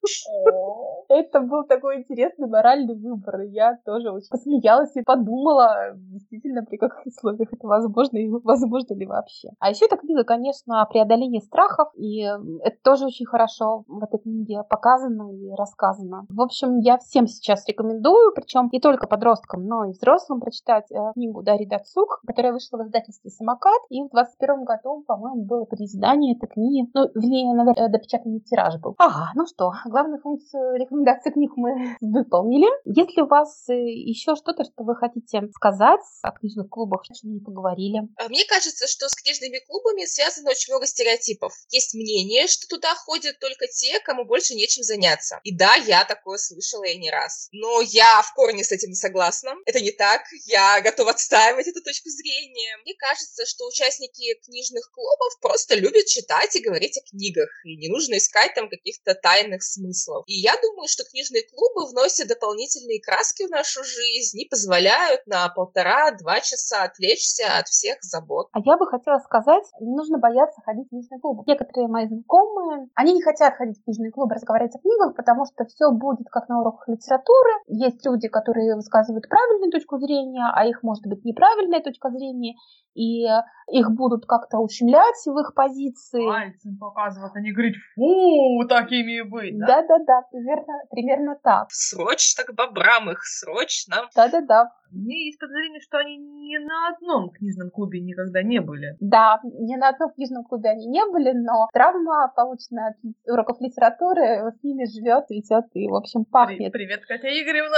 Это 1.10 1.42
был 1.42 1.66
такой 1.66 2.00
интересный 2.00 2.48
моральный 2.48 2.96
выбор. 2.96 3.42
Я 3.42 3.78
тоже 3.86 4.12
очень 4.12 4.30
посмеялась 4.30 4.96
и 4.96 5.02
подумала, 5.02 5.92
действительно, 5.96 6.64
при 6.64 6.78
каких 6.78 7.06
условиях 7.06 7.52
это 7.52 7.68
возможно 7.68 8.18
и 8.18 8.30
возможно 8.30 8.94
ли 8.94 9.06
вообще. 9.06 9.50
А 9.60 9.70
еще 9.70 9.86
эта 9.86 9.98
книга, 9.98 10.24
конечно, 10.24 10.82
о 10.82 10.86
преодолении 10.86 11.40
страхов, 11.40 11.90
и 11.96 12.22
это 12.22 12.78
тоже 12.84 13.06
очень 13.06 13.26
хорошо 13.26 13.84
в 13.88 14.02
этой 14.04 14.20
книге 14.20 14.64
показано 14.70 15.34
и 15.34 15.50
рассказано. 15.56 15.81
В 16.30 16.42
общем, 16.42 16.80
я 16.80 16.98
всем 16.98 17.28
сейчас 17.28 17.68
рекомендую, 17.68 18.34
причем 18.34 18.70
не 18.72 18.80
только 18.80 19.08
подросткам, 19.08 19.66
но 19.66 19.86
и 19.86 19.92
взрослым 19.92 20.40
прочитать 20.40 20.92
э, 20.92 20.96
книгу 21.14 21.42
Дарьи 21.42 21.66
Дацук, 21.66 22.22
которая 22.26 22.54
вышла 22.54 22.78
в 22.78 22.84
издательстве 22.84 23.32
«Самокат», 23.32 23.82
и 23.90 24.02
в 24.04 24.10
21 24.10 24.64
году, 24.64 25.04
по-моему, 25.08 25.44
было 25.44 25.66
переиздание 25.66 26.36
этой 26.36 26.48
книги. 26.48 26.90
Ну, 26.94 27.10
вернее, 27.16 27.54
наверное, 27.54 27.90
допечатанный 27.90 28.42
тираж 28.42 28.80
был. 28.80 28.96
Ага, 28.98 29.32
ну 29.36 29.48
что, 29.48 29.72
главную 29.86 30.22
функцию 30.22 30.76
рекомендации 30.76 31.32
книг 31.32 31.54
мы 31.56 31.98
выполнили. 32.02 32.68
Если 32.86 33.22
у 33.22 33.28
вас 33.28 33.68
э, 33.70 33.74
еще 33.74 34.36
что-то, 34.36 34.64
что 34.64 34.84
вы 34.84 34.96
хотите 34.96 35.50
сказать 35.56 36.02
о 36.22 36.32
книжных 36.32 36.70
клубах, 36.70 37.02
о 37.10 37.14
чем 37.14 37.34
не 37.34 37.40
поговорили. 37.40 38.02
Мне 38.30 38.46
кажется, 38.48 38.88
что 38.88 39.10
с 39.10 39.16
книжными 39.16 39.60
клубами 39.66 40.06
связано 40.06 40.52
очень 40.52 40.74
много 40.74 40.86
стереотипов. 40.86 41.54
Есть 41.70 41.94
мнение, 41.94 42.48
что 42.48 42.68
туда 42.68 42.94
ходят 42.96 43.40
только 43.40 43.66
те, 43.68 44.00
кому 44.00 44.26
больше 44.26 44.54
нечем 44.54 44.84
заняться. 44.84 45.40
И 45.44 45.56
да, 45.56 45.71
я 45.76 46.06
такое 46.06 46.38
слышала 46.38 46.84
и 46.84 46.98
не 46.98 47.12
раз. 47.12 47.50
Но 47.52 47.82
я 47.82 48.22
в 48.22 48.34
корне 48.34 48.64
с 48.64 48.72
этим 48.72 48.90
не 48.90 48.96
согласна. 48.96 49.52
Это 49.66 49.80
не 49.80 49.92
так. 49.92 50.22
Я 50.46 50.82
готова 50.82 51.12
отстаивать 51.12 51.68
эту 51.68 51.82
точку 51.82 52.10
зрения. 52.10 52.78
Мне 52.84 52.94
кажется, 52.98 53.46
что 53.46 53.68
участники 53.68 54.40
книжных 54.46 54.90
клубов 54.92 55.40
просто 55.42 55.76
любят 55.76 56.06
читать 56.06 56.56
и 56.56 56.64
говорить 56.64 56.98
о 56.98 57.10
книгах. 57.10 57.50
И 57.66 57.78
не 57.78 57.90
нужно 57.90 58.18
искать 58.18 58.54
там 58.54 58.70
каких-то 58.70 59.16
тайных 59.16 59.64
смыслов. 59.64 60.24
И 60.28 60.34
я 60.34 60.56
думаю, 60.62 60.88
что 60.88 61.04
книжные 61.04 61.44
клубы 61.44 61.90
вносят 61.90 62.28
дополнительные 62.28 63.02
краски 63.02 63.48
в 63.48 63.52
нашу 63.52 63.84
жизнь 63.84 64.40
и 64.40 64.48
позволяют 64.48 65.26
на 65.28 65.50
полтора-два 65.50 66.42
часа 66.42 66.84
отвлечься 66.84 67.58
от 67.58 67.68
всех 67.68 67.98
забот. 68.02 68.48
А 68.54 68.60
я 68.64 68.78
бы 68.78 68.88
хотела 68.88 69.20
сказать, 69.20 69.64
не 69.80 69.96
нужно 69.96 70.18
бояться 70.18 70.62
ходить 70.62 70.88
в 70.88 70.90
книжные 70.90 71.20
клубы. 71.20 71.44
Некоторые 71.48 71.88
мои 71.88 72.08
знакомые, 72.08 72.88
они 72.96 73.14
не 73.14 73.22
хотят 73.22 73.56
ходить 73.56 73.80
в 73.80 73.84
книжные 73.84 74.12
клубы, 74.12 74.36
разговаривать 74.36 74.76
о 74.76 74.80
книгах, 74.80 75.16
потому 75.16 75.46
что 75.46 75.61
все 75.66 75.92
будет 75.92 76.28
как 76.30 76.50
на 76.50 76.62
уроках 76.62 76.88
литературы. 76.88 77.52
Есть 77.68 78.06
люди, 78.06 78.28
которые 78.28 78.76
высказывают 78.76 79.28
правильную 79.28 79.72
точку 79.72 79.98
зрения, 79.98 80.50
а 80.54 80.66
их 80.66 80.84
может 80.84 81.06
быть 81.08 81.24
неправильная 81.26 81.82
точка 81.82 82.10
зрения, 82.10 82.56
и 82.94 83.24
их 83.72 83.92
будут 83.92 84.26
как-то 84.26 84.60
ущемлять 84.60 85.16
в 85.26 85.38
их 85.40 85.54
позиции. 85.54 86.26
Пальцем 86.26 86.78
показывать, 86.78 87.32
а 87.36 87.40
не 87.40 87.52
говорить, 87.52 87.76
фу, 87.96 88.68
такими 88.68 89.22
быть, 89.22 89.58
да? 89.58 89.82
Да-да-да, 89.82 90.24
примерно, 90.30 90.74
примерно 90.90 91.38
так. 91.42 91.68
Срочно 91.72 92.44
к 92.44 92.54
бобрам 92.54 93.10
их, 93.10 93.24
срочно. 93.24 94.10
Да-да-да. 94.16 94.72
У 94.94 94.98
меня 94.98 95.16
есть 95.24 95.40
подозрение, 95.40 95.80
что 95.80 96.00
они 96.00 96.18
ни 96.18 96.58
на 96.58 96.90
одном 96.90 97.30
книжном 97.30 97.70
клубе 97.72 98.02
никогда 98.02 98.44
не 98.44 98.60
были. 98.60 98.98
Да, 99.00 99.40
ни 99.44 99.78
на 99.78 99.88
одном 99.90 100.12
книжном 100.12 100.44
клубе 100.44 100.70
они 100.70 100.86
не 100.88 101.06
были, 101.06 101.32
но 101.32 101.70
травма, 101.72 102.30
полученная 102.36 102.90
от 102.90 103.32
уроков 103.32 103.62
литературы, 103.62 104.52
с 104.52 104.64
ними 104.64 104.84
живет, 104.84 105.32
цветет 105.52 105.66
и, 105.74 105.88
в 105.88 105.96
общем, 105.96 106.26
пахнет. 106.26 106.72
Привет, 106.72 107.06
Катя 107.06 107.28
Игоревна. 107.28 107.78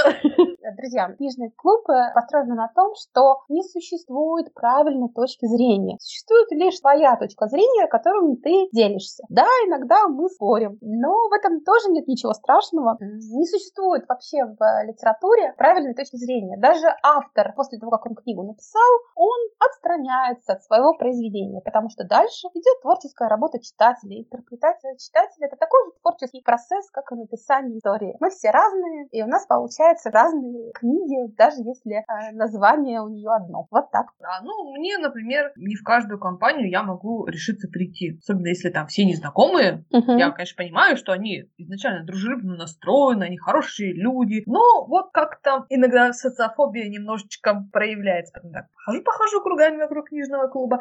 Друзья, 0.78 1.12
книжный 1.18 1.52
клуб 1.52 1.90
э, 1.90 2.14
построен 2.14 2.48
на 2.50 2.68
том, 2.74 2.94
что 2.96 3.44
не 3.50 3.64
существует 3.64 4.54
правильной 4.54 5.10
точки 5.10 5.46
зрения. 5.46 5.98
Существует 6.00 6.52
лишь 6.52 6.80
твоя 6.80 7.16
точка 7.18 7.48
зрения, 7.48 7.88
которым 7.88 8.38
ты 8.38 8.70
делишься. 8.72 9.24
Да, 9.30 9.46
иногда 9.68 10.08
мы 10.08 10.30
спорим, 10.30 10.78
но 10.82 11.12
в 11.30 11.34
этом 11.34 11.62
тоже 11.62 11.90
нет 11.90 12.08
ничего 12.08 12.34
страшного. 12.34 12.98
Не 13.00 13.46
существует 13.46 14.06
вообще 14.08 14.46
в 14.46 14.62
э, 14.62 14.88
литературе 14.88 15.54
правильной 15.58 15.94
точки 15.94 16.16
зрения. 16.16 16.58
Даже 16.58 16.88
автор, 17.04 17.54
после 17.56 17.80
того, 17.80 17.92
как 17.92 18.06
он 18.06 18.16
книгу 18.16 18.44
написал, 18.44 18.92
он 19.16 19.40
отстраняется 19.60 20.54
от 20.54 20.64
своего 20.64 20.94
произведения, 20.94 21.62
потому 21.62 21.90
что 21.90 22.06
дальше 22.06 22.48
идет 22.54 22.82
творческая 22.82 23.30
работа 23.30 23.60
читателя. 23.60 24.20
Интерпретация 24.20 24.96
читателя— 24.96 25.48
это 25.48 25.58
такой 25.58 25.86
же 25.86 25.92
творческий 26.02 26.42
процесс, 26.42 26.90
как 26.92 27.12
и 27.12 27.16
написание 27.16 27.63
истории. 27.72 28.16
Мы 28.20 28.30
все 28.30 28.52
разные, 28.52 29.08
и 29.12 29.22
у 29.24 29.28
нас 29.28 29.46
получаются 29.46 30.12
разные 30.12 30.72
книги, 30.74 31.32
даже 31.36 31.58
если 31.58 31.98
э, 31.98 32.32
название 32.34 33.02
у 33.02 33.10
нее 33.10 33.32
одно. 33.32 33.68
Вот 33.72 33.92
так. 33.92 34.08
Да, 34.20 34.42
ну, 34.44 34.72
мне, 34.74 34.98
например, 34.98 35.52
не 35.56 35.76
в 35.76 35.84
каждую 35.84 36.20
компанию 36.20 36.70
я 36.70 36.84
могу 36.84 37.26
решиться 37.26 37.68
прийти. 37.68 38.18
Особенно 38.22 38.48
если 38.48 38.70
там 38.70 38.88
все 38.88 39.06
незнакомые. 39.06 39.86
Я, 39.90 40.32
конечно, 40.32 40.58
понимаю, 40.58 40.98
что 40.98 41.12
они 41.12 41.50
изначально 41.58 42.06
дружелюбно 42.06 42.56
настроены, 42.56 43.24
они 43.24 43.38
хорошие 43.38 43.94
люди. 43.94 44.44
Но 44.46 44.86
вот 44.86 45.12
как-то 45.12 45.66
иногда 45.70 46.14
социофобия 46.14 46.90
немножечко 46.90 47.66
проявляется. 47.72 48.34
Потом 48.34 48.52
так 48.52 48.66
похожу-похожу 48.86 49.42
кругами 49.42 49.78
вокруг 49.78 50.10
книжного 50.10 50.48
клуба 50.48 50.80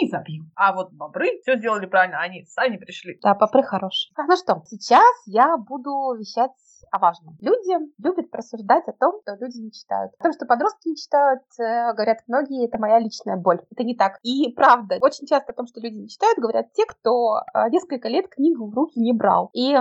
и 0.00 0.08
забью. 0.08 0.44
А 0.54 0.72
вот 0.72 0.92
бобры 0.92 1.40
все 1.42 1.56
сделали 1.56 1.86
правильно, 1.86 2.20
они 2.20 2.44
сами 2.46 2.76
пришли. 2.76 3.18
Да, 3.22 3.34
бобры 3.34 3.62
хорошие. 3.62 4.12
Ну 4.16 4.36
что, 4.36 4.62
сейчас 4.66 5.22
я 5.26 5.56
буду 5.56 6.19
вещать 6.20 6.52
о 6.90 6.98
важном. 6.98 7.36
Люди 7.40 7.92
любят 7.98 8.30
просуждать 8.30 8.86
о 8.88 8.92
том, 8.92 9.20
что 9.22 9.36
люди 9.40 9.58
не 9.58 9.72
читают. 9.72 10.12
О 10.18 10.24
том, 10.24 10.32
что 10.32 10.46
подростки 10.46 10.88
не 10.88 10.96
читают, 10.96 11.42
э, 11.58 11.92
говорят 11.94 12.18
многие, 12.26 12.66
это 12.66 12.78
моя 12.78 12.98
личная 12.98 13.36
боль. 13.36 13.60
Это 13.70 13.84
не 13.84 13.94
так. 13.94 14.18
И 14.22 14.52
правда, 14.52 14.98
очень 15.00 15.26
часто 15.26 15.52
о 15.52 15.54
том, 15.54 15.66
что 15.66 15.80
люди 15.80 15.94
не 15.94 16.08
читают, 16.08 16.38
говорят 16.38 16.72
те, 16.72 16.84
кто 16.86 17.38
э, 17.38 17.70
несколько 17.70 18.08
лет 18.08 18.28
книгу 18.28 18.66
в 18.66 18.74
руки 18.74 18.98
не 19.00 19.12
брал. 19.12 19.50
И 19.52 19.74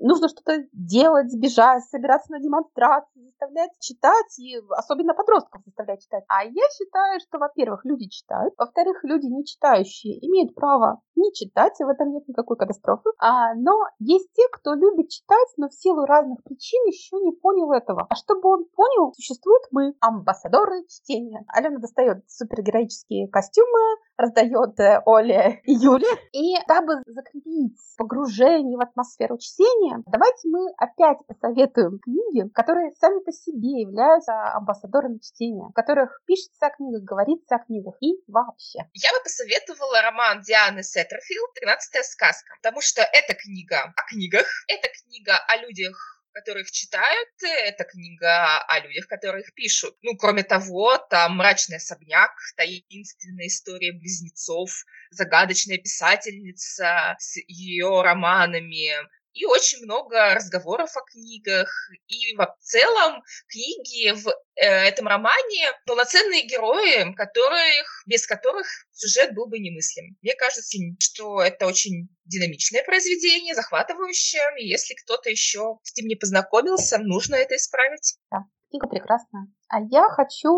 нужно 0.00 0.28
что-то 0.28 0.64
делать, 0.72 1.30
сбежать, 1.30 1.84
собираться 1.84 2.32
на 2.32 2.40
демонстрации, 2.40 3.17
заставлять 3.38 3.70
читать, 3.80 4.38
и 4.38 4.56
особенно 4.70 5.14
подростков 5.14 5.62
заставлять 5.64 6.02
читать. 6.02 6.24
А 6.28 6.44
я 6.44 6.62
считаю, 6.76 7.20
что, 7.20 7.38
во-первых, 7.38 7.84
люди 7.84 8.08
читают, 8.08 8.54
во-вторых, 8.58 9.04
люди 9.04 9.26
не 9.26 9.44
читающие 9.44 10.18
имеют 10.26 10.54
право 10.54 11.00
не 11.14 11.32
читать, 11.32 11.80
и 11.80 11.84
в 11.84 11.88
этом 11.88 12.12
нет 12.12 12.26
никакой 12.28 12.56
катастрофы. 12.56 13.10
А, 13.18 13.54
но 13.54 13.72
есть 13.98 14.32
те, 14.32 14.42
кто 14.52 14.74
любит 14.74 15.08
читать, 15.08 15.48
но 15.56 15.68
в 15.68 15.74
силу 15.74 16.04
разных 16.04 16.42
причин 16.44 16.84
еще 16.86 17.16
не 17.16 17.32
понял 17.32 17.72
этого. 17.72 18.06
А 18.08 18.14
чтобы 18.14 18.48
он 18.48 18.64
понял, 18.74 19.12
существуют 19.14 19.62
мы, 19.70 19.94
амбассадоры 20.00 20.84
чтения. 20.88 21.44
Алена 21.48 21.78
достает 21.78 22.24
супергероические 22.28 23.28
костюмы, 23.28 23.98
раздает 24.18 24.78
э, 24.80 25.00
Оле 25.06 25.62
и 25.64 25.72
Юле. 25.72 26.08
И 26.32 26.56
дабы 26.66 27.02
закрепить 27.06 27.78
погружение 27.96 28.76
в 28.76 28.80
атмосферу 28.80 29.38
чтения, 29.38 30.02
давайте 30.06 30.48
мы 30.48 30.70
опять 30.76 31.18
посоветуем 31.26 31.98
книги, 32.00 32.48
которые 32.52 32.92
сами 33.00 33.20
по 33.24 33.32
себе 33.32 33.80
являются 33.80 34.32
амбассадорами 34.54 35.18
чтения, 35.18 35.68
в 35.68 35.72
которых 35.72 36.20
пишется 36.26 36.66
о 36.66 36.70
книгах, 36.70 37.02
говорится 37.02 37.56
о 37.56 37.64
книгах 37.64 37.94
и 38.00 38.20
вообще. 38.26 38.80
Я 38.92 39.10
бы 39.12 39.22
посоветовала 39.22 40.02
роман 40.02 40.42
Дианы 40.42 40.82
Сеттерфилд 40.82 41.54
«Тринадцатая 41.54 42.02
сказка», 42.02 42.54
потому 42.60 42.80
что 42.80 43.02
это 43.02 43.34
книга 43.34 43.94
о 43.96 44.02
книгах, 44.08 44.46
это 44.66 44.88
книга 44.88 45.38
о 45.46 45.56
людях, 45.58 46.17
которых 46.32 46.70
читают, 46.70 47.28
это 47.42 47.84
книга 47.84 48.58
о 48.62 48.80
людях, 48.80 49.06
которых 49.06 49.52
пишут. 49.54 49.96
Ну, 50.02 50.16
кроме 50.16 50.42
того, 50.42 50.98
там 50.98 51.36
«Мрачный 51.36 51.78
особняк», 51.78 52.32
таинственная 52.56 53.46
история 53.46 53.92
близнецов, 53.92 54.70
загадочная 55.10 55.78
писательница 55.78 57.16
с 57.18 57.36
ее 57.46 58.02
романами, 58.02 58.90
и 59.32 59.44
очень 59.46 59.84
много 59.84 60.34
разговоров 60.34 60.96
о 60.96 61.02
книгах. 61.02 61.70
И 62.06 62.34
в 62.36 62.56
целом 62.60 63.22
книги 63.48 64.12
в 64.12 64.28
э, 64.56 64.66
этом 64.66 65.06
романе 65.06 65.70
полноценные 65.86 66.46
герои, 66.46 67.12
которых, 67.14 68.02
без 68.06 68.26
которых 68.26 68.66
сюжет 68.92 69.34
был 69.34 69.46
бы 69.46 69.58
немыслим. 69.58 70.16
Мне 70.22 70.34
кажется, 70.34 70.78
что 71.00 71.40
это 71.40 71.66
очень 71.66 72.08
динамичное 72.24 72.84
произведение, 72.84 73.54
захватывающее. 73.54 74.42
И 74.58 74.68
если 74.68 74.94
кто-то 74.94 75.30
еще 75.30 75.78
с 75.82 75.96
ним 75.96 76.08
не 76.08 76.16
познакомился, 76.16 76.98
нужно 76.98 77.36
это 77.36 77.56
исправить. 77.56 78.16
Да, 78.30 78.38
книга 78.70 78.88
прекрасная. 78.88 79.46
А 79.68 79.80
я 79.90 80.08
хочу 80.08 80.50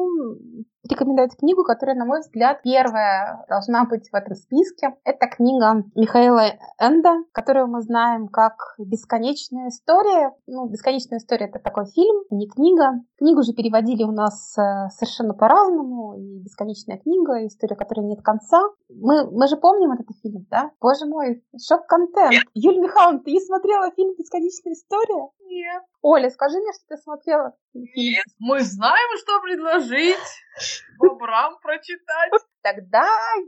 рекомендовать 0.91 1.36
книгу, 1.36 1.64
которая, 1.64 1.97
на 1.97 2.05
мой 2.05 2.20
взгляд, 2.20 2.62
первая 2.62 3.45
должна 3.49 3.84
быть 3.84 4.11
в 4.11 4.14
этом 4.14 4.34
списке. 4.34 4.95
Это 5.05 5.26
книга 5.26 5.84
Михаила 5.95 6.45
Энда, 6.78 7.24
которую 7.32 7.68
мы 7.68 7.80
знаем 7.82 8.28
как 8.28 8.74
«Бесконечная 8.78 9.68
история». 9.68 10.32
Ну, 10.47 10.68
«Бесконечная 10.68 11.18
история»— 11.18 11.47
это 11.49 11.59
такой 11.59 11.86
фильм, 11.86 12.24
не 12.30 12.49
книга. 12.49 13.01
Книгу 13.18 13.43
же 13.43 13.53
переводили 13.53 14.03
у 14.03 14.12
нас 14.12 14.57
э, 14.59 14.88
совершенно 14.91 15.34
по-разному. 15.34 16.16
И 16.18 16.41
«Бесконечная 16.41 16.99
книга», 16.99 17.41
и 17.41 17.47
«История, 17.47 17.76
которой 17.76 18.07
нет 18.07 18.22
конца». 18.22 18.61
Мы, 18.88 19.30
мы 19.30 19.47
же 19.49 19.57
помним 19.57 19.93
этот 19.93 20.07
фильм, 20.22 20.47
да? 20.51 20.70
Боже 20.80 21.07
мой, 21.07 21.45
шок-контент. 21.57 22.34
Юль 22.55 22.78
Михайловна, 22.78 23.20
ты 23.20 23.32
не 23.32 23.41
смотрела 23.41 23.91
фильм 23.93 24.14
«Бесконечная 24.18 24.74
история»? 24.74 25.28
Нет. 25.51 25.82
Оля, 26.03 26.30
скажи 26.30 26.59
мне, 26.59 26.72
что 26.72 26.84
ты 26.88 26.97
смотрела. 27.03 27.55
Нет, 27.74 28.24
мы 28.38 28.61
знаем, 28.61 29.18
что 29.18 29.41
предложить 29.43 30.16
бобрам 30.98 31.58
прочитать. 31.61 32.32
Тогда 32.62 33.06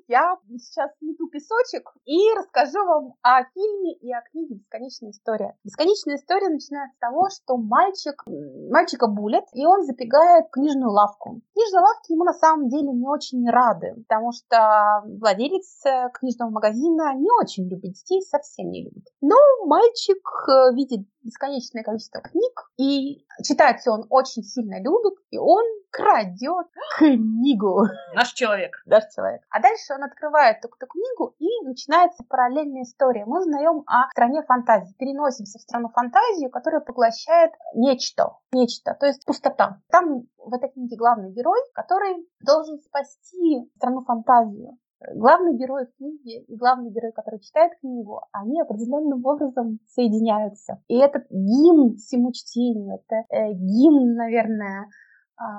я 0.09 0.37
сейчас 0.59 0.91
смету 0.99 1.29
песочек 1.29 1.91
и 2.05 2.19
расскажу 2.35 2.85
вам 2.85 3.15
о 3.23 3.45
фильме 3.45 3.95
и 3.97 4.11
о 4.13 4.23
книге 4.23 4.55
«Бесконечная 4.55 5.11
история». 5.11 5.57
«Бесконечная 5.65 6.17
история» 6.17 6.49
начинается 6.49 6.97
с 6.97 7.01
того, 7.01 7.29
что 7.29 7.57
мальчик, 7.59 8.23
мальчика 8.71 9.07
булят, 9.09 9.45
и 9.53 9.67
он 9.67 9.83
забегает 9.83 10.47
в 10.47 10.51
книжную 10.51 10.91
лавку. 10.91 11.43
Книжные 11.53 11.81
лавки 11.81 12.13
ему 12.13 12.25
на 12.25 12.33
самом 12.33 12.69
деле 12.69 12.91
не 12.91 13.07
очень 13.07 13.49
рады, 13.51 13.95
потому 14.09 14.33
что 14.33 15.03
владелец 15.05 15.85
э, 15.85 16.09
книжного 16.15 16.51
магазина 16.51 17.15
не 17.15 17.29
очень 17.41 17.69
любит 17.69 17.93
детей, 17.93 18.23
совсем 18.23 18.71
не 18.71 18.85
любит. 18.85 19.05
Но 19.21 19.37
мальчик 19.67 20.27
э, 20.49 20.75
видит 20.75 21.07
бесконечное 21.23 21.83
количество 21.83 22.21
книг, 22.21 22.71
и 22.79 23.25
читать 23.45 23.87
он 23.87 24.07
очень 24.09 24.43
сильно 24.43 24.83
любит, 24.83 25.15
и 25.31 25.39
он 25.39 25.65
крадет 25.91 26.67
книгу. 26.99 27.85
Наш 28.15 28.33
человек. 28.33 28.83
Наш 29.03 29.15
человек. 29.15 29.43
А 29.51 29.61
дальше 29.61 29.95
он 29.95 30.05
открывает 30.05 30.59
эту, 30.59 30.87
книгу, 30.87 31.35
и 31.39 31.47
начинается 31.65 32.25
параллельная 32.29 32.83
история. 32.83 33.25
Мы 33.25 33.41
узнаем 33.41 33.83
о 33.87 34.11
стране 34.11 34.43
фантазии. 34.43 34.95
Переносимся 34.99 35.59
в 35.59 35.63
страну 35.63 35.89
фантазии, 35.89 36.49
которая 36.49 36.81
поглощает 36.81 37.53
нечто. 37.75 38.37
Нечто, 38.53 38.95
то 38.99 39.07
есть 39.07 39.25
пустота. 39.25 39.81
Там 39.91 40.25
в 40.39 40.53
этой 40.55 40.71
книге 40.71 40.97
главный 40.97 41.33
герой, 41.33 41.59
который 41.75 42.29
должен 42.41 42.79
спасти 42.81 43.71
страну 43.77 44.05
фантазию 44.05 44.79
главный 45.15 45.57
герой 45.57 45.87
книги 45.97 46.45
и 46.45 46.57
главный 46.57 46.91
герой, 46.91 47.13
который 47.13 47.41
читает 47.41 47.73
книгу, 47.81 48.21
они 48.33 48.61
определенным 48.61 49.25
образом 49.25 49.79
соединяются. 49.89 50.81
И 50.89 50.97
этот 50.97 51.25
гимн 51.31 51.97
всему 51.97 52.33
чтению, 52.33 53.01
это 53.01 53.25
э, 53.35 53.53
гимн, 53.53 54.15
наверное, 54.15 54.87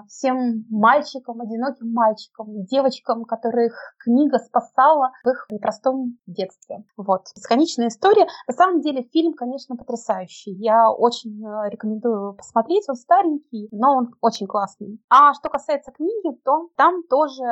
всем 0.08 0.66
мальчикам, 0.70 1.42
одиноким 1.42 1.92
мальчикам, 1.94 2.66
девочкам, 2.66 3.26
которых 3.26 3.74
книга 4.00 4.40
спасала 4.40 5.12
в 5.24 5.30
их 5.30 5.46
непростом 5.50 6.18
детстве. 6.28 6.84
Вот. 6.98 7.28
Бесконечная 7.36 7.88
история. 7.88 8.28
На 8.48 8.54
самом 8.54 8.82
деле 8.82 9.04
фильм, 9.04 9.34
конечно, 9.34 9.76
потрясающий. 9.76 10.54
Я 10.54 10.92
очень 10.92 11.44
э, 11.44 11.70
рекомендую 11.70 12.34
посмотреть. 12.34 12.88
Он 12.88 12.96
старенький, 12.96 13.68
но 13.72 13.98
он 13.98 14.16
очень 14.22 14.48
классный. 14.48 15.00
А 15.10 15.34
что 15.34 15.50
касается 15.50 15.92
книги, 15.92 16.36
то 16.44 16.70
там 16.76 17.04
тоже 17.10 17.44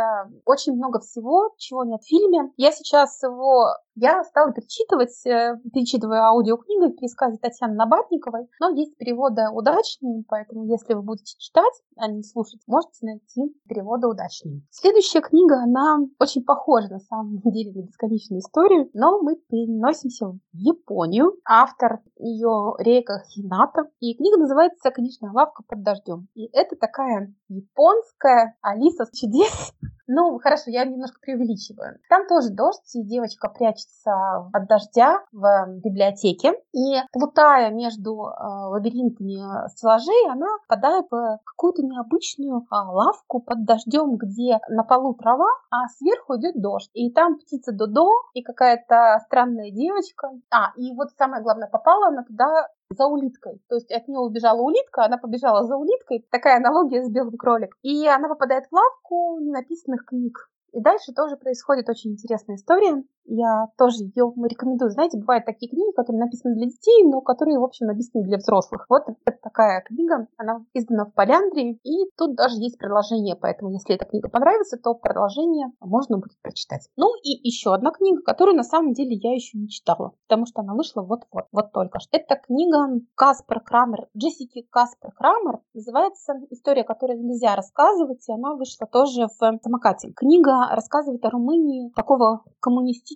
очень 0.46 0.74
много 0.74 1.00
всего, 1.00 1.54
чего 1.58 1.84
нет 1.84 2.02
в 2.02 2.08
фильме. 2.08 2.52
Я 2.58 2.72
сейчас 2.72 3.22
его 3.24 3.68
я 4.02 4.24
стала 4.24 4.52
перечитывать, 4.52 5.14
э, 5.28 5.58
перечитывая 5.72 6.22
аудиокнигу 6.22 6.88
в 6.88 6.96
пересказе 6.96 7.38
Татьяны 7.38 7.76
Набатниковой, 7.76 8.48
но 8.60 8.70
есть 8.70 8.98
переводы 8.98 9.44
удачнее, 9.54 10.24
поэтому 10.28 10.66
если 10.66 10.96
вы 10.96 11.04
будете 11.04 11.38
читать, 11.38 11.74
а 11.98 12.08
не 12.08 12.24
слушать, 12.24 12.62
можете 12.66 13.06
найти 13.06 13.56
переводы 13.70 14.08
удачнее. 14.08 14.64
Следующая 14.72 15.22
книга, 15.22 15.62
она 15.62 16.00
очень 16.20 16.44
похожа 16.44 16.90
на 16.90 17.00
самом 17.00 17.42
деле 17.46 17.74
на 17.74 17.86
бесконечную 17.86 18.40
историю, 18.40 18.90
но 18.94 19.22
мы 19.22 19.36
переносимся 19.36 20.26
в 20.28 20.40
Японию. 20.54 21.34
Автор 21.48 22.02
ее 22.18 22.74
Рейка 22.80 23.24
Хината, 23.30 23.84
и 24.00 24.16
книга 24.16 24.40
называется 24.40 24.90
«Книжная 24.90 25.32
лавка 25.32 25.62
под 25.68 25.84
дождем». 25.84 26.28
И 26.34 26.50
это 26.54 26.76
такая 26.76 27.34
японская 27.50 28.58
Алиса 28.62 29.06
чудес, 29.14 29.74
ну, 30.08 30.40
хорошо, 30.40 30.72
я 30.72 30.86
немножко 30.86 31.20
преувеличиваю. 31.22 32.00
Там 32.10 32.28
тоже 32.28 32.50
дождь, 32.50 32.96
и 32.96 33.04
девочка 33.04 33.48
прячется 33.48 33.91
от 34.06 34.68
дождя 34.68 35.24
в 35.32 35.68
библиотеке. 35.84 36.54
И 36.74 37.02
плутая 37.12 37.72
между 37.72 38.26
э, 38.26 38.44
лабиринтами 38.70 39.70
стеллажей, 39.70 40.30
она 40.30 40.48
попадает 40.68 41.06
в 41.12 41.40
какую-то 41.46 41.84
необычную 41.84 42.60
э, 42.60 42.66
лавку 42.70 43.42
под 43.42 43.66
дождем, 43.66 44.18
где 44.18 44.60
на 44.70 44.84
полу 44.84 45.14
трава, 45.14 45.50
а 45.70 45.88
сверху 45.90 46.38
идет 46.38 46.62
дождь. 46.62 46.90
И 46.94 47.12
там 47.12 47.38
птица 47.38 47.72
Додо 47.72 48.10
и 48.34 48.42
какая-то 48.42 49.20
странная 49.26 49.72
девочка. 49.72 50.30
А, 50.50 50.72
и 50.76 50.94
вот 50.94 51.10
самое 51.18 51.44
главное, 51.44 51.68
попала 51.68 52.08
она 52.08 52.24
туда 52.24 52.68
за 52.90 53.06
улиткой. 53.06 53.62
То 53.70 53.76
есть 53.76 53.92
от 53.92 54.08
нее 54.08 54.20
убежала 54.20 54.62
улитка, 54.62 55.06
она 55.06 55.18
побежала 55.18 55.66
за 55.66 55.76
улиткой. 55.76 56.26
Такая 56.32 56.58
аналогия 56.58 57.04
с 57.04 57.10
белым 57.10 57.38
кроликом. 57.38 57.78
И 57.82 58.08
она 58.08 58.28
попадает 58.28 58.66
в 58.66 58.74
лавку 58.74 59.40
ненаписанных 59.40 60.06
книг. 60.06 60.50
И 60.74 60.80
дальше 60.80 61.12
тоже 61.14 61.36
происходит 61.36 61.90
очень 61.90 62.12
интересная 62.12 62.56
история. 62.56 63.04
Я 63.26 63.68
тоже 63.78 64.04
ее 64.04 64.34
рекомендую. 64.44 64.92
Знаете, 64.92 65.18
бывают 65.18 65.46
такие 65.46 65.70
книги, 65.70 65.92
которые 65.96 66.20
написаны 66.20 66.56
для 66.56 66.68
детей, 66.68 67.04
но 67.06 67.22
которые, 67.22 67.60
в 67.60 67.64
общем, 67.64 67.88
написаны 67.88 68.24
для 68.24 68.38
взрослых. 68.38 68.86
Вот 68.90 69.04
это 69.08 69.38
такая 69.42 69.82
книга, 69.82 70.28
она 70.38 70.66
издана 70.74 71.06
в 71.06 71.14
Поляндрии, 71.14 71.80
и 71.84 72.10
тут 72.18 72.36
даже 72.36 72.56
есть 72.58 72.78
продолжение, 72.78 73.36
поэтому 73.36 73.72
если 73.72 73.96
эта 73.96 74.06
книга 74.06 74.30
понравится, 74.30 74.78
то 74.78 74.94
продолжение 74.96 75.72
можно 75.80 76.18
будет 76.18 76.40
прочитать. 76.42 76.90
Ну 76.98 77.08
и 77.24 77.30
еще 77.48 77.74
одна 77.74 77.92
книга, 77.92 78.22
которую 78.22 78.58
на 78.58 78.64
самом 78.64 78.94
деле 78.94 79.16
я 79.16 79.34
еще 79.34 79.58
не 79.58 79.70
читала, 79.70 80.14
потому 80.28 80.46
что 80.46 80.62
она 80.62 80.74
вышла 80.74 81.02
вот-вот, 81.02 81.46
вот 81.52 81.72
только 81.72 82.00
что. 82.00 82.18
Это 82.18 82.36
книга 82.36 82.88
Каспер 83.16 83.62
Крамер, 83.62 84.08
Джессики 84.18 84.68
Каспер 84.70 85.12
Крамер, 85.12 85.62
называется 85.74 86.34
«История, 86.50 86.84
которую 86.84 87.24
нельзя 87.24 87.56
рассказывать», 87.56 88.28
и 88.28 88.34
она 88.34 88.56
вышла 88.56 88.88
тоже 88.88 89.28
в 89.40 89.60
самокате. 89.62 90.12
Книга 90.16 90.68
рассказывает 90.72 91.24
о 91.26 91.30
Румынии 91.30 91.92
такого 91.96 92.44
коммунистического 92.60 93.11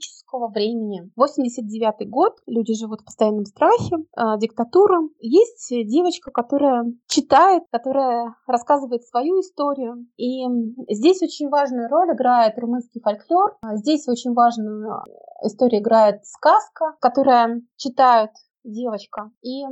времени. 0.49 1.11
89 1.15 2.09
год, 2.09 2.33
люди 2.45 2.73
живут 2.73 3.01
в 3.01 3.05
постоянном 3.05 3.45
страхе, 3.45 3.95
э, 3.95 4.37
диктатура. 4.39 4.99
Есть 5.19 5.69
девочка, 5.69 6.31
которая 6.31 6.85
читает, 7.07 7.63
которая 7.71 8.35
рассказывает 8.47 9.03
свою 9.05 9.39
историю. 9.39 10.07
И 10.17 10.45
здесь 10.89 11.21
очень 11.21 11.49
важную 11.49 11.89
роль 11.89 12.13
играет 12.13 12.57
румынский 12.57 13.01
фольклор. 13.01 13.57
Здесь 13.73 14.07
очень 14.07 14.33
важную 14.33 15.03
историю 15.43 15.81
играет 15.81 16.25
сказка, 16.25 16.95
которая 16.99 17.61
читают 17.77 18.31
девочка. 18.65 19.31
И 19.41 19.63
э, 19.63 19.67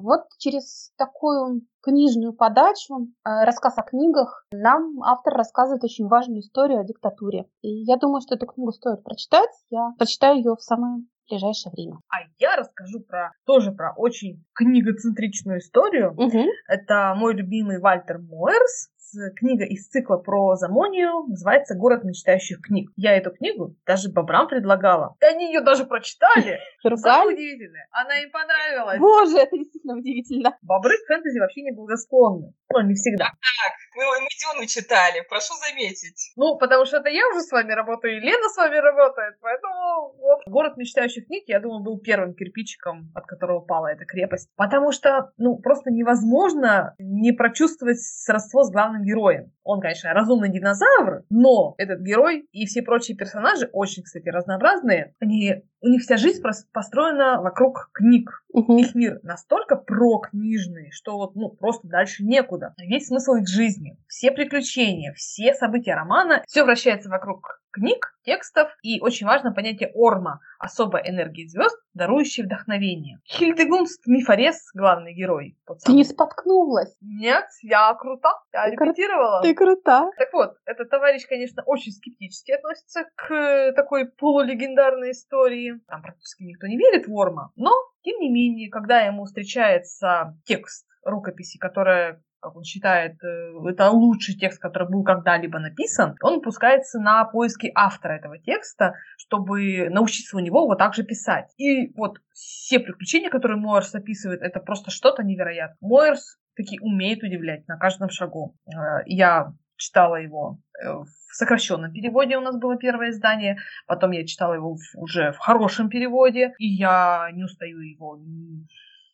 вот 0.00 0.22
через 0.38 0.92
такую 0.96 1.62
книжную 1.82 2.32
подачу, 2.32 3.08
э, 3.24 3.44
рассказ 3.44 3.78
о 3.78 3.82
книгах, 3.82 4.46
нам 4.52 5.02
автор 5.02 5.34
рассказывает 5.34 5.84
очень 5.84 6.06
важную 6.08 6.40
историю 6.40 6.80
о 6.80 6.84
диктатуре. 6.84 7.46
И 7.62 7.68
я 7.84 7.96
думаю, 7.96 8.20
что 8.20 8.34
эту 8.34 8.46
книгу 8.46 8.72
стоит 8.72 9.04
прочитать. 9.04 9.50
Я 9.70 9.92
прочитаю 9.98 10.36
ее 10.36 10.54
в 10.56 10.62
самое 10.62 11.04
ближайшее 11.28 11.72
время. 11.72 11.98
А 12.08 12.16
я 12.38 12.56
расскажу 12.56 13.00
про 13.00 13.32
тоже 13.46 13.72
про 13.72 13.94
очень 13.96 14.44
книгоцентричную 14.54 15.58
историю. 15.58 16.12
Угу. 16.12 16.44
Это 16.68 17.14
мой 17.16 17.34
любимый 17.34 17.80
Вальтер 17.80 18.18
Мойерс 18.18 18.90
книга 19.36 19.64
из 19.64 19.88
цикла 19.88 20.16
про 20.16 20.56
Замонию, 20.56 21.24
называется 21.28 21.74
«Город 21.74 22.04
мечтающих 22.04 22.60
книг». 22.60 22.90
Я 22.96 23.16
эту 23.16 23.30
книгу 23.30 23.74
даже 23.86 24.10
бобрам 24.10 24.48
предлагала. 24.48 25.16
И 25.20 25.24
они 25.24 25.46
ее 25.46 25.60
даже 25.60 25.84
прочитали. 25.84 26.60
Самое 26.96 27.34
удивительное. 27.34 27.86
Она 27.90 28.18
им 28.18 28.30
понравилась. 28.30 28.98
Боже, 28.98 29.38
это 29.38 29.56
действительно 29.56 29.96
удивительно. 29.96 30.58
Бобры 30.62 30.96
к 30.98 31.06
фэнтези 31.06 31.38
вообще 31.38 31.62
не 31.62 31.72
благосклонны. 31.72 32.52
Ну, 32.72 32.80
не 32.80 32.94
всегда. 32.94 33.26
Так, 33.26 33.74
мы, 33.94 34.04
мы 34.20 34.28
Дюну 34.40 34.66
читали, 34.66 35.22
прошу 35.28 35.54
заметить. 35.68 36.32
Ну, 36.36 36.58
потому 36.58 36.84
что 36.84 36.96
это 36.96 37.08
я 37.08 37.28
уже 37.28 37.40
с 37.40 37.52
вами 37.52 37.72
работаю, 37.72 38.16
и 38.16 38.20
Лена 38.20 38.48
с 38.48 38.56
вами 38.56 38.76
работает, 38.76 39.36
поэтому 39.40 40.14
вот. 40.18 40.40
«Город 40.46 40.76
мечтающих 40.76 41.26
книг», 41.26 41.44
я 41.46 41.60
думаю, 41.60 41.84
был 41.84 42.00
первым 42.00 42.34
кирпичиком, 42.34 43.12
от 43.14 43.26
которого 43.26 43.60
пала 43.60 43.92
эта 43.92 44.04
крепость. 44.04 44.48
Потому 44.56 44.90
что, 44.90 45.30
ну, 45.36 45.56
просто 45.58 45.90
невозможно 45.90 46.94
не 46.98 47.32
прочувствовать 47.32 48.00
сродство 48.00 48.64
с 48.64 48.72
главным 48.72 49.03
героем. 49.04 49.52
Он, 49.62 49.80
конечно, 49.80 50.12
разумный 50.12 50.50
динозавр, 50.50 51.24
но 51.30 51.74
этот 51.78 52.00
герой 52.00 52.48
и 52.52 52.66
все 52.66 52.82
прочие 52.82 53.16
персонажи 53.16 53.68
очень, 53.72 54.02
кстати, 54.02 54.28
разнообразные. 54.28 55.14
Они, 55.20 55.64
у 55.80 55.88
них 55.88 56.02
вся 56.02 56.16
жизнь 56.16 56.42
построена 56.72 57.40
вокруг 57.40 57.90
книг. 57.92 58.44
Угу. 58.52 58.78
Их 58.78 58.94
мир 58.94 59.20
настолько 59.22 59.76
прокнижный, 59.76 60.90
что 60.90 61.16
вот, 61.16 61.34
ну, 61.34 61.50
просто 61.50 61.88
дальше 61.88 62.24
некуда. 62.24 62.74
Весь 62.78 63.08
смысл 63.08 63.34
их 63.34 63.48
жизни, 63.48 63.98
все 64.06 64.30
приключения, 64.30 65.12
все 65.14 65.54
события 65.54 65.94
романа, 65.94 66.42
все 66.46 66.64
вращается 66.64 67.08
вокруг 67.08 67.60
книг, 67.74 68.14
текстов 68.24 68.70
и 68.82 69.00
очень 69.00 69.26
важно 69.26 69.52
понятие 69.52 69.90
орма, 69.94 70.40
особая 70.58 71.02
энергия 71.02 71.48
звезд, 71.48 71.76
дарующая 71.92 72.44
вдохновение. 72.44 73.18
Хильдегунст 73.26 74.06
Мифорес, 74.06 74.70
главный 74.74 75.12
герой. 75.12 75.58
Ты 75.84 75.92
не 75.92 76.04
споткнулась? 76.04 76.96
Нет, 77.00 77.46
я 77.62 77.92
крута, 77.94 78.40
я 78.52 78.66
ты 78.66 78.76
репетировала. 78.76 79.42
Ты 79.42 79.54
крута. 79.54 80.08
Так 80.16 80.32
вот, 80.32 80.54
этот 80.64 80.88
товарищ, 80.88 81.26
конечно, 81.28 81.64
очень 81.66 81.92
скептически 81.92 82.52
относится 82.52 83.06
к 83.16 83.72
такой 83.74 84.08
полулегендарной 84.08 85.10
истории. 85.10 85.80
Там 85.88 86.02
практически 86.02 86.44
никто 86.44 86.68
не 86.68 86.78
верит 86.78 87.08
в 87.08 87.12
Орма, 87.12 87.50
но, 87.56 87.72
тем 88.04 88.20
не 88.20 88.30
менее, 88.30 88.70
когда 88.70 89.00
ему 89.00 89.24
встречается 89.24 90.38
текст 90.44 90.86
рукописи, 91.04 91.58
которая 91.58 92.22
как 92.44 92.56
он 92.56 92.64
считает, 92.64 93.16
э, 93.24 93.52
это 93.70 93.90
лучший 93.90 94.34
текст, 94.34 94.60
который 94.60 94.88
был 94.88 95.02
когда-либо 95.02 95.58
написан, 95.58 96.14
он 96.22 96.42
пускается 96.42 97.00
на 97.00 97.24
поиски 97.24 97.72
автора 97.74 98.18
этого 98.18 98.38
текста, 98.38 98.94
чтобы 99.16 99.88
научиться 99.88 100.36
у 100.36 100.40
него 100.40 100.66
вот 100.66 100.78
так 100.78 100.94
же 100.94 101.04
писать. 101.04 101.50
И 101.56 101.92
вот 101.96 102.18
все 102.32 102.80
приключения, 102.80 103.30
которые 103.30 103.58
Мойерс 103.58 103.94
описывает, 103.94 104.42
это 104.42 104.60
просто 104.60 104.90
что-то 104.90 105.22
невероятное. 105.22 105.78
Мойерс 105.80 106.38
таки 106.54 106.78
умеет 106.80 107.22
удивлять 107.22 107.66
на 107.66 107.78
каждом 107.78 108.10
шагу. 108.10 108.54
Э, 108.66 109.02
я 109.06 109.54
читала 109.76 110.16
его 110.16 110.58
э, 110.82 110.88
в 110.92 111.06
сокращенном 111.34 111.92
переводе 111.92 112.36
у 112.36 112.42
нас 112.42 112.56
было 112.58 112.76
первое 112.76 113.10
издание, 113.10 113.56
потом 113.86 114.12
я 114.12 114.26
читала 114.26 114.52
его 114.52 114.76
уже 114.94 115.32
в 115.32 115.38
хорошем 115.38 115.88
переводе, 115.88 116.52
и 116.58 116.66
я 116.66 117.28
не 117.32 117.44
устаю 117.44 117.80
его 117.80 118.20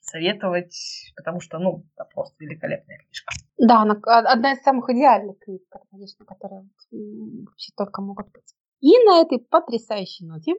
советовать, 0.01 1.13
потому 1.17 1.41
что, 1.41 1.59
ну, 1.59 1.85
это 1.95 2.05
просто 2.13 2.35
великолепная 2.41 2.99
книжка. 2.99 3.33
Да, 3.59 3.83
она 3.83 4.01
одна 4.05 4.53
из 4.53 4.63
самых 4.63 4.89
идеальных 4.91 5.39
книг, 5.39 5.63
конечно, 5.91 6.25
которые 6.25 6.69
вообще 6.91 7.73
только 7.77 8.03
могут 8.03 8.31
быть. 8.33 8.55
И 8.81 8.93
на 9.05 9.21
этой 9.21 9.39
потрясающей 9.39 10.27
ноте 10.27 10.55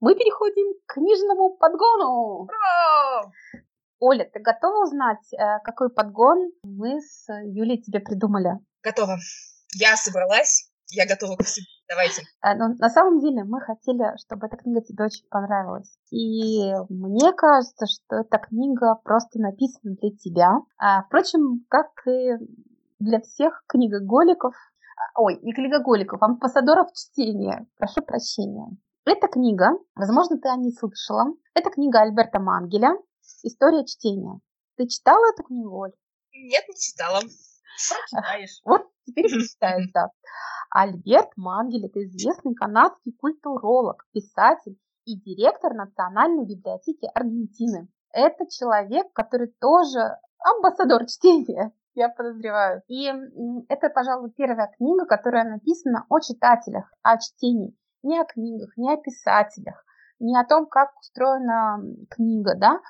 мы 0.00 0.14
переходим 0.14 0.78
к 0.86 0.94
книжному 0.94 1.56
подгону. 1.56 2.44
Ура! 2.44 3.32
Оля, 3.98 4.28
ты 4.32 4.40
готова 4.40 4.84
узнать, 4.84 5.32
э, 5.32 5.60
какой 5.64 5.88
подгон 5.88 6.50
мы 6.62 7.00
с 7.00 7.26
Юлей 7.44 7.80
тебе 7.80 8.00
придумали? 8.00 8.58
Готова. 8.82 9.16
Я 9.74 9.96
собралась, 9.96 10.70
я 10.90 11.06
готова 11.06 11.36
ко 11.36 11.44
всему. 11.44 11.66
Давайте. 11.88 12.22
А, 12.40 12.54
но 12.54 12.68
на 12.78 12.88
самом 12.88 13.20
деле 13.20 13.44
мы 13.44 13.60
хотели, 13.60 14.16
чтобы 14.24 14.46
эта 14.46 14.56
книга 14.56 14.80
тебе 14.80 15.04
очень 15.04 15.28
понравилась. 15.28 15.98
И 16.10 16.72
мне 16.88 17.32
кажется, 17.32 17.86
что 17.86 18.16
эта 18.20 18.38
книга 18.38 18.94
просто 19.04 19.38
написана 19.38 19.94
для 19.96 20.10
тебя. 20.10 20.60
А, 20.78 21.02
впрочем, 21.02 21.64
как 21.68 21.88
и 22.06 22.32
для 23.00 23.20
всех 23.20 23.64
книгоголиков, 23.66 24.54
а, 24.54 25.20
ой, 25.20 25.38
не 25.42 25.52
книгоголиков, 25.52 26.22
а 26.22 26.26
амбассадоров 26.26 26.92
чтения. 26.94 27.66
Прошу 27.76 28.02
прощения. 28.02 28.76
Эта 29.04 29.28
книга, 29.28 29.72
возможно, 29.94 30.38
ты 30.38 30.48
о 30.48 30.56
ней 30.56 30.72
слышала. 30.72 31.34
Это 31.54 31.70
книга 31.70 32.00
Альберта 32.00 32.40
Мангеля 32.40 32.96
«История 33.42 33.84
чтения». 33.84 34.40
Ты 34.76 34.86
читала 34.88 35.22
эту 35.34 35.42
книгу, 35.42 35.76
Оль? 35.76 35.92
Нет, 36.32 36.64
не 36.66 36.74
читала. 36.74 37.20
Читаешь. 37.76 38.60
Вот 38.64 38.86
теперь 39.06 39.28
читаешь, 39.28 39.90
да. 39.92 40.10
Альберт 40.70 41.30
Мангель– 41.36 41.86
это 41.86 42.04
известный 42.04 42.54
канадский 42.54 43.12
культуролог, 43.12 44.04
писатель 44.12 44.78
и 45.04 45.20
директор 45.20 45.74
Национальной 45.74 46.46
библиотеки 46.46 47.08
Аргентины. 47.14 47.88
Это 48.12 48.46
человек, 48.48 49.12
который 49.12 49.54
тоже 49.60 50.16
амбассадор 50.38 51.06
чтения, 51.06 51.72
я 51.94 52.08
подозреваю. 52.08 52.82
И 52.88 53.06
это, 53.68 53.88
пожалуй, 53.88 54.30
первая 54.30 54.72
книга, 54.76 55.06
которая 55.06 55.44
написана 55.44 56.06
о 56.08 56.20
читателях, 56.20 56.92
о 57.02 57.18
чтении. 57.18 57.76
Не 58.02 58.20
о 58.20 58.24
книгах, 58.24 58.76
не 58.76 58.92
о 58.92 58.98
писателях, 58.98 59.82
не 60.18 60.38
о 60.38 60.44
том, 60.44 60.66
как 60.66 60.94
устроена 60.98 61.78
книга, 62.10 62.54
да, 62.54 62.80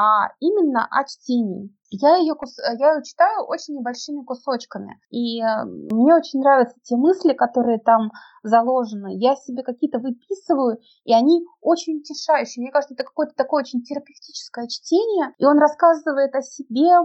а 0.00 0.32
именно 0.40 0.88
о 0.90 1.04
чтении. 1.04 1.70
Я 1.90 2.16
ее, 2.16 2.34
я 2.78 2.94
ее 2.94 3.02
читаю 3.02 3.44
очень 3.46 3.74
небольшими 3.74 4.24
кусочками. 4.24 4.98
И 5.10 5.42
э, 5.42 5.64
мне 5.64 6.14
очень 6.14 6.38
нравятся 6.38 6.76
те 6.84 6.96
мысли, 6.96 7.34
которые 7.34 7.80
там 7.80 8.12
заложены. 8.42 9.18
Я 9.18 9.34
себе 9.34 9.62
какие-то 9.62 9.98
выписываю, 9.98 10.78
и 11.04 11.12
они 11.12 11.44
очень 11.60 11.98
утешающие. 11.98 12.62
Мне 12.62 12.70
кажется, 12.70 12.94
это 12.94 13.04
какое-то 13.04 13.34
такое 13.34 13.64
очень 13.64 13.82
терапевтическое 13.82 14.68
чтение. 14.68 15.34
И 15.38 15.44
он 15.44 15.58
рассказывает 15.58 16.34
о 16.34 16.42
себе 16.42 17.02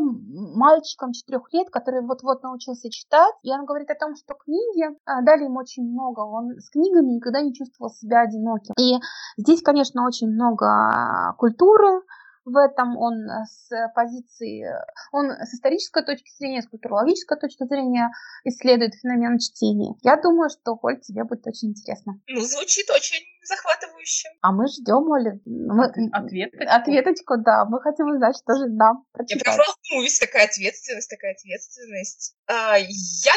мальчикам 0.56 1.12
четырех 1.12 1.52
лет, 1.52 1.70
который 1.72 2.02
вот-вот 2.02 2.44
научился 2.44 2.90
читать. 2.92 3.34
И 3.42 3.52
он 3.52 3.66
говорит 3.66 3.90
о 3.90 3.96
том, 3.96 4.16
что 4.16 4.36
книги 4.36 4.86
э, 4.86 5.26
дали 5.26 5.46
ему 5.46 5.60
очень 5.60 5.84
много. 5.84 6.22
Он 6.22 6.60
с 6.60 6.70
книгами 6.70 7.14
никогда 7.14 7.42
не 7.42 7.54
чувствовал 7.54 7.92
себя 7.92 8.22
одиноким. 8.22 8.74
И 8.80 9.00
здесь, 9.36 9.64
конечно, 9.64 10.06
очень 10.06 10.30
много 10.30 11.36
культуры, 11.40 12.04
в 12.46 12.56
этом 12.58 12.98
он 12.98 13.30
э, 13.30 13.46
с 13.46 13.70
позиции, 13.94 14.66
он 15.12 15.32
с 15.32 15.54
исторической 15.54 16.06
точки 16.06 16.32
зрения, 16.38 16.62
с 16.62 16.68
культурологической 16.68 17.38
точки 17.38 17.66
зрения 17.66 18.10
исследует 18.44 18.96
феномен 18.96 19.40
чтения. 19.40 19.96
Я 20.04 20.16
думаю, 20.18 20.50
что, 20.50 20.78
Оль, 20.82 21.00
тебе 21.02 21.24
будет 21.24 21.46
очень 21.48 21.70
интересно. 21.70 22.22
Ну, 22.28 22.42
звучит 22.42 22.90
очень 22.90 23.24
захватывающе. 23.44 24.30
А 24.42 24.52
мы 24.52 24.68
ждем, 24.68 25.10
Оля. 25.10 25.40
Мы... 25.46 25.86
Ответочку? 26.12 26.66
Ответочку, 26.68 27.38
да. 27.38 27.66
Мы 27.66 27.82
хотим 27.82 28.08
узнать, 28.08 28.38
что 28.38 28.56
же 28.56 28.68
нам 28.68 29.06
прочитать. 29.12 29.46
Я 29.46 29.54
прям 29.54 29.66
волнуюсь, 29.92 30.20
такая 30.20 30.46
ответственность, 30.46 31.10
такая 31.10 31.34
ответственность. 31.34 32.36
А, 32.48 32.78
я, 32.78 33.34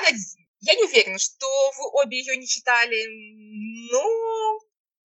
я 0.61 0.75
не 0.75 0.85
уверена, 0.85 1.19
что 1.19 1.47
вы 1.79 2.03
обе 2.03 2.19
ее 2.19 2.37
не 2.37 2.47
читали, 2.47 2.97
но 3.93 4.59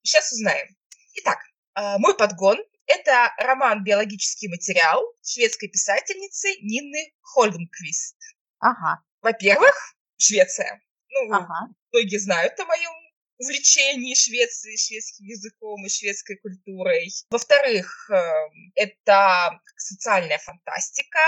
Сейчас 0.03 0.33
узнаем. 0.33 0.67
Итак, 1.15 1.37
а, 1.75 1.97
мой 1.97 2.15
подгон– 2.15 2.57
это 2.86 3.34
роман 3.38 3.84
«Биологический 3.84 4.47
материал» 4.47 5.01
шведской 5.23 5.69
писательницы 5.69 6.49
Нины 6.61 7.13
Хольмквист. 7.21 8.17
Ага. 8.59 9.03
Во-первых, 9.21 9.73
Швеция. 10.17 10.81
Ну, 11.09 11.34
ага. 11.34 11.69
многие 11.91 12.17
знают 12.17 12.59
о 12.59 12.65
моем 12.65 12.91
увлечении 13.38 14.15
Швеции, 14.15 14.75
шведским 14.77 15.25
языком 15.25 15.86
и 15.86 15.89
шведской 15.89 16.38
культурой. 16.38 17.09
Во-вторых, 17.29 18.09
эм, 18.09 18.71
это 18.75 19.59
социальная 19.75 20.38
фантастика, 20.38 21.19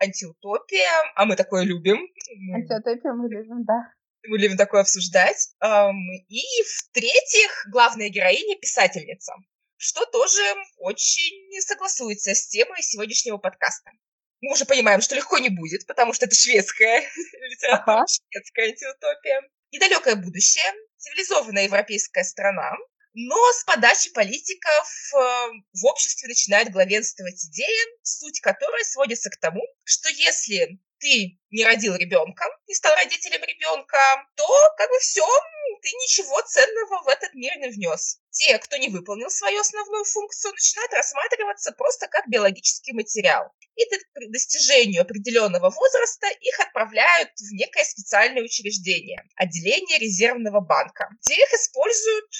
антиутопия, 0.00 0.90
а 1.14 1.26
мы 1.26 1.36
такое 1.36 1.64
любим. 1.64 1.98
Антиутопию 2.54 3.14
мы 3.16 3.28
любим, 3.28 3.64
да. 3.64 3.92
Мы 4.26 4.38
любим 4.38 4.56
такое 4.56 4.82
обсуждать. 4.82 5.54
Эм, 5.60 5.96
и 6.28 6.42
в-третьих, 6.62 7.66
главная 7.70 8.08
героиня– 8.08 8.58
писательница, 8.60 9.34
что 9.80 10.04
тоже 10.04 10.42
очень 10.76 11.60
согласуется 11.62 12.34
с 12.34 12.48
темой 12.48 12.82
сегодняшнего 12.82 13.38
подкаста. 13.38 13.90
Мы 14.42 14.52
уже 14.52 14.66
понимаем, 14.66 15.00
что 15.00 15.14
легко 15.14 15.38
не 15.38 15.48
будет, 15.48 15.86
потому 15.86 16.12
что 16.12 16.26
это 16.26 16.34
шведская 16.34 17.00
литература, 17.50 17.96
ага. 17.96 18.06
шведская 18.06 18.68
антиутопия. 18.68 19.42
Недалекое 19.72 20.16
будущее, 20.16 20.70
цивилизованная 20.98 21.64
европейская 21.64 22.24
страна, 22.24 22.74
но 23.14 23.52
с 23.52 23.64
подачи 23.64 24.12
политиков 24.12 25.14
э, 25.14 25.18
в 25.72 25.86
обществе 25.86 26.28
начинает 26.28 26.70
главенствовать 26.70 27.42
идея, 27.46 27.86
суть 28.02 28.40
которой 28.40 28.84
сводится 28.84 29.30
к 29.30 29.38
тому, 29.38 29.62
что 29.84 30.10
если 30.10 30.78
ты 31.00 31.38
не 31.50 31.64
родил 31.64 31.96
ребенка, 31.96 32.44
не 32.68 32.74
стал 32.74 32.94
родителем 32.94 33.42
ребенка, 33.42 33.98
то 34.36 34.46
как 34.76 34.88
бы 34.90 34.98
все, 35.00 35.26
ты 35.82 35.88
ничего 35.88 36.40
ценного 36.42 37.02
в 37.02 37.08
этот 37.08 37.34
мир 37.34 37.56
не 37.56 37.68
внес. 37.68 38.20
Те, 38.30 38.58
кто 38.58 38.76
не 38.76 38.88
выполнил 38.88 39.30
свою 39.30 39.60
основную 39.60 40.04
функцию, 40.04 40.52
начинают 40.52 40.92
рассматриваться 40.92 41.72
просто 41.72 42.06
как 42.06 42.28
биологический 42.28 42.92
материал. 42.92 43.50
И 43.74 43.84
к 43.84 44.30
достижению 44.30 45.02
определенного 45.02 45.70
возраста 45.70 46.28
их 46.28 46.60
отправляют 46.60 47.30
в 47.36 47.52
некое 47.52 47.84
специальное 47.84 48.42
учреждение, 48.42 49.24
отделение 49.36 49.98
резервного 49.98 50.60
банка, 50.60 51.08
где 51.22 51.40
их 51.40 51.52
используют 51.52 52.30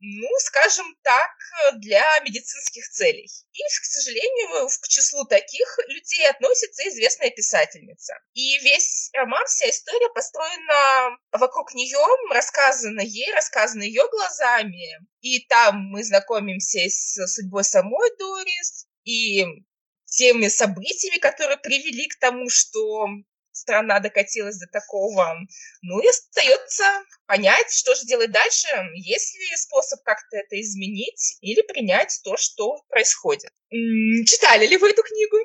ну, 0.00 0.28
скажем 0.40 0.86
так, 1.02 1.30
для 1.76 2.04
медицинских 2.20 2.88
целей. 2.90 3.28
И, 3.52 3.62
к 3.62 3.84
сожалению, 3.84 4.68
к 4.68 4.88
числу 4.88 5.24
таких 5.24 5.78
людей 5.88 6.28
относится 6.28 6.88
известная 6.88 7.30
писательница. 7.30 8.14
И 8.34 8.58
весь 8.58 9.10
роман, 9.14 9.44
вся 9.46 9.70
история 9.70 10.08
построена 10.10 11.16
вокруг 11.32 11.74
нее, 11.74 11.98
рассказана 12.30 13.00
ей, 13.00 13.32
рассказана 13.32 13.82
ее 13.82 14.08
глазами. 14.10 15.00
И 15.20 15.40
там 15.46 15.76
мы 15.90 16.04
знакомимся 16.04 16.80
с 16.88 17.26
судьбой 17.26 17.64
самой 17.64 18.10
Дорис, 18.18 18.86
и 19.04 19.46
теми 20.06 20.48
событиями, 20.48 21.18
которые 21.18 21.56
привели 21.58 22.08
к 22.08 22.18
тому, 22.18 22.50
что 22.50 23.06
страна 23.56 24.00
докатилась 24.00 24.58
до 24.58 24.66
такого. 24.66 25.34
Ну 25.82 26.00
и 26.00 26.08
остается 26.08 26.84
понять, 27.26 27.70
что 27.70 27.94
же 27.94 28.06
делать 28.06 28.30
дальше, 28.30 28.68
есть 28.94 29.38
ли 29.38 29.56
способ 29.56 30.02
как-то 30.04 30.36
это 30.36 30.60
изменить 30.60 31.38
или 31.40 31.62
принять 31.62 32.20
то, 32.24 32.36
что 32.36 32.82
происходит. 32.88 33.50
Читали 33.70 34.66
ли 34.66 34.76
вы 34.76 34.90
эту 34.90 35.02
книгу? 35.02 35.36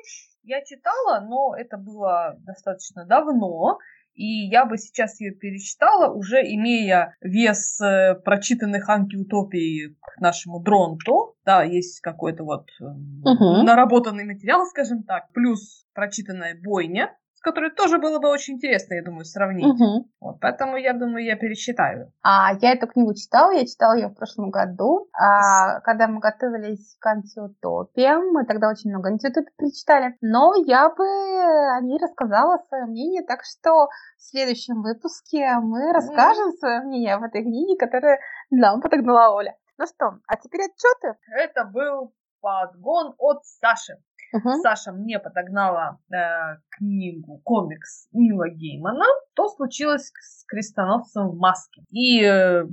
Я 0.44 0.62
читала, 0.64 1.20
но 1.20 1.54
это 1.56 1.76
было 1.76 2.36
достаточно 2.40 3.06
давно, 3.06 3.78
и 4.14 4.48
я 4.48 4.66
бы 4.66 4.76
сейчас 4.76 5.20
ее 5.20 5.32
перечитала, 5.32 6.12
уже 6.12 6.42
имея 6.42 7.16
вес 7.20 7.80
э, 7.80 8.14
прочитанных 8.16 8.88
антиутопий 8.88 9.96
к 10.00 10.20
нашему 10.20 10.60
Дронту. 10.60 11.36
Да, 11.44 11.62
есть 11.62 12.00
какой-то 12.00 12.44
вот 12.44 12.68
угу. 12.80 13.62
наработанный 13.62 14.24
материал, 14.24 14.66
скажем 14.66 15.02
так, 15.04 15.32
плюс 15.32 15.86
прочитанная 15.94 16.60
бойня 16.62 17.16
который 17.42 17.70
тоже 17.70 17.98
было 17.98 18.18
бы 18.18 18.28
очень 18.28 18.54
интересно, 18.54 18.94
я 18.94 19.02
думаю, 19.02 19.24
сравнить. 19.24 19.66
Угу. 19.66 20.08
Вот, 20.20 20.40
поэтому 20.40 20.76
я 20.76 20.92
думаю, 20.92 21.24
я 21.24 21.36
пересчитаю. 21.36 22.12
А 22.22 22.54
я 22.60 22.72
эту 22.72 22.86
книгу 22.86 23.14
читала, 23.14 23.50
я 23.52 23.66
читала 23.66 23.94
ее 23.94 24.08
в 24.08 24.14
прошлом 24.14 24.50
году, 24.50 25.08
а, 25.12 25.80
когда 25.80 26.06
мы 26.06 26.20
готовились 26.20 26.96
к 27.00 27.06
антиутопиям, 27.06 28.32
мы 28.32 28.46
тогда 28.46 28.68
очень 28.70 28.90
много 28.90 29.08
антиутопий 29.08 29.52
прочитали, 29.56 30.16
но 30.20 30.54
я 30.64 30.88
бы 30.88 31.04
о 31.04 31.80
ней 31.80 31.98
рассказала 31.98 32.58
свое 32.68 32.86
мнение, 32.86 33.22
так 33.22 33.40
что 33.44 33.88
в 34.16 34.22
следующем 34.22 34.82
выпуске 34.82 35.56
мы 35.60 35.92
расскажем 35.92 36.50
mm. 36.50 36.58
свое 36.58 36.80
мнение 36.80 37.14
об 37.14 37.24
этой 37.24 37.42
книге, 37.42 37.76
которую 37.76 38.18
нам 38.50 38.80
подогнала 38.80 39.34
Оля. 39.34 39.56
Ну 39.78 39.86
что, 39.86 40.18
а 40.26 40.36
теперь 40.36 40.62
отчеты. 40.62 41.18
Это 41.36 41.64
был 41.64 42.12
подгон 42.40 43.14
от 43.18 43.44
Саши. 43.44 43.96
Uh-huh. 44.34 44.54
Саша 44.62 44.92
мне 44.92 45.18
подогнала 45.18 45.98
э, 46.10 46.56
книгу, 46.70 47.40
комикс 47.44 48.08
Нила 48.12 48.48
Геймана, 48.48 49.04
то 49.34 49.48
случилось 49.48 50.10
с 50.20 50.44
крестоносцем 50.46 51.28
в 51.28 51.36
маске. 51.36 51.82
И 51.90 52.22
э, 52.24 52.64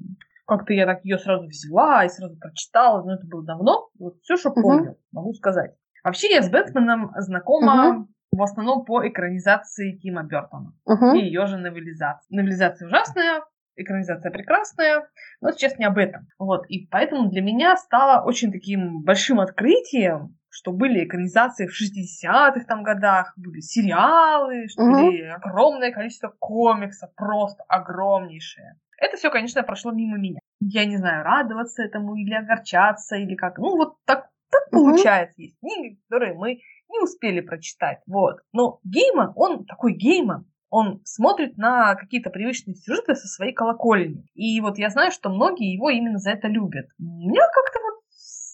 как-то 0.48 0.74
я 0.74 0.86
так 0.86 1.04
ее 1.04 1.18
сразу 1.18 1.48
взяла 1.48 2.06
и 2.06 2.10
сразу 2.10 2.38
прочитала, 2.38 3.04
но 3.04 3.16
это 3.16 3.28
было 3.28 3.44
давно. 3.44 3.90
Вот 4.00 4.16
все, 4.22 4.38
что 4.38 4.50
uh-huh. 4.50 4.62
помню, 4.62 4.98
могу 5.12 5.34
сказать. 5.34 5.76
Вообще 6.04 6.34
я 6.34 6.42
с 6.42 6.50
Бэтменом 6.50 7.12
знакома 7.18 8.08
uh-huh. 8.08 8.38
в 8.38 8.42
основном 8.42 8.86
по 8.86 9.06
экранизации 9.08 9.98
Тима 9.98 10.24
Бертона 10.24 10.74
uh-huh. 10.88 11.18
и 11.18 11.26
ее 11.26 11.46
же 11.46 11.58
новелизации. 11.58 12.34
Новелизация 12.34 12.88
ужасная, 12.88 13.44
экранизация 13.76 14.32
прекрасная, 14.32 15.08
но 15.42 15.52
сейчас 15.52 15.78
не 15.78 15.86
об 15.86 15.98
этом. 15.98 16.28
Вот, 16.38 16.66
и 16.70 16.88
поэтому 16.88 17.30
для 17.30 17.42
меня 17.42 17.76
стало 17.78 18.24
очень 18.24 18.52
таким 18.52 19.04
большим 19.04 19.40
открытием 19.40 20.39
что 20.60 20.74
были 20.74 21.06
экранизации 21.06 21.68
в 21.68 21.72
60-х 21.72 22.66
там 22.68 22.84
годах, 22.84 23.32
были 23.38 23.62
сериалы, 23.62 24.68
что 24.68 24.84
угу. 24.84 24.92
были 24.92 25.24
огромное 25.24 25.92
количество 25.94 26.36
комиксов, 26.38 27.16
просто 27.16 27.64
огромнейшее. 27.70 28.78
Это 28.98 29.16
все, 29.16 29.30
конечно, 29.30 29.64
прошло 29.64 29.94
мимо 29.94 30.18
меня. 30.18 30.40
Я 30.60 30.84
не 30.84 30.98
знаю, 30.98 31.24
радоваться 31.24 31.82
этому 31.82 32.16
или 32.16 32.34
огорчаться, 32.34 33.16
или 33.16 33.36
как. 33.36 33.58
Ну, 33.58 33.78
вот 33.78 33.96
так, 34.06 34.28
так 34.52 34.64
угу. 34.74 34.92
получается. 34.92 35.42
Есть 35.42 35.58
книги, 35.62 35.98
которые 36.10 36.34
мы 36.34 36.60
не 36.90 37.00
успели 37.02 37.40
прочитать. 37.40 38.00
Вот. 38.06 38.42
Но 38.52 38.82
Гейман, 38.84 39.32
он 39.38 39.64
такой 39.64 39.94
Гейман, 39.94 40.46
он 40.70 41.00
смотрит 41.06 41.58
на 41.58 41.96
какие-то 41.96 42.32
привычные 42.32 42.76
сюжеты 42.76 43.16
со 43.16 43.30
своей 43.30 43.54
колокольни. 43.54 44.26
И 44.34 44.60
вот 44.60 44.78
я 44.78 44.90
знаю, 44.90 45.14
что 45.14 45.30
многие 45.30 45.74
его 45.74 45.90
именно 45.90 46.18
за 46.18 46.32
это 46.32 46.50
любят. 46.50 46.88
У 47.00 47.04
меня 47.04 47.44
как-то 47.44 47.80
вот 47.82 47.99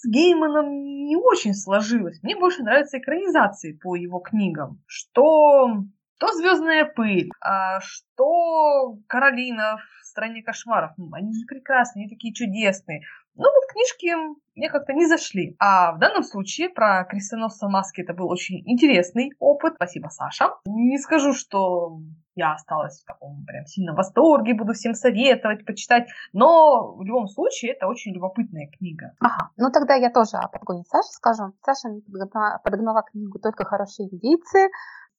с 0.06 0.08
Гейманом 0.08 0.70
не 0.70 1.16
очень 1.16 1.53
сложилось. 1.53 2.22
Мне 2.22 2.36
больше 2.36 2.64
нравятся 2.64 2.99
экранизации 2.99 3.74
по 3.74 3.95
его 3.95 4.20
книгам. 4.20 4.82
Что 4.86 5.84
то 6.20 6.32
«Звездная 6.32 6.86
пыль», 6.86 7.30
а 7.41 7.80
что 7.82 8.97
«Каролина 9.08 9.78
в 9.78 10.06
стране 10.06 10.43
кошмаров». 10.43 10.91
Ну, 10.97 11.10
они 11.12 11.34
же 11.34 11.45
прекрасные, 11.45 12.03
они 12.03 12.16
такие 12.16 12.34
чудесные. 12.34 13.01
Но 13.36 13.44
вот 13.44 13.72
книжки 13.72 14.14
мне 14.56 14.70
как-то 14.70 14.94
не 14.94 15.06
зашли. 15.06 15.56
А 15.60 15.94
в 15.94 16.00
данном 16.00 16.24
случае 16.24 16.70
про 16.70 17.04
крестоносца 17.06 17.68
маски 17.68 18.02
это 18.02 18.14
был 18.14 18.30
очень 18.30 18.62
интересный 18.66 19.32
опыт. 19.40 19.74
Спасибо, 19.76 20.08
Саша. 20.08 20.52
Не 20.66 20.98
скажу, 20.98 21.34
что 21.34 22.00
я 22.36 22.54
осталась 22.54 23.02
в 23.02 23.06
таком 23.06 23.46
прям 23.46 23.66
сильном 23.66 23.96
восторге, 23.96 24.54
буду 24.54 24.74
всем 24.74 24.94
советовать, 24.94 25.66
почитать. 25.66 26.08
Но 26.34 26.96
в 26.96 27.04
любом 27.04 27.28
случае 27.28 27.74
это 27.74 27.88
очень 27.88 28.14
любопытная 28.14 28.70
книга. 28.78 29.14
Ага, 29.20 29.52
ну 29.58 29.72
тогда 29.72 29.96
я 29.96 30.10
тоже 30.10 30.38
о 30.38 30.48
подгоне 30.48 30.84
Саши 30.90 31.10
скажу. 31.12 31.54
Саша 31.66 31.90
мне 31.90 32.02
подогнала, 32.02 32.60
подогнала 32.64 33.04
книгу 33.04 33.40
«Только 33.40 33.66
хорошие 33.66 34.10
индейцы», 34.10 34.70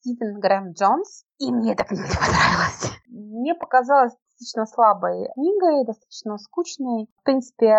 Стивен 0.01 0.39
Грэм 0.39 0.73
Джонс, 0.73 1.25
и 1.39 1.53
мне 1.53 1.73
эта 1.73 1.85
книга 1.85 2.05
не 2.05 2.14
понравилась. 2.14 2.93
Мне 3.09 3.55
показалось 3.55 4.12
достаточно 4.37 4.66
слабой 4.66 5.28
книгой, 5.34 5.84
достаточно 5.84 6.37
скучной. 6.39 7.09
В 7.20 7.24
принципе, 7.24 7.74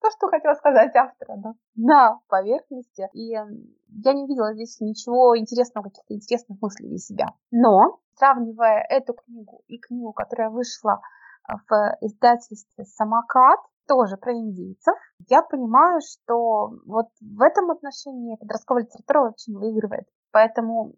то, 0.00 0.10
что 0.10 0.28
хотела 0.28 0.54
сказать 0.54 0.94
автора, 0.94 1.36
да, 1.36 1.52
на 1.76 2.20
поверхности. 2.28 3.08
И 3.12 3.28
я 3.28 4.12
не 4.12 4.26
видела 4.26 4.54
здесь 4.54 4.80
ничего 4.80 5.38
интересного, 5.38 5.84
каких-то 5.84 6.14
интересных 6.14 6.60
мыслей 6.60 6.88
для 6.88 6.98
себя. 6.98 7.26
Но, 7.50 7.98
сравнивая 8.14 8.84
эту 8.88 9.14
книгу 9.14 9.62
и 9.66 9.78
книгу, 9.78 10.12
которая 10.12 10.50
вышла 10.50 11.00
в 11.46 11.96
издательстве 12.00 12.84
«Самокат», 12.84 13.60
тоже 13.86 14.16
про 14.16 14.32
индейцев, 14.32 14.96
я 15.28 15.42
понимаю, 15.42 16.00
что 16.00 16.72
вот 16.86 17.06
в 17.20 17.40
этом 17.40 17.70
отношении 17.70 18.34
подростковая 18.34 18.82
литература 18.82 19.30
очень 19.30 19.56
выигрывает 19.56 20.06
поэтому 20.36 20.92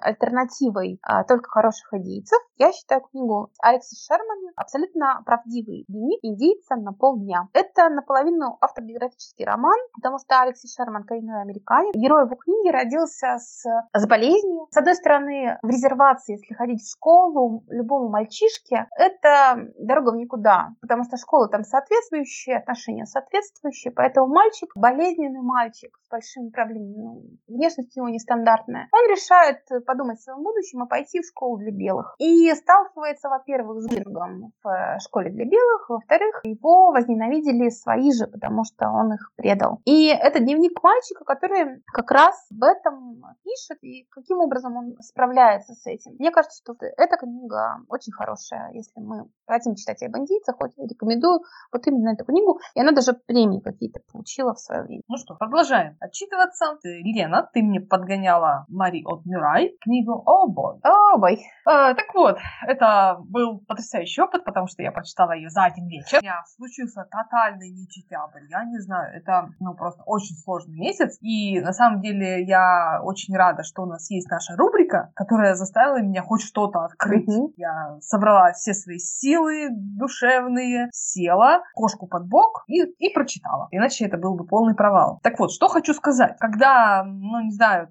альтернативой 0.00 1.00
а, 1.02 1.24
только 1.24 1.50
хороших 1.50 1.92
индейцев 1.92 2.38
я 2.58 2.72
считаю 2.72 3.02
книгу 3.02 3.50
Алекса 3.60 3.96
Шермана 3.96 4.52
абсолютно 4.56 5.22
правдивый 5.26 5.84
дневник 5.88 6.20
индейца 6.22 6.76
на 6.76 6.92
полдня. 6.92 7.48
Это 7.52 7.88
наполовину 7.90 8.56
автобиографический 8.60 9.44
роман, 9.44 9.78
потому 9.92 10.18
что 10.18 10.40
Алекс 10.40 10.62
Шерман 10.74 11.04
коренной 11.04 11.42
американец. 11.42 11.94
Герой 11.94 12.24
его 12.24 12.36
книги 12.36 12.70
родился 12.70 13.38
с, 13.38 13.64
с 13.92 14.06
болезнью. 14.06 14.68
С 14.70 14.76
одной 14.76 14.94
стороны, 14.94 15.58
в 15.62 15.68
резервации, 15.68 16.32
если 16.32 16.54
ходить 16.54 16.82
в 16.82 16.90
школу, 16.90 17.64
любому 17.68 18.08
мальчишке, 18.08 18.86
это 18.96 19.68
дорога 19.78 20.10
в 20.10 20.16
никуда, 20.16 20.70
потому 20.80 21.04
что 21.04 21.16
школа 21.16 21.48
там 21.48 21.62
соответствующие, 21.62 22.58
отношения 22.58 23.04
соответствующие, 23.04 23.92
поэтому 23.92 24.28
мальчик, 24.28 24.70
болезненный 24.74 25.42
мальчик 25.42 25.98
с 26.06 26.08
большими 26.08 26.48
проблемами, 26.48 26.96
ну, 26.96 27.22
внешность 27.48 27.96
у 27.96 28.00
него 28.00 28.08
нестандартная, 28.08 28.75
он 28.92 29.10
решает 29.10 29.60
подумать 29.86 30.18
о 30.18 30.22
своем 30.22 30.42
будущем 30.42 30.84
и 30.84 30.88
пойти 30.88 31.20
в 31.20 31.26
школу 31.26 31.58
для 31.58 31.72
белых. 31.72 32.14
И 32.18 32.52
сталкивается, 32.54 33.28
во-первых, 33.28 33.82
с 33.82 33.88
буллингом 33.88 34.52
в 34.62 34.68
э, 34.68 34.98
школе 35.00 35.30
для 35.30 35.44
белых, 35.44 35.88
во-вторых, 35.88 36.40
его 36.44 36.92
возненавидели 36.92 37.68
свои 37.70 38.12
же, 38.12 38.26
потому 38.26 38.64
что 38.64 38.88
он 38.88 39.14
их 39.14 39.32
предал. 39.36 39.80
И 39.84 40.06
это 40.08 40.40
дневник 40.40 40.82
мальчика, 40.82 41.24
который 41.24 41.82
как 41.92 42.10
раз 42.10 42.46
об 42.50 42.62
этом 42.64 43.22
пишет 43.42 43.82
и 43.82 44.06
каким 44.10 44.38
образом 44.38 44.76
он 44.76 44.96
справляется 45.00 45.74
с 45.74 45.86
этим. 45.86 46.12
Мне 46.18 46.30
кажется, 46.30 46.62
что 46.62 46.76
эта 46.80 47.16
книга 47.16 47.80
очень 47.88 48.12
хорошая, 48.12 48.70
если 48.72 49.00
мы 49.00 49.28
хотим 49.46 49.74
читать 49.74 50.02
о 50.02 50.08
бандитах, 50.08 50.56
хоть 50.56 50.76
рекомендую 50.78 51.40
вот 51.72 51.86
именно 51.86 52.10
эту 52.10 52.24
книгу, 52.24 52.60
и 52.74 52.80
она 52.80 52.92
даже 52.92 53.12
премии 53.14 53.60
какие-то 53.60 54.00
получила 54.12 54.54
в 54.54 54.60
свое 54.60 54.82
время. 54.82 55.02
Ну 55.08 55.16
что, 55.16 55.34
продолжаем 55.34 55.96
отчитываться. 56.00 56.78
Лена, 56.82 57.48
ты 57.52 57.62
мне 57.62 57.80
подгоняла 57.80 58.55
Мари 58.68 59.02
от 59.04 59.24
Мюрай 59.26 59.76
книгу 59.80 60.22
«О 60.24 60.46
бой». 60.48 60.80
О 60.82 61.18
бой. 61.18 61.44
А, 61.64 61.94
так 61.94 62.14
вот, 62.14 62.38
это 62.66 63.18
был 63.20 63.58
потрясающий 63.58 64.22
опыт, 64.22 64.44
потому 64.44 64.66
что 64.68 64.82
я 64.82 64.92
прочитала 64.92 65.32
ее 65.32 65.50
за 65.50 65.64
один 65.64 65.88
вечер. 65.88 66.18
У 66.18 66.22
меня 66.22 66.42
случился 66.56 67.06
тотальный 67.10 67.70
нечитябрь. 67.70 68.46
Я 68.48 68.64
не 68.64 68.78
знаю, 68.78 69.16
это 69.16 69.48
ну 69.60 69.74
просто 69.74 70.02
очень 70.06 70.36
сложный 70.36 70.78
месяц. 70.78 71.18
И 71.20 71.60
на 71.60 71.72
самом 71.72 72.00
деле 72.00 72.44
я 72.44 73.00
очень 73.02 73.34
рада, 73.36 73.62
что 73.62 73.82
у 73.82 73.86
нас 73.86 74.10
есть 74.10 74.30
наша 74.30 74.56
рубрика, 74.56 75.10
которая 75.14 75.54
заставила 75.54 76.00
меня 76.00 76.22
хоть 76.22 76.42
что-то 76.42 76.84
открыть. 76.84 77.28
Mm-hmm. 77.28 77.52
Я 77.56 77.98
собрала 78.00 78.52
все 78.52 78.74
свои 78.74 78.98
силы 78.98 79.68
душевные, 79.70 80.88
села, 80.92 81.62
кошку 81.74 82.06
под 82.06 82.28
бок 82.28 82.64
и, 82.68 82.82
и 82.82 83.12
прочитала. 83.12 83.68
Иначе 83.70 84.06
это 84.06 84.16
был 84.16 84.34
бы 84.36 84.46
полный 84.46 84.74
провал. 84.74 85.20
Так 85.22 85.38
вот, 85.38 85.52
что 85.52 85.68
хочу 85.68 85.94
сказать. 85.94 86.36
Когда, 86.38 87.04
ну 87.04 87.40
не 87.40 87.50
знаю, 87.50 87.88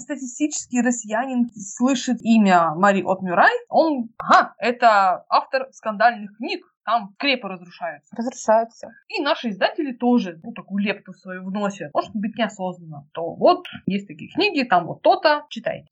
среднестатистический 0.00 0.80
россиянин 0.80 1.50
слышит 1.54 2.18
имя 2.22 2.74
Мари 2.74 3.02
от 3.02 3.22
Мюрай, 3.22 3.52
он, 3.68 4.10
ага, 4.18 4.54
это 4.58 5.24
автор 5.28 5.68
скандальных 5.72 6.36
книг, 6.36 6.64
там 6.90 7.12
скрепы 7.14 7.48
разрушаются. 7.48 8.14
Разрушаются. 8.16 8.92
И 9.08 9.22
наши 9.22 9.50
издатели 9.50 9.92
тоже, 9.92 10.40
ну, 10.42 10.52
такую 10.52 10.84
лепту 10.84 11.12
свою 11.12 11.44
вносят. 11.44 11.94
Может 11.94 12.14
быть, 12.14 12.36
неосознанно. 12.36 13.06
То 13.12 13.34
вот, 13.34 13.66
есть 13.86 14.08
такие 14.08 14.30
книги, 14.30 14.64
там 14.64 14.86
вот 14.86 15.02
то-то, 15.02 15.44
читайте. 15.50 15.88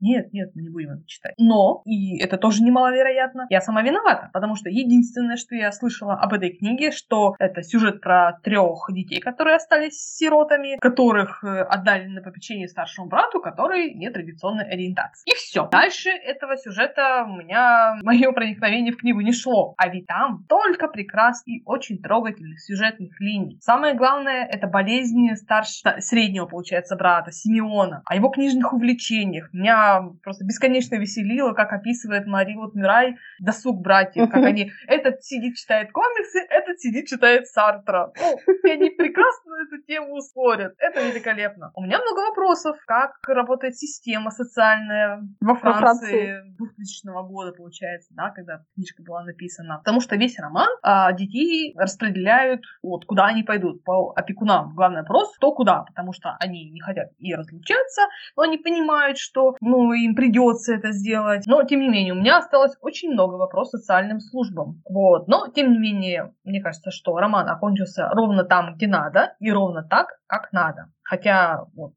нет, 0.00 0.32
нет, 0.32 0.50
мы 0.54 0.62
не 0.62 0.68
будем 0.68 0.90
это 0.90 1.06
читать. 1.06 1.34
Но, 1.38 1.82
и 1.86 2.18
это 2.18 2.36
тоже 2.36 2.62
немаловероятно, 2.62 3.46
я 3.48 3.60
сама 3.60 3.82
виновата, 3.82 4.30
потому 4.32 4.56
что 4.56 4.68
единственное, 4.68 5.36
что 5.36 5.54
я 5.54 5.72
слышала 5.72 6.14
об 6.14 6.34
этой 6.34 6.50
книге, 6.50 6.90
что 6.90 7.34
это 7.38 7.62
сюжет 7.62 8.02
про 8.02 8.38
трех 8.42 8.86
детей, 8.90 9.20
которые 9.20 9.56
остались 9.56 9.98
сиротами, 10.16 10.76
которых 10.80 11.42
э, 11.42 11.62
отдали 11.62 12.06
на 12.08 12.20
попечение 12.20 12.68
старшему 12.68 13.08
брату, 13.08 13.40
который 13.40 13.94
нетрадиционной 13.94 14.64
ориентации. 14.64 15.30
И 15.30 15.34
все. 15.34 15.68
Дальше 15.68 16.10
этого 16.10 16.58
сюжета 16.58 17.24
у 17.26 17.36
меня 17.36 17.96
мое 18.02 18.32
проникновение 18.32 18.92
в 18.92 18.98
книгу 18.98 19.20
не 19.20 19.32
шло. 19.32 19.74
А 19.78 19.93
ведь 19.94 20.06
там 20.06 20.44
только 20.48 20.88
прекрасных 20.88 21.44
и 21.46 21.62
очень 21.64 22.02
трогательных 22.02 22.60
сюжетных 22.60 23.20
линий. 23.20 23.58
Самое 23.60 23.94
главное, 23.94 24.44
это 24.46 24.66
болезни 24.66 25.34
старшего, 25.34 26.00
среднего, 26.00 26.46
получается, 26.46 26.96
брата, 26.96 27.30
Симеона, 27.32 28.02
о 28.04 28.14
его 28.14 28.28
книжных 28.28 28.72
увлечениях. 28.72 29.52
Меня 29.52 30.02
просто 30.22 30.44
бесконечно 30.44 30.96
веселило, 30.96 31.52
как 31.52 31.72
описывает 31.72 32.26
Мари 32.26 32.54
вот 32.54 32.74
Мирай 32.74 33.16
досуг 33.40 33.80
братьев, 33.80 34.30
как 34.30 34.44
они, 34.44 34.72
этот 34.86 35.22
сидит, 35.22 35.56
читает 35.56 35.92
комиксы, 35.92 36.40
этот 36.50 36.80
сидит, 36.80 37.06
читает 37.06 37.46
Сартра. 37.46 38.12
Ну, 38.18 38.54
и 38.64 38.70
они 38.70 38.90
прекрасно 38.90 39.52
эту 39.66 39.82
тему 39.82 40.20
спорят. 40.20 40.74
Это 40.78 41.06
великолепно. 41.06 41.70
У 41.74 41.82
меня 41.82 41.98
много 42.00 42.28
вопросов, 42.28 42.76
как 42.86 43.12
работает 43.26 43.76
система 43.76 44.30
социальная 44.30 45.22
во 45.40 45.54
Франции, 45.54 45.80
Франции. 45.80 46.56
2000 46.58 47.28
года, 47.28 47.52
получается, 47.52 48.12
да, 48.14 48.30
когда 48.30 48.64
книжка 48.74 49.02
была 49.02 49.24
написана. 49.24 49.82
Потому 49.84 50.00
что 50.00 50.16
весь 50.16 50.38
роман 50.38 50.68
а, 50.82 51.12
детей 51.12 51.74
распределяют, 51.76 52.62
вот, 52.82 53.04
куда 53.04 53.26
они 53.26 53.42
пойдут, 53.42 53.84
по 53.84 54.12
опекунам. 54.16 54.74
Главный 54.74 55.02
вопрос, 55.02 55.36
кто 55.36 55.52
куда, 55.52 55.82
потому 55.82 56.14
что 56.14 56.36
они 56.40 56.70
не 56.70 56.80
хотят 56.80 57.08
и 57.18 57.34
разлучаться, 57.34 58.02
но 58.34 58.44
они 58.44 58.56
понимают, 58.56 59.18
что, 59.18 59.56
ну, 59.60 59.92
им 59.92 60.14
придется 60.14 60.74
это 60.74 60.92
сделать. 60.92 61.46
Но, 61.46 61.62
тем 61.64 61.80
не 61.80 61.88
менее, 61.88 62.14
у 62.14 62.16
меня 62.16 62.38
осталось 62.38 62.76
очень 62.80 63.12
много 63.12 63.34
вопросов 63.34 63.80
социальным 63.80 64.20
службам. 64.20 64.82
Вот. 64.88 65.28
Но, 65.28 65.48
тем 65.48 65.72
не 65.72 65.78
менее, 65.78 66.32
мне 66.44 66.62
кажется, 66.62 66.90
что 66.90 67.16
роман 67.18 67.48
окончился 67.48 68.08
ровно 68.08 68.44
там, 68.44 68.74
где 68.74 68.86
надо, 68.86 69.34
и 69.38 69.52
ровно 69.52 69.82
так, 69.82 70.18
как 70.26 70.52
надо. 70.52 70.86
Хотя 71.02 71.66
вот, 71.76 71.92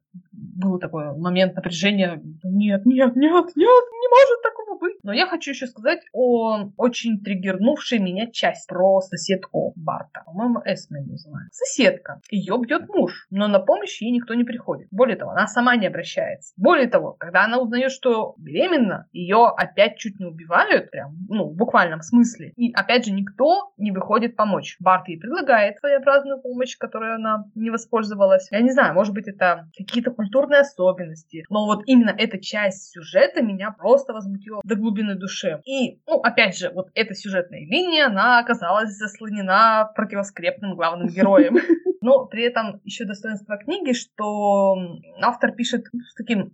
был 0.57 0.79
такой 0.79 1.15
момент 1.17 1.55
напряжения. 1.55 2.21
Нет, 2.43 2.85
нет, 2.85 3.15
нет, 3.15 3.15
нет, 3.15 3.55
не 3.55 4.07
может 4.09 4.41
такого 4.43 4.77
быть. 4.79 4.97
Но 5.03 5.13
я 5.13 5.27
хочу 5.27 5.51
еще 5.51 5.67
сказать 5.67 6.01
о 6.13 6.69
очень 6.77 7.19
триггернувшей 7.23 7.99
меня 7.99 8.27
часть 8.31 8.67
про 8.67 9.01
соседку 9.01 9.73
Барта. 9.75 10.23
По-моему, 10.25 10.61
Эсме 10.65 11.01
называется. 11.01 11.63
Соседка. 11.65 12.19
Ее 12.31 12.57
бьет 12.59 12.89
муж, 12.89 13.27
но 13.29 13.47
на 13.47 13.59
помощь 13.59 14.01
ей 14.01 14.11
никто 14.11 14.33
не 14.33 14.43
приходит. 14.43 14.87
Более 14.91 15.15
того, 15.15 15.31
она 15.31 15.47
сама 15.47 15.75
не 15.75 15.87
обращается. 15.87 16.53
Более 16.57 16.87
того, 16.87 17.13
когда 17.13 17.45
она 17.45 17.59
узнает, 17.59 17.91
что 17.91 18.35
беременна, 18.37 19.07
ее 19.11 19.47
опять 19.55 19.97
чуть 19.97 20.19
не 20.19 20.25
убивают, 20.25 20.91
прям, 20.91 21.15
ну, 21.29 21.49
в 21.49 21.55
буквальном 21.55 22.01
смысле. 22.01 22.53
И 22.55 22.71
опять 22.73 23.05
же, 23.05 23.11
никто 23.11 23.71
не 23.77 23.91
выходит 23.91 24.35
помочь. 24.35 24.77
Барт 24.79 25.07
ей 25.07 25.19
предлагает 25.19 25.77
своеобразную 25.77 26.41
помощь, 26.41 26.77
которой 26.77 27.15
она 27.15 27.45
не 27.55 27.69
воспользовалась. 27.69 28.47
Я 28.51 28.61
не 28.61 28.71
знаю, 28.71 28.93
может 28.93 29.13
быть, 29.13 29.27
это 29.27 29.69
какие-то 29.77 30.11
культурные 30.11 30.46
особенности. 30.55 31.45
Но 31.49 31.65
вот 31.65 31.83
именно 31.85 32.13
эта 32.17 32.39
часть 32.39 32.91
сюжета 32.91 33.41
меня 33.41 33.71
просто 33.71 34.13
возмутила 34.13 34.61
до 34.63 34.75
глубины 34.75 35.15
души. 35.15 35.61
И, 35.65 36.01
ну, 36.07 36.19
опять 36.19 36.57
же, 36.57 36.69
вот 36.69 36.89
эта 36.93 37.13
сюжетная 37.13 37.61
линия, 37.61 38.07
она 38.07 38.39
оказалась 38.39 38.91
заслонена 38.91 39.91
противоскрепным 39.95 40.75
главным 40.75 41.07
героем. 41.07 41.57
Но 42.01 42.25
при 42.25 42.43
этом 42.43 42.79
еще 42.83 43.05
достоинство 43.05 43.57
книги, 43.57 43.93
что 43.93 44.77
автор 45.21 45.51
пишет 45.51 45.85
с 46.07 46.13
таким 46.15 46.53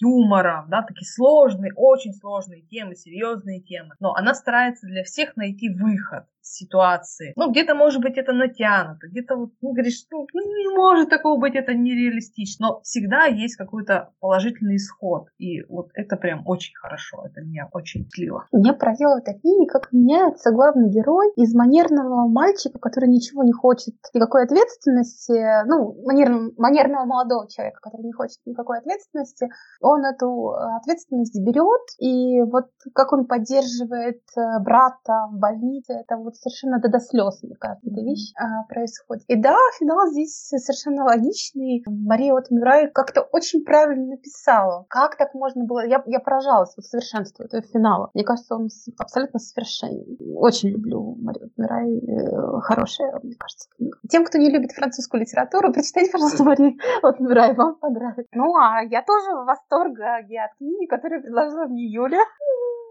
юмором, 0.00 0.68
да, 0.68 0.82
такие 0.82 1.06
сложные, 1.06 1.72
очень 1.74 2.12
сложные 2.14 2.62
темы, 2.62 2.94
серьезные 2.94 3.60
темы. 3.60 3.94
Но 4.00 4.14
она 4.14 4.34
старается 4.34 4.86
для 4.86 5.04
всех 5.04 5.36
найти 5.36 5.68
выход 5.68 6.24
ситуации. 6.44 7.32
Ну, 7.36 7.50
где-то, 7.50 7.74
может 7.74 8.00
быть, 8.02 8.16
это 8.16 8.32
натянуто, 8.32 9.08
где-то 9.08 9.36
вот, 9.36 9.50
ну, 9.60 9.72
говоришь, 9.72 10.04
ну, 10.10 10.26
не 10.34 10.76
может 10.76 11.08
такого 11.08 11.40
быть, 11.40 11.54
это 11.54 11.74
нереалистично, 11.74 12.66
но 12.66 12.80
всегда 12.82 13.26
есть 13.26 13.56
какой-то 13.56 14.10
положительный 14.20 14.76
исход, 14.76 15.28
и 15.38 15.62
вот 15.68 15.88
это 15.94 16.16
прям 16.16 16.42
очень 16.46 16.74
хорошо, 16.74 17.24
это 17.26 17.40
меня 17.40 17.68
очень 17.72 18.06
злило. 18.14 18.46
Меня 18.52 18.74
поразило 18.74 19.20
в 19.20 19.24
книге, 19.24 19.66
как 19.66 19.92
меняется 19.92 20.50
главный 20.52 20.90
герой 20.90 21.32
из 21.36 21.54
манерного 21.54 22.28
мальчика, 22.28 22.78
который 22.78 23.08
ничего 23.08 23.42
не 23.42 23.52
хочет, 23.52 23.94
никакой 24.12 24.44
ответственности, 24.44 25.66
ну, 25.66 25.96
манер, 26.04 26.52
манерного 26.56 27.04
молодого 27.04 27.48
человека, 27.48 27.78
который 27.80 28.06
не 28.06 28.12
хочет 28.12 28.38
никакой 28.46 28.78
ответственности, 28.78 29.48
он 29.80 30.04
эту 30.04 30.50
ответственность 30.50 31.40
берет, 31.40 31.82
и 31.98 32.42
вот 32.42 32.66
как 32.94 33.12
он 33.12 33.26
поддерживает 33.26 34.22
э, 34.36 34.60
брата 34.60 35.28
в 35.30 35.38
больнице, 35.38 35.92
это 35.94 36.16
вот 36.16 36.33
совершенно 36.36 36.80
до, 36.80 36.88
до 36.88 37.00
слез, 37.00 37.42
мне 37.42 37.56
кажется, 37.56 37.88
эта 37.90 38.00
вещь 38.00 38.32
а, 38.36 38.64
происходит. 38.68 39.24
И 39.28 39.36
да, 39.36 39.56
финал 39.78 40.08
здесь 40.08 40.48
совершенно 40.48 41.04
логичный. 41.04 41.82
Мария 41.86 42.32
вот 42.32 42.50
Мюррей 42.50 42.90
как-то 42.90 43.22
очень 43.22 43.64
правильно 43.64 44.16
написала. 44.16 44.86
Как 44.88 45.16
так 45.16 45.34
можно 45.34 45.64
было? 45.64 45.86
Я, 45.86 46.02
я 46.06 46.20
поражалась 46.20 46.74
вот 46.76 46.84
совершенству 46.84 47.44
этого 47.44 47.62
финала. 47.62 48.10
Мне 48.14 48.24
кажется, 48.24 48.54
он 48.54 48.68
абсолютно 48.98 49.38
совершенен. 49.38 50.16
Очень 50.36 50.70
люблю 50.70 51.16
Марию 51.20 51.50
Мюррей. 51.56 51.98
Э, 52.00 52.60
хорошая, 52.60 53.18
мне 53.22 53.34
кажется, 53.34 53.68
книга. 53.76 53.98
Тем, 54.08 54.24
кто 54.24 54.38
не 54.38 54.50
любит 54.50 54.72
французскую 54.72 55.20
литературу, 55.20 55.72
прочитайте, 55.72 56.10
пожалуйста, 56.10 56.44
Марию 56.44 56.76
от 57.02 57.20
Мюррей, 57.20 57.54
вам 57.54 57.76
понравится. 57.76 58.30
Ну, 58.32 58.56
а 58.56 58.82
я 58.82 59.02
тоже 59.02 59.30
в 59.32 59.44
восторге 59.46 60.40
от 60.40 60.56
книги, 60.58 60.86
которую 60.86 61.22
предложила 61.22 61.66
мне 61.66 61.86
Юля. 61.86 62.24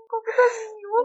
Как 0.10 0.22
это 0.30 0.44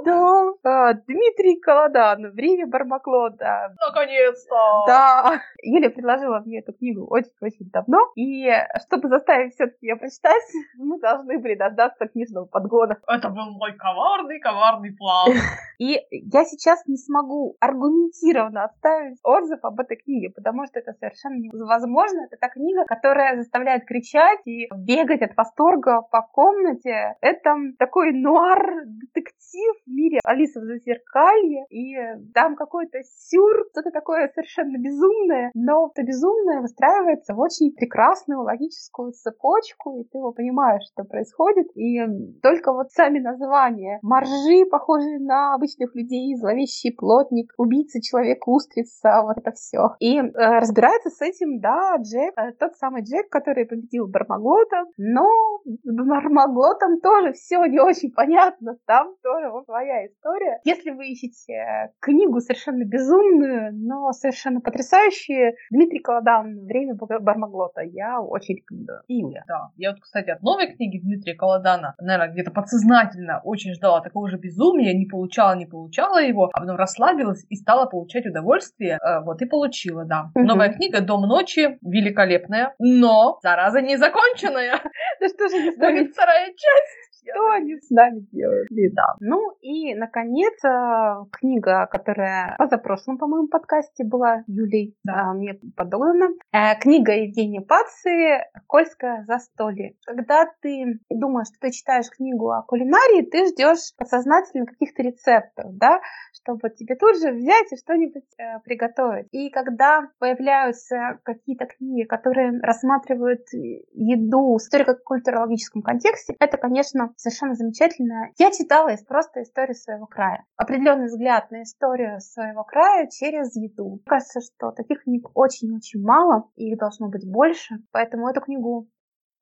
Да, 0.05 0.53
а, 0.65 0.95
Дмитрий 0.95 1.57
Колодан, 1.61 2.31
«Время 2.33 2.67
Бармаклода». 2.67 3.75
Наконец-то! 3.81 4.85
Да. 4.87 5.41
Юля 5.63 5.91
предложила 5.91 6.41
мне 6.41 6.61
эту 6.61 6.73
книгу 6.73 7.07
очень-очень 7.07 7.71
давно, 7.71 7.99
и 8.15 8.51
чтобы 8.87 9.09
заставить 9.09 9.55
все-таки 9.55 9.87
ее 9.87 9.97
прочитать, 9.97 10.43
мы 10.77 10.99
должны 11.01 11.39
были 11.39 11.55
дождаться 11.55 12.07
книжного 12.07 12.45
подгона. 12.45 12.99
Это 13.07 13.29
был 13.29 13.51
мой 13.53 13.73
коварный-коварный 13.75 14.95
план. 14.97 15.33
И 15.79 16.01
я 16.11 16.45
сейчас 16.45 16.83
не 16.87 16.97
смогу 16.97 17.57
аргументированно 17.61 18.65
оставить 18.65 19.19
отзыв 19.23 19.61
об 19.63 19.81
этой 19.81 19.97
книге, 19.97 20.31
потому 20.31 20.67
что 20.67 20.81
это 20.81 20.93
совершенно 20.95 21.37
невозможно. 21.37 22.23
Это 22.25 22.37
та 22.37 22.49
книга, 22.49 22.85
которая 22.85 23.37
заставляет 23.37 23.85
кричать 23.85 24.41
и 24.45 24.69
бегать 24.75 25.23
от 25.23 25.37
восторга 25.37 26.03
по 26.03 26.23
комнате. 26.23 27.17
Это 27.21 27.55
такой 27.79 28.13
нуар-детектив 28.13 29.78
в 29.87 29.91
мире 29.91 30.19
Алисы 30.25 30.61
в 30.61 30.65
Зазеркалье, 30.65 31.65
и 31.71 31.95
там 32.35 32.57
какой-то 32.57 32.99
сюр, 33.03 33.67
что-то 33.73 33.91
такое 33.91 34.31
совершенно 34.35 34.79
безумное, 34.79 35.51
но 35.55 35.91
это 35.93 36.07
безумное 36.07 36.61
выстраивается 36.61 37.35
в 37.35 37.41
очень 37.41 37.73
прекрасную 37.73 38.43
логическую 38.43 39.13
цепочку, 39.13 40.01
и 40.01 40.05
ты 40.05 40.19
его 40.19 40.33
понимаешь, 40.33 40.83
что 40.93 41.05
происходит, 41.05 41.69
и 41.77 42.01
только 42.43 42.73
вот 42.73 42.91
сами 42.93 43.19
названия. 43.19 43.99
Моржи, 44.03 44.65
похожие 44.71 45.19
на 45.19 45.55
обычных 45.55 45.95
людей, 45.95 46.35
зловещий 46.37 46.93
плотник, 46.93 47.53
убийца, 47.57 48.01
человек, 48.01 48.47
устрица, 48.47 49.23
вот 49.23 49.39
это 49.39 49.53
все. 49.53 49.97
И 50.01 50.19
э, 50.19 50.31
разбирается 50.35 51.11
с 51.11 51.21
этим, 51.21 51.61
да, 51.61 51.97
Джек, 52.01 52.35
э, 52.37 52.53
тот 52.59 52.77
самый 52.77 53.03
Джек, 53.03 53.29
который 53.29 53.67
победил 53.67 54.07
Бармаглота, 54.07 54.85
но 54.97 55.29
с 55.65 56.09
Бармаглотом 56.09 57.01
тоже 57.01 57.33
все 57.33 57.65
не 57.67 57.81
очень 57.81 58.13
понятно, 58.13 58.77
там 58.87 59.15
тоже 59.23 59.51
вот 59.51 59.68
своя 59.69 60.07
история. 60.07 60.61
Если 60.65 60.91
вы 60.91 61.09
ищете 61.09 61.93
книгу 62.01 62.41
совершенно 62.41 62.85
безумную, 62.85 63.71
но 63.75 64.13
совершенно 64.13 64.63
потрясающую, 64.63 65.53
Дмитрий 65.71 65.99
Колодан 65.99 66.65
«Время 66.65 66.95
Бармаглота», 66.95 67.83
я 67.83 68.19
очень 68.19 68.57
рекомендую. 68.57 69.03
Юля. 69.09 69.45
Да, 69.47 69.69
я 69.77 69.91
вот, 69.91 70.01
кстати, 70.01 70.31
от 70.31 70.43
новой 70.43 70.73
книги 70.73 70.99
Дмитрия 70.99 71.35
Колодана, 71.35 71.95
наверное, 72.01 72.33
где-то 72.33 72.51
подсознательно 72.51 73.43
очень 73.45 73.75
ждала 73.75 74.01
такого 74.01 74.31
же 74.31 74.39
безумия, 74.39 74.95
не 74.95 75.05
получала, 75.05 75.55
не 75.55 75.67
получала 75.67 76.23
его, 76.23 76.49
а 76.55 76.61
потом 76.61 76.77
расслабилась 76.77 77.45
и 77.51 77.57
стала 77.57 77.85
получать 77.85 78.25
удовольствие, 78.25 78.99
э, 79.03 79.21
вот 79.23 79.43
и 79.43 79.47
получила, 79.47 80.07
да. 80.07 80.31
Угу. 80.35 80.45
Новая 80.47 80.73
книга 80.73 81.03
«Дом 81.03 81.29
ночи» 81.29 81.79
великолепная, 81.83 82.75
но, 82.79 83.39
зараза, 83.43 83.83
не 83.83 83.97
законченная. 83.97 84.81
Да 85.21 85.29
что 85.29 85.49
же 85.49 85.73
Будет 85.73 86.13
вторая 86.13 86.47
часть. 86.47 87.08
Что 87.31 87.51
они 87.51 87.77
с 87.77 87.91
нами 87.91 88.27
делают? 88.33 88.69
Да. 88.95 89.15
Ну 89.21 89.53
и, 89.61 89.95
наконец, 89.95 90.55
э, 90.65 91.25
книга, 91.33 91.87
которая 91.87 92.55
в 92.55 92.59
позапрошлом, 92.59 93.19
по-моему, 93.19 93.49
подкасте 93.49 94.05
была 94.05 94.45
Юлей 94.47 94.97
да. 95.05 95.33
мне 95.33 95.59
подогнана. 95.77 96.31
Э, 96.53 96.79
книга 96.81 97.13
Евгения 97.13 97.61
Паци 97.61 98.45
«Кольское 98.67 99.25
застолье». 99.25 99.95
Когда 100.07 100.47
ты 100.63 101.01
думаешь, 101.11 101.49
что 101.49 101.59
ты 101.61 101.71
читаешь 101.71 102.11
книгу 102.11 102.51
о 102.51 102.63
кулинарии, 102.63 103.23
ты 103.23 103.47
ждешь 103.47 103.95
подсознательно 103.97 104.67
каких-то 104.67 105.03
рецептов, 105.03 105.77
да, 105.77 106.01
чтобы 106.33 106.71
тебе 106.71 106.97
тут 106.97 107.19
же 107.19 107.33
взять 107.33 107.73
и 107.73 107.77
что-нибудь 107.77 108.25
э, 108.39 108.61
приготовить. 108.65 109.29
И 109.33 109.51
когда 109.51 110.09
появляются 110.19 111.19
какие-то 111.25 111.67
книги, 111.67 112.05
которые 112.05 112.59
рассматривают 112.61 113.43
еду 113.53 114.55
в 114.55 114.57
историко-культурологическом 114.59 115.83
контексте, 115.83 116.35
это, 116.39 116.57
конечно, 116.57 117.13
совершенно 117.19 117.55
замечательно. 117.55 118.31
Я 118.39 118.51
читала 118.53 118.91
из 118.91 119.03
просто 119.05 119.43
истории 119.43 119.75
своего 119.75 120.07
края. 120.07 120.45
Определенный 120.57 121.07
взгляд 121.07 121.51
на 121.51 121.63
историю 121.63 122.21
своего 122.21 122.63
края 122.65 123.09
через 123.09 123.55
еду. 123.57 123.91
Мне 123.91 124.03
кажется, 124.07 124.41
что 124.41 124.71
таких 124.71 125.03
книг 125.03 125.29
очень-очень 125.35 126.01
мало, 126.01 126.49
и 126.55 126.71
их 126.71 126.79
должно 126.79 127.09
быть 127.09 127.29
больше. 127.29 127.75
Поэтому 127.91 128.29
эту 128.29 128.41
книгу 128.41 128.89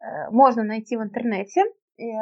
э, 0.00 0.30
можно 0.30 0.64
найти 0.64 0.96
в 0.96 1.02
интернете. 1.02 1.64
И, 1.98 2.08
э, 2.08 2.14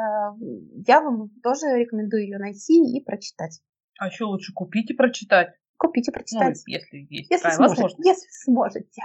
я 0.85 1.01
вам 1.01 1.29
тоже 1.41 1.67
рекомендую 1.67 2.23
ее 2.23 2.37
найти 2.37 2.75
и 2.75 3.01
прочитать. 3.03 3.61
А 3.97 4.07
еще 4.07 4.25
лучше 4.25 4.53
купить 4.53 4.91
и 4.91 4.93
прочитать. 4.93 5.53
Купить 5.77 6.09
и 6.09 6.11
прочитать. 6.11 6.57
Ну, 6.67 6.73
если 6.73 6.97
есть 7.09 7.31
если 7.31 7.43
такая 7.43 7.55
сможете, 7.55 7.81
возможность. 7.81 8.05
Если 8.05 8.27
сможете. 8.43 9.01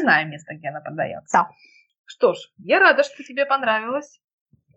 Знаю 0.00 0.28
место, 0.28 0.54
где 0.54 0.68
она 0.68 0.80
продается. 0.80 1.36
Да. 1.36 1.50
Что 2.06 2.32
ж, 2.32 2.38
я 2.58 2.80
рада, 2.80 3.02
что 3.02 3.22
тебе 3.22 3.44
понравилось 3.44 4.20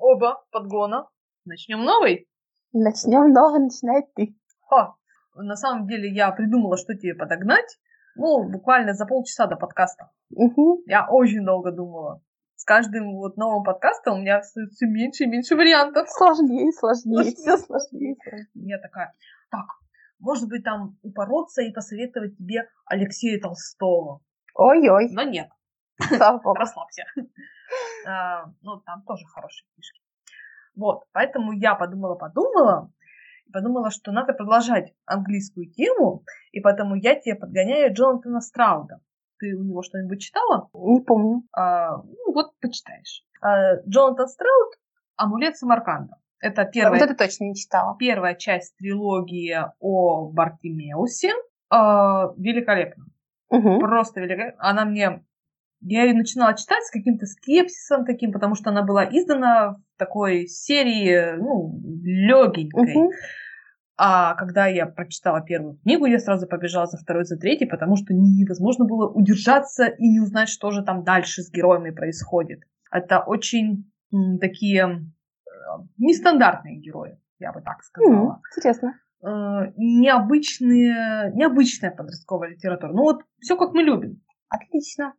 оба 0.03 0.43
подгона. 0.51 1.07
Начнем 1.45 1.83
новый? 1.83 2.27
Начнем 2.73 3.31
новый, 3.31 3.61
начинай 3.61 4.03
ты. 4.15 4.35
Ха, 4.67 4.95
на 5.35 5.55
самом 5.55 5.87
деле 5.87 6.09
я 6.09 6.31
придумала, 6.31 6.77
что 6.77 6.93
тебе 6.93 7.15
подогнать. 7.15 7.79
Ну, 8.15 8.49
буквально 8.49 8.93
за 8.93 9.05
полчаса 9.05 9.47
до 9.47 9.55
подкаста. 9.55 10.11
Угу. 10.35 10.83
Я 10.85 11.07
очень 11.09 11.45
долго 11.45 11.71
думала. 11.71 12.21
С 12.55 12.65
каждым 12.65 13.15
вот 13.15 13.37
новым 13.37 13.63
подкастом 13.63 14.19
у 14.19 14.21
меня 14.21 14.41
все 14.41 14.85
меньше 14.85 15.23
и 15.23 15.27
меньше 15.27 15.55
вариантов. 15.55 16.09
Сложнее, 16.09 16.71
сложнее, 16.71 17.33
все 17.33 17.57
сложнее. 17.57 18.15
Я 18.53 18.79
такая, 18.79 19.13
так, 19.49 19.65
может 20.19 20.47
быть, 20.47 20.63
там 20.63 20.97
упороться 21.01 21.61
и 21.61 21.73
посоветовать 21.73 22.37
тебе 22.37 22.69
Алексея 22.85 23.39
Толстого. 23.41 24.21
Ой-ой. 24.53 25.09
Но 25.11 25.23
нет. 25.23 25.49
Расслабься. 26.55 27.03
А, 28.05 28.51
ну, 28.61 28.81
там 28.81 29.01
тоже 29.03 29.25
хорошие 29.25 29.65
книжки. 29.73 29.99
Вот, 30.75 31.05
поэтому 31.11 31.53
я 31.53 31.73
подумала-подумала, 31.73 32.91
подумала, 33.51 33.89
что 33.89 34.11
надо 34.11 34.33
продолжать 34.33 34.93
английскую 35.05 35.71
тему, 35.71 36.23
и 36.51 36.59
поэтому 36.59 36.95
я 36.95 37.15
тебе 37.15 37.35
подгоняю 37.35 37.93
Джонатана 37.93 38.41
Страуда. 38.41 38.99
Ты 39.39 39.55
у 39.55 39.63
него 39.63 39.81
что-нибудь 39.81 40.21
читала? 40.21 40.69
Не 40.73 41.01
помню. 41.01 41.43
А, 41.51 41.97
ну, 41.97 42.33
вот 42.33 42.51
почитаешь. 42.59 43.23
А, 43.41 43.75
Джонатан 43.87 44.27
Страуд 44.27 44.73
«Амулет 45.15 45.57
Самарканда». 45.57 46.17
Это 46.39 46.65
первая, 46.65 46.99
вот 46.99 47.09
это 47.09 47.15
точно 47.15 47.45
не 47.45 47.55
читала. 47.55 47.95
Первая 47.97 48.35
часть 48.35 48.75
трилогии 48.77 49.57
о 49.79 50.29
Бартимеусе. 50.29 51.33
А, 51.69 52.33
великолепно. 52.37 53.05
Угу. 53.49 53.79
Просто 53.79 54.19
великолепно. 54.19 54.69
Она 54.69 54.85
мне 54.85 55.23
я 55.85 56.03
ее 56.03 56.13
начинала 56.13 56.55
читать 56.55 56.83
с 56.83 56.91
каким-то 56.91 57.25
скепсисом 57.25 58.05
таким, 58.05 58.31
потому 58.31 58.55
что 58.55 58.69
она 58.69 58.83
была 58.83 59.05
издана 59.05 59.73
в 59.73 59.81
такой 59.97 60.47
серии, 60.47 61.37
ну, 61.37 61.79
легенькой. 62.03 62.95
Угу. 62.95 63.11
А 63.95 64.33
когда 64.35 64.65
я 64.67 64.87
прочитала 64.87 65.41
первую 65.41 65.77
книгу, 65.77 66.05
я 66.05 66.19
сразу 66.19 66.47
побежала 66.47 66.87
за 66.87 66.97
второй, 66.97 67.25
за 67.25 67.37
третьей, 67.37 67.67
потому 67.67 67.95
что 67.95 68.13
невозможно 68.13 68.85
было 68.85 69.07
удержаться 69.07 69.85
и 69.85 70.09
не 70.09 70.19
узнать, 70.19 70.49
что 70.49 70.71
же 70.71 70.83
там 70.83 71.03
дальше 71.03 71.43
с 71.43 71.51
героями 71.51 71.91
происходит. 71.91 72.61
Это 72.91 73.19
очень 73.19 73.91
м, 74.11 74.39
такие 74.39 74.83
э, 74.85 75.49
нестандартные 75.97 76.77
герои, 76.77 77.19
я 77.39 77.51
бы 77.53 77.61
так 77.61 77.83
сказала. 77.83 78.13
Mm, 78.13 78.57
интересно. 78.57 78.99
Э, 79.23 79.71
необычные, 79.77 81.31
необычная 81.35 81.91
подростковая 81.91 82.49
литература. 82.49 82.91
Ну 82.93 83.03
вот 83.03 83.21
все 83.39 83.55
как 83.57 83.73
мы 83.73 83.83
любим. 83.83 84.21
Отлично. 84.49 85.13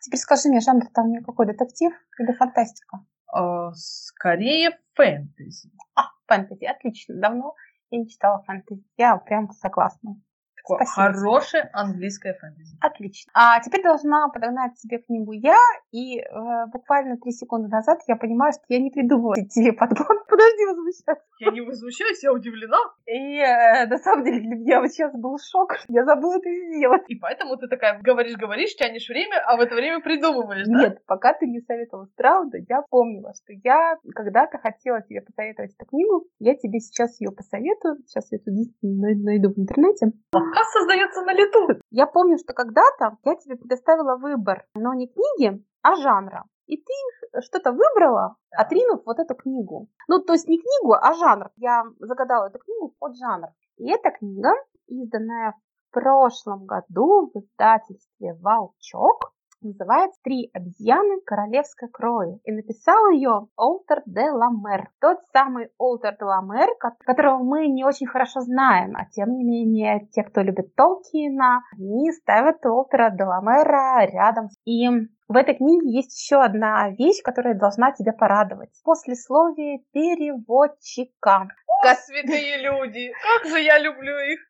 Теперь 0.00 0.20
скажи 0.20 0.48
мне, 0.48 0.60
жанр 0.60 0.86
там 0.94 1.22
какой 1.24 1.46
детектив 1.46 1.92
или 2.18 2.32
фантастика? 2.32 3.04
Э, 3.34 3.70
скорее 3.74 4.78
фэнтези. 4.94 5.70
А, 5.94 6.10
фэнтези, 6.26 6.64
отлично. 6.64 7.14
Давно 7.16 7.54
я 7.90 7.98
не 7.98 8.08
читала 8.08 8.42
фэнтези. 8.44 8.84
Я 8.96 9.16
прям 9.16 9.50
согласна. 9.52 10.16
Такое 10.62 10.86
хорошее 10.86 11.70
английское 11.72 12.34
фэнтези. 12.34 12.76
Отлично. 12.80 13.32
А 13.34 13.60
теперь 13.60 13.82
должна 13.82 14.28
подогнать 14.28 14.78
себе 14.78 14.98
книгу 14.98 15.32
я, 15.32 15.56
и 15.90 16.20
э, 16.20 16.24
буквально 16.72 17.16
три 17.16 17.32
секунды 17.32 17.68
назад 17.68 18.00
я 18.06 18.16
понимаю, 18.16 18.52
что 18.52 18.62
я 18.68 18.78
не 18.78 18.90
придумала 18.90 19.34
тебе 19.50 19.72
подгон. 19.72 20.18
Подожди, 20.28 20.64
возмущаться. 20.66 21.24
Я 21.38 21.50
не 21.50 21.60
возмущаюсь, 21.60 22.22
я 22.22 22.32
удивлена. 22.32 22.78
И 23.06 23.38
э, 23.38 23.86
на 23.86 23.98
самом 23.98 24.24
деле 24.24 24.40
для 24.40 24.56
меня 24.56 24.80
вот 24.80 24.90
сейчас 24.90 25.12
был 25.14 25.38
шок, 25.38 25.78
я 25.88 26.04
забыла 26.04 26.36
это 26.36 26.48
сделать. 26.48 27.02
И 27.08 27.16
поэтому 27.16 27.56
ты 27.56 27.68
такая 27.68 28.00
говоришь-говоришь, 28.00 28.74
тянешь 28.76 29.08
время, 29.08 29.42
а 29.46 29.56
в 29.56 29.60
это 29.60 29.74
время 29.74 30.00
придумываешь, 30.00 30.66
да? 30.66 30.80
Нет, 30.80 31.04
пока 31.06 31.34
ты 31.34 31.46
не 31.46 31.60
советовала 31.60 32.06
Страуда, 32.06 32.58
я 32.68 32.82
помнила, 32.88 33.32
что 33.34 33.52
я 33.64 33.96
когда-то 34.14 34.58
хотела 34.58 35.02
тебе 35.02 35.20
посоветовать 35.20 35.74
эту 35.78 35.86
книгу. 35.88 36.26
Я 36.38 36.54
тебе 36.54 36.80
сейчас 36.80 37.20
ее 37.20 37.32
посоветую. 37.32 37.98
Сейчас 38.06 38.30
я 38.30 38.38
эту 38.38 38.50
найду 38.82 39.52
в 39.52 39.58
интернете. 39.58 40.12
Подкаст 40.52 40.72
создается 40.72 41.22
на 41.22 41.32
лету. 41.32 41.80
Я 41.90 42.06
помню, 42.06 42.36
что 42.36 42.52
когда-то 42.52 43.16
я 43.24 43.36
тебе 43.36 43.56
предоставила 43.56 44.16
выбор, 44.16 44.66
но 44.74 44.92
не 44.92 45.08
книги, 45.08 45.64
а 45.80 45.96
жанра. 45.96 46.44
И 46.66 46.76
ты 46.76 46.92
что-то 47.40 47.72
выбрала, 47.72 48.36
отринув 48.50 49.00
вот 49.06 49.18
эту 49.18 49.34
книгу. 49.34 49.88
Ну, 50.08 50.18
то 50.18 50.34
есть 50.34 50.48
не 50.48 50.58
книгу, 50.58 50.92
а 50.92 51.14
жанр. 51.14 51.48
Я 51.56 51.84
загадала 52.00 52.48
эту 52.48 52.58
книгу 52.58 52.94
под 52.98 53.16
жанр. 53.16 53.48
И 53.78 53.90
эта 53.90 54.10
книга, 54.10 54.52
изданная 54.88 55.54
в 55.88 55.94
прошлом 55.94 56.66
году 56.66 57.30
в 57.32 57.38
издательстве 57.38 58.34
«Волчок», 58.34 59.32
называется 59.62 60.20
«Три 60.22 60.50
обезьяны 60.52 61.20
королевской 61.24 61.88
крови». 61.88 62.40
И 62.44 62.52
написал 62.52 63.10
ее 63.10 63.48
Олтер 63.56 64.02
де 64.06 64.30
Ламер. 64.30 64.90
Тот 65.00 65.18
самый 65.32 65.70
Олтер 65.78 66.16
де 66.18 66.24
Ламер, 66.24 66.68
которого 66.78 67.42
мы 67.42 67.68
не 67.68 67.84
очень 67.84 68.06
хорошо 68.06 68.40
знаем, 68.40 68.94
а 68.96 69.06
тем 69.06 69.32
не 69.32 69.44
менее, 69.44 70.06
те, 70.12 70.22
кто 70.22 70.40
любит 70.40 70.74
Толкина, 70.74 71.62
они 71.72 72.12
ставят 72.12 72.64
Олтера 72.66 73.10
де 73.10 73.24
Ламера 73.24 74.04
рядом. 74.06 74.48
И 74.64 74.88
в 75.32 75.36
этой 75.36 75.54
книге 75.54 75.90
есть 75.90 76.20
еще 76.20 76.42
одна 76.42 76.90
вещь, 76.90 77.22
которая 77.22 77.54
должна 77.54 77.92
тебя 77.92 78.12
порадовать. 78.12 78.70
Послесловие 78.84 79.78
переводчика. 79.92 81.48
О, 81.84 81.94
святые 81.94 82.58
люди! 82.58 83.12
Как 83.22 83.50
же 83.50 83.58
я 83.58 83.78
люблю 83.78 84.16
их! 84.18 84.40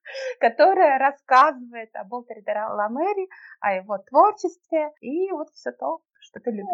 Которая 0.41 0.99
рассказывает 0.99 1.91
об 1.95 2.13
Олтере 2.13 2.43
Ламере, 2.45 3.29
о 3.61 3.75
его 3.75 3.99
творчестве 3.99 4.91
и 5.01 5.31
вот 5.31 5.51
все 5.51 5.71
то, 5.71 6.01
что 6.21 6.41
ты 6.41 6.51
любишь. 6.51 6.67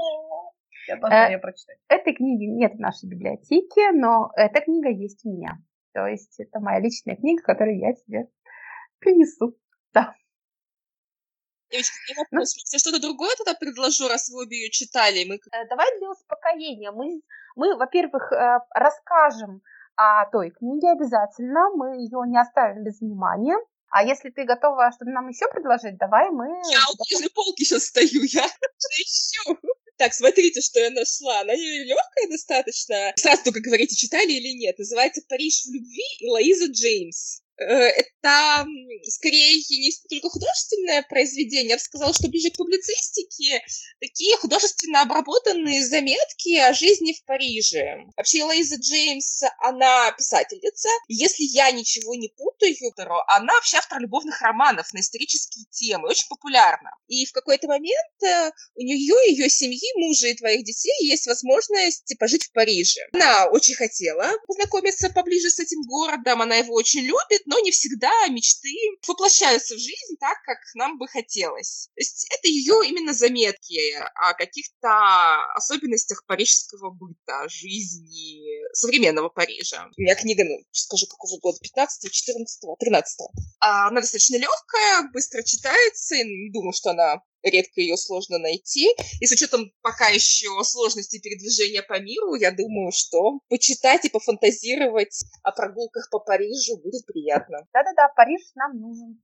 Я 0.89 0.97
должна 0.97 1.29
э, 1.29 1.33
ее 1.33 1.39
прочитать. 1.39 1.79
Этой 1.89 2.15
книги 2.15 2.45
нет 2.45 2.75
в 2.75 2.81
нашей 2.81 3.09
библиотеке, 3.09 3.93
но 3.93 4.31
эта 4.37 4.61
книга 4.63 4.89
есть 4.89 5.25
у 5.25 5.31
меня. 5.31 5.59
То 5.93 6.07
есть 6.07 6.41
это 6.41 6.61
моя 6.61 6.81
личная 6.81 7.17
книга, 7.17 7.43
которую 7.43 7.79
я 7.79 7.93
тебе 7.93 8.29
принесу. 9.01 9.57
Да. 9.93 10.15
Ну, 12.31 12.41
я 12.73 12.79
что-то 12.79 13.01
другое 13.01 13.35
тогда 13.37 13.55
предложу, 13.55 14.09
раз 14.09 14.29
вы 14.29 14.43
обе 14.45 14.57
ее 14.57 14.71
читали. 14.71 15.25
Мы... 15.29 15.37
Э, 15.37 15.69
давай 15.69 15.87
для 15.99 16.11
успокоения. 16.11 16.93
Мы, 16.93 17.21
мы 17.57 17.77
во-первых, 17.77 18.33
э, 18.33 18.61
расскажем 18.75 19.63
о 19.97 20.27
той 20.31 20.51
книге 20.51 20.91
обязательно. 20.91 21.71
Мы 21.75 22.03
ее 22.03 22.21
не 22.27 22.41
оставим 22.41 22.85
без 22.85 23.01
внимания. 23.01 23.57
А 23.91 24.05
если 24.05 24.31
ты 24.31 24.45
готова 24.45 24.91
что-то 24.93 25.11
нам 25.11 25.29
еще 25.29 25.49
предложить, 25.51 25.97
давай 25.99 26.31
мы... 26.31 26.47
Я 26.71 26.81
у 26.93 27.05
книжной 27.05 27.31
полки 27.31 27.65
сейчас 27.65 27.85
стою, 27.87 28.23
я 28.23 28.47
ищу. 29.01 29.59
Так, 29.97 30.15
смотрите, 30.15 30.61
что 30.61 30.79
я 30.79 30.91
нашла. 30.91 31.41
Она 31.41 31.55
легкая 31.55 32.29
достаточно. 32.31 33.13
Сразу 33.17 33.45
только 33.45 33.61
говорите, 33.61 33.97
читали 33.97 34.31
или 34.31 34.57
нет. 34.57 34.79
Называется 34.79 35.23
«Париж 35.29 35.65
в 35.65 35.73
любви» 35.73 36.05
и 36.21 36.29
Лоиза 36.29 36.71
Джеймс. 36.71 37.41
Э, 37.59 37.65
это 37.65 38.67
скорее 39.09 39.57
не 39.57 39.93
только 40.09 40.29
художественное 40.31 41.03
произведение, 41.09 41.71
я 41.71 41.77
бы 41.77 41.81
сказала, 41.81 42.15
что 42.15 42.29
ближе 42.29 42.51
к 42.51 42.57
публицистике, 42.57 43.63
такие 44.01 44.37
художественно 44.37 45.03
обработанные 45.03 45.85
заметки 45.85 46.57
о 46.57 46.73
жизни 46.73 47.13
в 47.13 47.25
Париже. 47.25 48.05
Вообще, 48.17 48.45
Лоиза 48.45 48.77
Джеймс, 48.77 49.43
она 49.61 50.13
писательница. 50.13 50.89
Если 51.09 51.45
я 51.45 51.71
ничего 51.71 52.15
не 52.15 52.29
путаю, 52.29 52.77
она 53.29 53.55
вообще 53.55 53.79
автор 53.79 54.01
любовных 54.01 54.41
романов 54.41 54.93
на 54.93 55.01
исторические 55.01 55.67
темы, 55.71 56.09
очень 56.09 56.29
популярна. 56.29 56.91
И 57.07 57.25
в 57.27 57.33
какой-то 57.33 57.67
момент 57.69 58.23
э, 58.23 58.51
у 58.75 58.83
нее, 58.83 59.15
ее 59.31 59.49
семьи, 59.49 59.81
мужа 59.97 60.29
и 60.29 60.35
твоих 60.35 60.65
детей 60.65 61.07
есть 61.07 61.27
возможность 61.27 62.15
пожить 62.19 62.45
в 62.45 62.53
Париже. 62.53 63.01
Она 63.13 63.47
очень 63.47 63.75
хотела 63.75 64.31
познакомиться 64.47 65.11
поближе 65.11 65.51
с 65.51 65.59
этим 65.59 65.83
городом, 65.83 66.43
она 66.43 66.57
его 66.57 66.75
очень 66.75 67.01
любит, 67.01 67.47
но 67.49 67.59
не 67.61 67.71
всегда 67.71 68.13
мечты 68.29 68.75
воплощаются 69.07 69.75
в 69.75 69.79
жизнь 69.79 70.17
так, 70.21 70.37
как 70.45 70.59
нам 70.75 70.99
бы 70.99 71.09
хотелось. 71.09 71.89
То 71.95 72.01
есть 72.01 72.27
это 72.39 72.49
ее 72.49 72.87
именно 72.87 73.15
заметки 73.15 73.95
о 74.15 74.35
каких-то 74.35 75.55
особенностях 75.55 76.27
парижского 76.27 76.91
быта, 76.91 77.49
жизни 77.49 78.45
современного 78.75 79.31
Парижа. 79.31 79.89
У 79.97 80.01
меня 80.01 80.15
книга, 80.15 80.45
ну, 80.45 80.59
скажу, 80.73 81.07
какого 81.07 81.41
года, 81.41 81.59
15 81.63 82.13
14 82.13 82.61
13 82.79 83.19
а 83.61 83.89
Она 83.89 84.03
достаточно 84.03 84.37
легкая, 84.37 85.09
быстро 85.13 85.43
читается, 85.43 86.17
и 86.17 86.25
не 86.25 86.53
думаю, 86.53 86.75
что 86.75 86.91
она 86.91 87.23
редко 87.43 87.81
ее 87.81 87.97
сложно 87.97 88.39
найти. 88.39 88.89
И 89.21 89.27
с 89.27 89.33
учетом 89.33 89.71
пока 89.83 90.09
еще 90.09 90.49
сложности 90.63 91.21
передвижения 91.21 91.83
по 91.83 92.01
миру, 92.01 92.35
я 92.35 92.51
думаю, 92.51 92.91
что 92.93 93.41
почитать 93.49 94.05
и 94.05 94.11
пофантазировать 94.11 95.25
о 95.43 95.53
прогулках 95.53 96.09
по 96.11 96.19
Парижу 96.19 96.77
будет 96.83 97.07
приятно. 97.07 97.59
Да-да-да, 97.73 98.09
Париж 98.15 98.43
нам 98.55 98.79
нужен. 98.79 99.23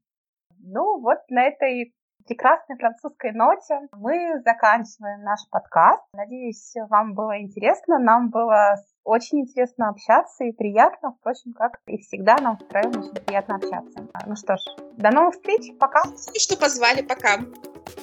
Ну, 0.59 1.01
вот 1.01 1.19
на 1.29 1.45
этой 1.49 1.95
прекрасной 2.27 2.77
французской 2.77 3.33
ноте 3.33 3.81
мы 3.93 4.41
заканчиваем 4.45 5.23
наш 5.23 5.41
подкаст. 5.51 6.03
Надеюсь, 6.15 6.73
вам 6.89 7.15
было 7.15 7.41
интересно. 7.41 7.99
Нам 7.99 8.31
было 8.31 8.77
очень 9.05 9.41
интересно 9.41 9.91
общаться 9.91 10.45
и 10.45 10.53
приятно, 10.53 11.15
впрочем, 11.21 11.53
как 11.53 11.79
и 11.87 11.99
всегда, 11.99 12.37
нам 12.39 12.57
втроем 12.57 12.91
очень 12.99 13.15
приятно 13.25 13.57
общаться. 13.57 14.09
Ну 14.27 14.37
что 14.37 14.57
ж, 14.57 14.61
до 14.97 15.11
новых 15.11 15.35
встреч, 15.35 15.73
пока. 15.79 16.03
И 16.35 16.39
что 16.39 16.57
позвали, 16.57 17.03
пока. 17.03 17.39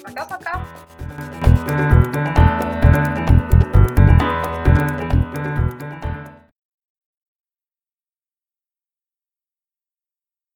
Пока-пока. 0.03 0.61